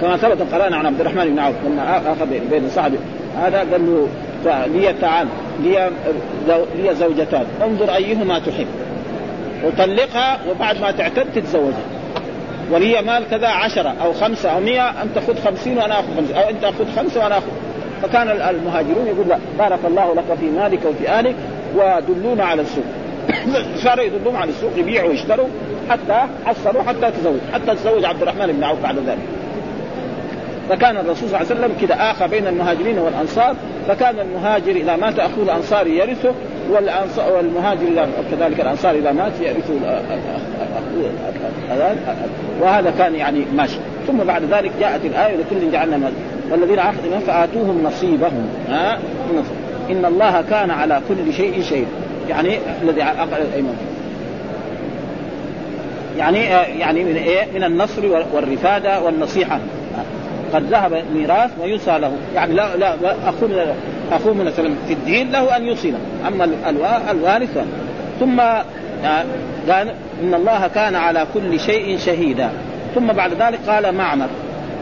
كما 0.00 0.16
ثبت 0.16 0.54
قرانا 0.54 0.76
عن 0.76 0.86
عبد 0.86 1.00
الرحمن 1.00 1.24
بن 1.24 1.38
عوف 1.38 1.54
لما 1.64 2.12
آخذ 2.12 2.26
بين 2.50 2.68
سعد 2.68 2.98
هذا 3.42 3.58
قال 3.58 3.86
له 3.86 4.66
لي 4.66 4.92
تعال 5.00 5.28
لي 5.62 5.90
لي 6.76 6.94
زوجتان 6.94 7.44
انظر 7.64 7.94
أيهما 7.94 8.38
تحب. 8.38 8.66
وطلقها 9.64 10.38
وبعد 10.50 10.80
ما 10.80 10.90
تعتد 10.90 11.26
تتزوجها. 11.34 11.84
ولي 12.70 13.02
مال 13.02 13.24
كذا 13.30 13.48
عشرة 13.48 13.94
أو 14.04 14.12
خمسة 14.12 14.50
أو 14.50 14.60
مئة 14.60 15.02
أنت 15.02 15.18
خذ 15.18 15.44
خمسين 15.44 15.78
وأنا 15.78 15.94
أخذ 15.94 16.16
خمسين. 16.16 16.36
أو 16.36 16.50
أنت 16.50 16.64
خذ 16.64 16.96
خمسة 16.96 17.20
وأنا 17.20 17.38
أخذ. 17.38 17.50
فكان 18.02 18.28
المهاجرون 18.30 19.06
يقول 19.06 19.28
لا 19.28 19.38
بارك 19.58 19.78
الله 19.84 20.14
لك 20.14 20.38
في 20.40 20.46
مالك 20.50 20.80
وفي 20.84 21.08
أهلك 21.08 21.34
ودلونا 21.74 22.44
على 22.44 22.62
السوق. 22.62 22.84
صاروا 23.84 24.04
يدلون 24.04 24.36
على 24.36 24.50
السوق 24.50 24.70
يبيعوا 24.76 25.08
ويشتروا 25.08 25.48
حتى 25.90 26.22
حصلوا 26.44 26.82
حتى 26.82 27.10
تزوج 27.10 27.38
حتى 27.52 27.74
تزوج 27.74 28.04
عبد 28.04 28.22
الرحمن 28.22 28.46
بن 28.46 28.64
عوف 28.64 28.82
بعد 28.82 28.96
ذلك. 28.96 29.42
فكان 30.68 30.96
الرسول 30.96 31.28
صلى 31.28 31.40
الله 31.40 31.50
عليه 31.50 31.60
وسلم 31.60 31.72
كذا 31.80 32.10
آخى 32.10 32.28
بين 32.28 32.46
المهاجرين 32.46 32.98
والأنصار 32.98 33.56
فكان 33.88 34.18
المهاجر 34.18 34.70
إذا 34.70 34.96
مات 34.96 35.18
أخوه 35.18 35.44
الأنصاري 35.44 35.98
يرثه 35.98 36.34
والأنصار 36.70 37.32
والمهاجر 37.32 38.06
كذلك 38.30 38.60
الأنصار 38.60 38.94
إذا 38.94 39.12
مات 39.12 39.32
يرثه 39.40 40.02
وهذا 42.60 42.92
كان 42.98 43.14
يعني 43.14 43.44
ماشي. 43.54 43.76
ثم 44.06 44.18
بعد 44.18 44.42
ذلك 44.44 44.70
جاءت 44.80 45.04
الآية 45.04 45.36
لكل 45.36 45.72
جعلنا 45.72 45.96
مال 45.96 46.12
والذين 46.50 46.78
عقدوا 46.78 47.18
فآتوهم 47.26 47.82
نصيبهم. 47.84 48.48
ها؟ 48.68 48.98
إن 49.90 50.04
الله 50.04 50.44
كان 50.50 50.70
على 50.70 51.00
كل 51.08 51.32
شيء 51.32 51.62
شيء 51.62 51.86
يعني 52.28 52.58
الذي 52.82 53.02
عقد 53.02 53.28
الأيمان. 53.32 53.76
يعني 56.18 56.38
يعني 56.78 57.04
من 57.04 57.16
إيه؟ 57.16 57.46
من 57.54 57.64
النصر 57.64 58.06
والرفادة 58.34 59.02
والنصيحة. 59.02 59.58
قد 60.54 60.62
ذهب 60.70 61.02
ميراث 61.14 61.50
ويوصى 61.62 61.98
له. 61.98 62.12
يعني 62.34 62.54
لا 62.54 62.76
لا 62.76 62.94
اخوه 64.16 64.34
من 64.34 64.44
مثلا 64.44 64.74
في 64.86 64.92
الدين 64.92 65.32
له 65.32 65.56
أن 65.56 65.66
يوصله 65.66 65.98
أما 66.28 66.48
الوارث 67.10 67.58
ثم 68.20 68.40
آه، 68.40 69.24
قال 69.68 69.88
إن 70.22 70.34
الله 70.34 70.68
كان 70.68 70.94
على 70.94 71.26
كل 71.34 71.60
شيء 71.60 71.98
شهيدا. 71.98 72.50
ثم 72.94 73.06
بعد 73.06 73.32
ذلك 73.32 73.58
قال 73.68 73.94
معمر. 73.94 74.26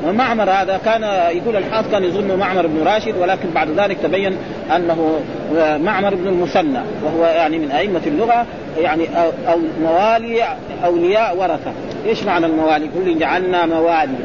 ومعمر 0.06 0.50
هذا 0.50 0.80
كان 0.84 1.02
يقول 1.36 1.56
الحافظ 1.56 1.90
كان 1.90 2.04
يظن 2.04 2.38
معمر 2.38 2.66
بن 2.66 2.82
راشد 2.82 3.16
ولكن 3.20 3.50
بعد 3.54 3.70
ذلك 3.70 3.96
تبين 4.02 4.36
أنه 4.76 5.20
آه، 5.58 5.76
معمر 5.76 6.14
بن 6.14 6.26
المثنى 6.26 6.80
وهو 7.04 7.24
يعني 7.24 7.58
من 7.58 7.70
أئمة 7.70 8.00
اللغة 8.06 8.46
يعني 8.78 9.04
أو 9.48 9.58
موالي 9.82 10.44
أولياء 10.84 11.36
ورثة. 11.36 11.72
إيش 12.06 12.22
معنى 12.24 12.46
الموالي؟ 12.46 12.88
كل 12.94 13.18
جعلنا 13.18 13.66
موالي. 13.66 14.18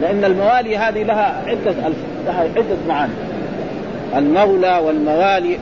لأن 0.00 0.24
الموالي 0.24 0.76
هذه 0.76 1.02
لها 1.02 1.42
عدة 1.46 1.74
لها 2.26 2.40
عدة 2.56 2.76
معاني. 2.88 3.12
المولى 4.16 4.80
والموالي 4.84 5.58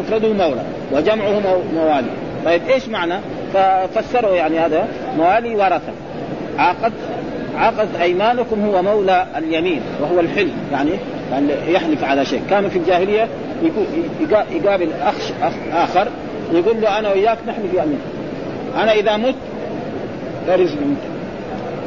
مفرده 0.00 0.32
مولى 0.32 0.62
وجمعه 0.92 1.40
موالي. 1.74 2.10
طيب 2.44 2.62
إيش 2.68 2.88
معنى؟ 2.88 3.14
ففسروا 3.54 4.36
يعني 4.36 4.58
هذا 4.58 4.88
موالي 5.16 5.54
ورثة. 5.54 5.92
عقد 6.58 6.92
عقد 7.56 7.88
أيمانكم 8.00 8.64
هو 8.64 8.82
مولى 8.82 9.26
اليمين 9.36 9.80
وهو 10.00 10.20
الحلم 10.20 10.52
يعني 10.72 10.90
يعني 11.32 11.48
يحلف 11.68 12.04
على 12.04 12.24
شيء. 12.24 12.42
كانوا 12.50 12.70
في 12.70 12.78
الجاهلية 12.78 13.28
يقابل 14.50 14.88
اخ 15.02 15.14
آخر 15.72 16.08
يقول 16.52 16.80
له 16.80 16.98
أنا 16.98 17.12
وياك 17.12 17.38
نحلف 17.48 17.74
يمين. 17.74 18.00
أنا 18.76 18.92
إذا 18.92 19.16
مت 19.16 19.34
ترثني 20.46 20.84
انت 20.84 20.98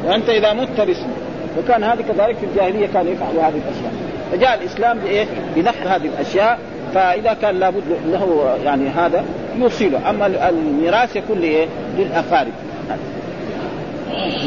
وأنت 0.06 0.28
إذا 0.28 0.52
مت 0.52 0.68
ترثني 0.76 1.12
وكان 1.58 1.84
هذه 1.84 2.02
كذلك 2.08 2.36
في 2.36 2.46
الجاهلية 2.46 2.86
كانوا 2.86 3.12
يفعلوا 3.12 3.42
هذه 3.42 3.60
الأشياء. 3.68 3.92
فجاء 4.32 4.58
الإسلام 4.60 4.98
بإيه؟ 4.98 5.26
بنحر 5.56 5.88
هذه 5.88 6.06
الأشياء 6.06 6.58
فإذا 6.94 7.36
كان 7.42 7.58
لابد 7.58 7.82
له 8.06 8.56
يعني 8.64 8.88
هذا 8.88 9.24
يوصله. 9.58 10.10
أما 10.10 10.26
الميراث 10.48 11.16
يكون 11.16 11.38
لإيه؟ 11.38 11.66
للأقارب. 11.98 12.52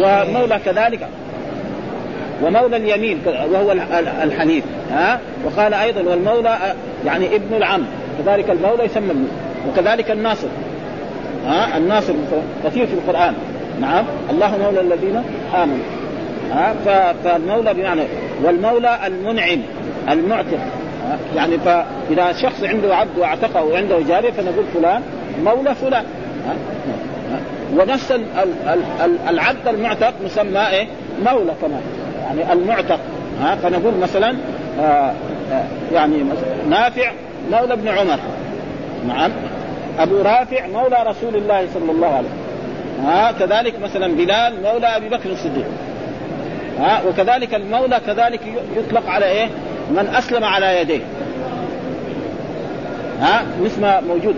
ومولى 0.02 0.60
كذلك. 0.66 1.08
ومولى 2.44 2.78
اليمين 2.78 3.22
وهو 3.26 3.72
الحنيف. 4.24 4.64
ها؟ 4.92 5.20
وقال 5.46 5.74
أيضا 5.74 6.02
والمولى 6.02 6.58
يعني 7.06 7.36
ابن 7.36 7.56
العم. 7.58 7.82
كذلك 8.20 8.50
المولى 8.50 8.86
يسمى 8.86 9.12
ابن 9.12 9.28
وكذلك 9.70 10.12
الناصر. 10.12 10.48
ها؟ 11.48 11.78
الناصر 11.78 12.14
كثير 12.66 12.88
في 12.88 12.94
القرآن. 12.94 13.34
نعم. 13.82 14.06
الله 14.30 14.58
مولى 14.58 14.82
الذين 14.82 15.24
آمنوا. 15.56 15.86
ها؟ 16.52 16.74
فالمولى 17.24 17.74
بمعنى 17.74 18.02
والمولى 18.44 19.08
المنعم 19.08 19.60
المعتق. 20.10 20.60
يعني 21.36 21.58
فإذا 21.58 22.32
شخص 22.32 22.64
عنده 22.64 22.96
عبد 22.96 23.18
واعتقه 23.18 23.64
وعنده 23.64 24.00
جارية 24.00 24.32
فنقول 24.32 24.66
فلان 24.74 25.02
مولى 25.44 25.76
فلان. 25.76 26.04
ونفس 27.78 28.14
العبد 29.30 29.68
المعتق 29.68 30.14
مسمى 30.26 30.68
إيه؟ 30.68 30.88
مولى 31.26 31.54
كمان 31.62 31.82
يعني 32.24 32.54
المعتق. 32.54 33.00
ها 33.42 33.56
فنقول 33.56 33.94
مثلا 34.02 34.36
آه 34.80 35.14
آه 35.52 35.64
يعني 35.94 36.16
نافع 36.70 37.12
مولى 37.52 37.74
ابن 37.74 37.88
عمر. 37.88 38.20
نعم. 39.08 39.32
أبو 40.00 40.22
رافع 40.22 40.68
مولى 40.68 41.04
رسول 41.08 41.36
الله 41.36 41.68
صلى 41.74 41.92
الله 41.92 42.08
عليه 42.08 42.28
وسلم. 42.28 43.06
ها 43.06 43.32
كذلك 43.32 43.74
مثلا 43.84 44.08
بلال 44.08 44.64
مولى 44.64 44.88
أبي 44.88 45.10
بكر 45.10 45.30
الصديق. 45.30 45.66
ها 46.82 47.02
وكذلك 47.08 47.56
المولى 47.56 48.02
كذلك 48.08 48.40
يطلق 48.78 49.10
على 49.10 49.26
إيه؟ 49.26 49.48
من 49.92 50.08
أسلم 50.18 50.44
على 50.44 50.82
يديه. 50.82 51.02
ها 53.20 53.46
مثل 53.62 53.82
ما 53.82 54.02
موجود 54.02 54.36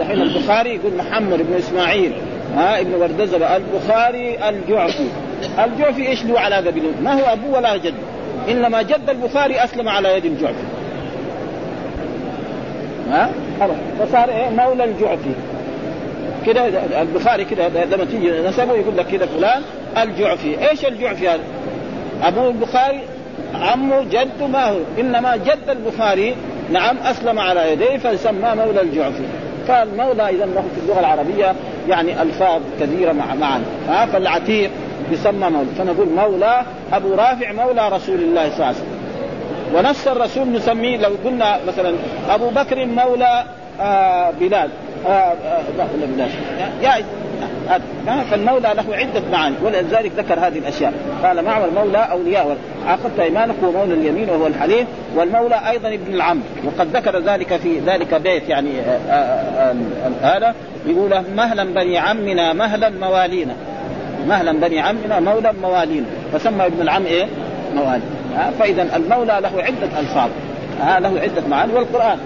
دحين 0.00 0.22
البخاري 0.22 0.70
يقول 0.74 0.92
محمد 0.94 1.38
بن 1.38 1.54
إسماعيل 1.58 2.12
ها 2.56 2.80
ابن 2.80 2.94
وردزبة 2.94 3.56
البخاري 3.56 4.48
الجعفي. 4.48 5.06
الجعفي 5.64 6.08
إيش 6.08 6.24
له 6.24 6.40
علاقة 6.40 6.70
بنوم 6.70 6.94
ما 7.02 7.12
هو 7.12 7.32
أبوه 7.32 7.58
ولا 7.58 7.76
جد 7.76 7.94
إنما 8.48 8.82
جد 8.82 9.10
البخاري 9.10 9.64
أسلم 9.64 9.88
على 9.88 10.16
يد 10.16 10.24
الجعفي. 10.24 10.64
ها؟ 13.10 13.30
فصار 14.00 14.28
إيه؟ 14.28 14.50
مولى 14.50 14.84
الجعفي. 14.84 15.30
كده 16.46 16.66
البخاري 17.02 17.44
كده 17.44 17.68
لما 17.68 18.04
تيجي 18.04 18.30
نسبه 18.30 18.74
يقول 18.74 18.96
لك 18.96 19.06
كده 19.06 19.26
فلان 19.26 19.62
الجعفي. 20.02 20.70
إيش 20.70 20.84
الجعفي 20.84 21.28
هذا؟ 21.28 21.40
ابوه 22.24 22.48
البخاري 22.48 23.00
عمه 23.54 24.02
جد 24.02 24.42
ما 24.52 24.68
هو. 24.70 24.78
إنما 25.00 25.36
جد 25.36 25.68
البخاري 25.68 26.34
نعم 26.70 26.96
أسلم 26.98 27.38
على 27.38 27.72
يديه 27.72 27.96
فسمى 27.96 28.54
مولى 28.56 28.80
الجعفي 28.80 29.24
فالمولى 29.68 30.28
إذا 30.28 30.44
له 30.44 30.64
في 30.74 30.80
اللغة 30.82 31.00
العربية 31.00 31.54
يعني 31.88 32.22
ألفاظ 32.22 32.62
كثيرة 32.80 33.12
مع 33.12 33.34
معا. 33.34 33.62
ها 33.88 34.06
فالعتيق 34.06 34.70
يسمى 35.10 35.50
مولى. 35.50 35.68
فنقول 35.78 36.08
مولى 36.08 36.62
أبو 36.92 37.14
رافع 37.14 37.52
مولى 37.52 37.88
رسول 37.88 38.20
الله 38.20 38.48
صلى 38.48 38.54
الله 38.54 38.66
عليه 38.66 38.76
وسلم. 38.76 38.94
ونفس 39.74 40.08
الرسول 40.08 40.52
نسميه 40.52 40.96
لو 40.96 41.10
قلنا 41.24 41.58
مثلا 41.68 41.94
أبو 42.30 42.50
بكر 42.50 42.86
مولى 42.86 43.44
آه 43.80 44.30
بلال. 44.40 44.68
آه 45.06 45.08
آه 45.08 45.62
لا 45.78 45.84
بلال. 46.14 46.30
جائز 46.82 47.04
فالمولى 48.30 48.74
له 48.74 48.96
عدة 48.96 49.22
معاني 49.32 49.56
ولذلك 49.64 50.12
ذكر 50.16 50.34
هذه 50.34 50.58
الأشياء. 50.58 50.92
قال 51.22 51.44
معمر 51.44 51.70
مولى 51.70 51.98
أولياء 51.98 52.56
عقدت 52.86 53.20
أيمانك 53.20 53.54
هو 53.64 53.72
مولى 53.72 53.94
اليمين 53.94 54.30
وهو 54.30 54.46
الحليم 54.46 54.86
والمولى 55.16 55.60
أيضا 55.70 55.88
ابن 55.88 56.14
العم. 56.14 56.40
وقد 56.64 56.96
ذكر 56.96 57.18
ذلك 57.18 57.56
في 57.56 57.78
ذلك 57.86 58.14
بيت 58.14 58.48
يعني 58.48 58.80
آه، 58.80 58.98
آه، 59.10 59.74
آه، 60.22 60.36
هذا. 60.36 60.54
يقول 60.86 61.22
مهلا 61.36 61.64
بني 61.64 61.98
عمنا 61.98 62.52
مهلا 62.52 62.88
موالينا. 62.88 63.54
مهلا 64.28 64.52
بني 64.52 64.80
عمنا 64.80 65.20
مولى 65.20 65.52
موالينا. 65.62 66.06
فسمى 66.32 66.66
ابن 66.66 66.82
العم 66.82 67.06
إيه؟ 67.06 67.26
موالي. 67.74 68.02
فاذا 68.58 68.96
المولى 68.96 69.38
له 69.42 69.62
عدة 69.62 70.00
ألفاظ. 70.00 70.30
ها 70.80 71.00
له 71.00 71.20
عدة 71.20 71.48
معاني 71.48 71.72
والقرآن. 71.72 72.18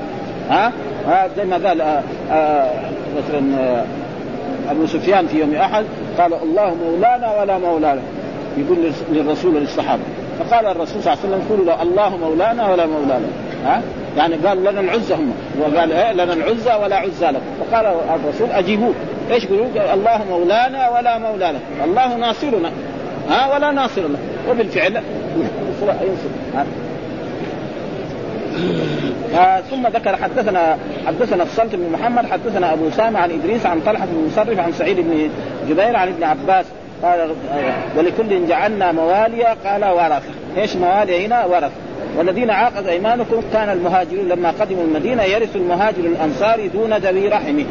ها 0.51 0.73
ها 1.07 1.29
زي 1.37 1.45
ما 1.45 1.57
قال 1.69 2.03
مثلا 3.19 3.85
أبو 4.71 4.87
سفيان 4.87 5.27
في 5.27 5.39
يوم 5.39 5.55
أحد 5.55 5.85
قال 6.19 6.35
الله 6.43 6.75
مولانا 6.75 7.41
ولا 7.41 7.59
مولى 7.59 7.95
له 7.95 8.03
يقول 8.57 8.93
للرسول 9.13 9.57
وللصحابه 9.57 10.03
فقال 10.39 10.67
الرسول 10.67 11.03
صلى 11.03 11.13
الله 11.13 11.25
عليه 11.25 11.37
وسلم 11.37 11.49
قولوا 11.49 11.65
له 11.65 11.83
الله 11.83 12.17
مولانا 12.17 12.71
ولا 12.71 12.87
مولى 12.87 13.07
له 13.07 13.29
ها؟ 13.65 13.83
يعني 14.17 14.35
قال 14.35 14.61
لنا 14.65 14.81
العزة 14.81 15.15
هم. 15.15 15.33
وقال 15.61 15.93
إيه؟ 15.93 16.13
لنا 16.13 16.33
العزة 16.33 16.79
ولا 16.79 16.97
عزى 16.97 17.27
لكم. 17.27 17.45
فقال 17.61 17.87
الرسول 17.87 18.51
أجيبوه. 18.51 18.93
إيش 19.31 19.45
يقولوا 19.45 19.95
الله 19.95 20.25
مولانا 20.31 20.89
ولا 20.89 21.19
مولى 21.19 21.53
له 21.53 21.85
الله 21.85 22.17
ناصرنا. 22.17 22.71
ها؟ 23.31 23.55
ولا 23.55 23.71
ناصر 23.71 24.03
له 24.03 24.19
وبالفعل 24.51 24.93
ينصر. 25.83 26.65
آه 29.35 29.61
ثم 29.61 29.87
ذكر 29.87 30.17
حدثنا 30.17 30.79
حدثنا 31.07 31.43
الصلت 31.43 31.75
بن 31.75 31.93
محمد 31.93 32.27
حدثنا 32.27 32.73
أبو 32.73 32.89
اسامه 32.89 33.19
عن 33.19 33.31
إدريس 33.31 33.67
عن 33.67 33.81
طلحة 33.81 34.07
بن 34.07 34.27
مصرف 34.27 34.59
عن 34.59 34.73
سعيد 34.73 35.01
بن 35.01 35.31
جبير 35.69 35.97
عن 35.97 36.09
ابن 36.09 36.25
عباس. 36.25 36.67
قال 37.03 37.31
ولكل 37.97 38.49
جعلنا 38.49 38.93
مواليا 38.93 39.57
قال 39.65 39.85
ورثه 39.85 40.33
إيش 40.57 40.77
موالي 40.77 41.27
هنا؟ 41.27 41.45
ورث. 41.45 41.71
والذين 42.17 42.51
عاقد 42.51 42.87
أيمانكم 42.87 43.43
كان 43.53 43.69
المهاجرون 43.69 44.29
لما 44.29 44.51
قدموا 44.51 44.85
المدينة 44.85 45.23
يرث 45.23 45.57
المهاجر 45.57 46.01
الأنصاري 46.01 46.69
دون 46.69 46.95
ذوي 46.95 47.29
رحمه. 47.29 47.65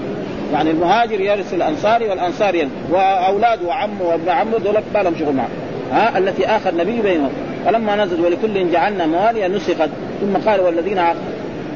يعني 0.54 0.72
المهاجر 0.72 1.22
يرث 1.22 1.54
الأنصاري 1.54 2.10
والانصاري 2.10 2.70
واولاده 2.92 3.68
وعمه 3.68 4.04
وابن 4.04 4.30
عمه 4.30 4.58
دول 4.58 4.74
ما 4.94 5.04
لهم 5.04 5.16
شغل 5.20 5.34
معه. 5.34 5.50
ها؟ 5.92 6.18
التي 6.18 6.48
اخى 6.48 6.70
النبي 6.70 7.02
بينهم. 7.02 7.32
فلما 7.66 7.96
نزل 7.96 8.22
ولكل 8.22 8.72
جعلنا 8.72 9.06
مواليا 9.06 9.48
نسخت. 9.48 9.90
ثم 10.22 10.50
قال 10.50 10.62
والذين 10.62 11.00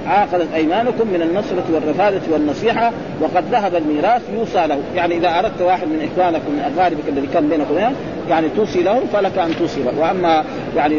عاقدت 0.07 0.53
أيمانكم 0.55 1.07
من 1.07 1.21
النصرة 1.21 1.63
والرفادة 1.73 2.21
والنصيحة 2.31 2.91
وقد 3.21 3.43
ذهب 3.51 3.75
الميراث 3.75 4.21
يوصى 4.33 4.67
له، 4.67 4.77
يعني 4.95 5.17
إذا 5.17 5.39
أردت 5.39 5.61
واحد 5.61 5.87
من 5.87 6.09
اخوانك 6.11 6.41
من 6.41 6.73
أقاربك 6.75 7.03
الذي 7.09 7.27
كان 7.33 7.49
بينك 7.49 7.65
وبينهم 7.71 7.93
يعني 8.29 8.47
توصي 8.55 8.83
لهم 8.83 9.01
فلك 9.13 9.37
أن 9.37 9.55
توصي 9.59 9.83
له، 9.83 9.99
وأما 9.99 10.43
يعني 10.75 10.95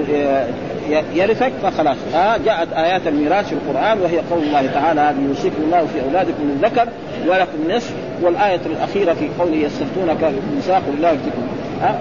يرثك 1.15 1.53
فخلاص. 1.63 1.97
ها 2.15 2.37
جاءت 2.45 2.73
آيات 2.73 3.07
الميراث 3.07 3.49
في 3.49 3.53
القرآن 3.53 3.99
وهي 4.01 4.19
قول 4.31 4.43
الله 4.43 4.67
تعالى 4.75 5.15
يوصيكم 5.29 5.63
الله 5.63 5.87
في 5.87 6.03
أولادكم 6.09 6.43
من 6.43 6.61
ذكر 6.63 6.89
ولكم 7.29 7.77
نصف 7.77 7.93
والآية 8.23 8.61
الأخيرة 8.67 9.13
في 9.13 9.29
قوله 9.39 9.57
يستفتونك 9.57 10.33
النساء 10.53 10.77
قل 10.77 10.95
الله 10.97 11.11
يفتكم 11.11 11.43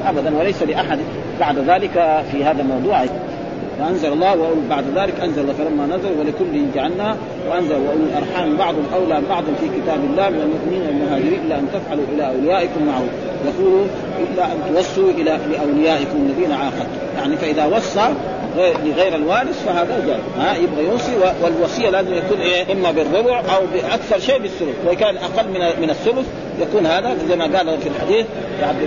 ابدا 0.08 0.38
وليس 0.40 0.64
لأحد 0.64 1.00
بعد 1.40 1.58
ذلك 1.58 2.24
في 2.32 2.44
هذا 2.44 2.62
الموضوع. 2.62 3.04
فانزل 3.82 4.14
الله 4.14 4.56
بعد 4.70 4.84
ذلك 4.96 5.20
أنزل 5.20 5.54
فلما 5.54 5.86
نزل 5.86 6.20
ولكل 6.20 6.72
جعلنا 6.76 7.18
وأنزل 7.50 7.74
واولي 7.76 8.04
الأرحام 8.04 8.58
بعضهم 8.58 8.86
أولى 8.96 9.22
بعض 9.30 9.44
في 9.44 9.68
كتاب 9.82 10.00
الله 10.04 10.30
من 10.30 10.42
المؤمنين 10.42 10.88
والمهاجرين 10.88 11.40
إلا 11.46 11.60
أن 11.60 11.68
تفعلوا 11.74 12.04
إلى 12.16 12.28
أوليائكم 12.28 12.86
معروف 12.86 13.10
يقولوا 13.46 13.86
إلا 14.20 14.46
أن 14.46 14.58
توصوا 14.70 15.12
إلى 15.12 15.40
لأوليائكم 15.52 16.30
الذين 16.30 16.52
عاقدتم 16.52 17.02
يعني 17.18 17.38
فإذا 17.38 17.66
وصى 17.66 18.14
لغير 18.58 19.16
الوارث 19.16 19.66
فهذا 19.66 20.04
جائز. 20.08 20.22
ها 20.40 20.58
يبغى 20.58 20.86
يوصي 20.86 21.12
والوصية 21.44 21.90
لازم 21.90 22.14
يكون 22.14 22.38
إيه؟ 22.38 22.74
إما 22.74 22.92
بالربع 22.92 23.40
أو 23.40 23.62
بأكثر 23.74 24.20
شيء 24.20 24.40
بالثلث. 24.40 24.76
وان 24.86 24.96
كان 24.96 25.18
أقل 25.18 25.48
من 25.48 25.82
من 25.82 25.90
الثلث 25.90 26.26
يكون 26.62 26.86
هذا 26.86 27.16
زي 27.30 27.36
ما 27.36 27.58
قال 27.58 27.78
في 27.82 27.90
الحديث 27.90 28.26
لعبد 28.62 28.82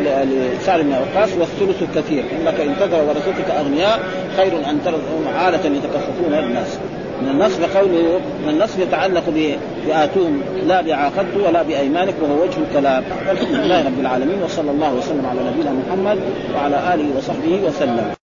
لسعد 0.61 0.81
بن 0.81 0.93
وقاص 0.93 1.29
والثلث 1.39 1.85
كثير 1.97 2.25
انك 2.41 2.61
إن 2.61 2.75
تذر 2.81 3.05
ورثتك 3.09 3.51
أغنياء 3.51 4.01
خير 4.37 4.53
أن 4.71 4.81
ترثهم 4.85 5.29
عاله 5.37 5.59
يتكففون 5.59 6.35
الناس. 6.35 6.79
من 7.23 7.29
النصب 7.29 7.63
قوله 7.77 8.21
من 8.43 8.49
النصب 8.49 8.81
يتعلق 8.81 9.23
بآتوهم 9.87 10.43
لا 10.67 10.81
بعاقدت 10.81 11.37
ولا 11.47 11.63
بأيمانك 11.63 12.15
وهو 12.23 12.43
وجه 12.43 12.59
الكلام. 12.69 13.05
والحمد 13.29 13.55
لله 13.55 13.87
رب 13.87 14.01
العالمين 14.01 14.43
وصلى 14.43 14.71
الله 14.71 14.95
وسلم 14.95 15.27
على 15.27 15.41
نبينا 15.51 15.73
محمد 15.73 16.19
وعلى 16.55 16.95
آله 16.95 17.17
وصحبه 17.17 17.61
وسلم. 17.67 18.24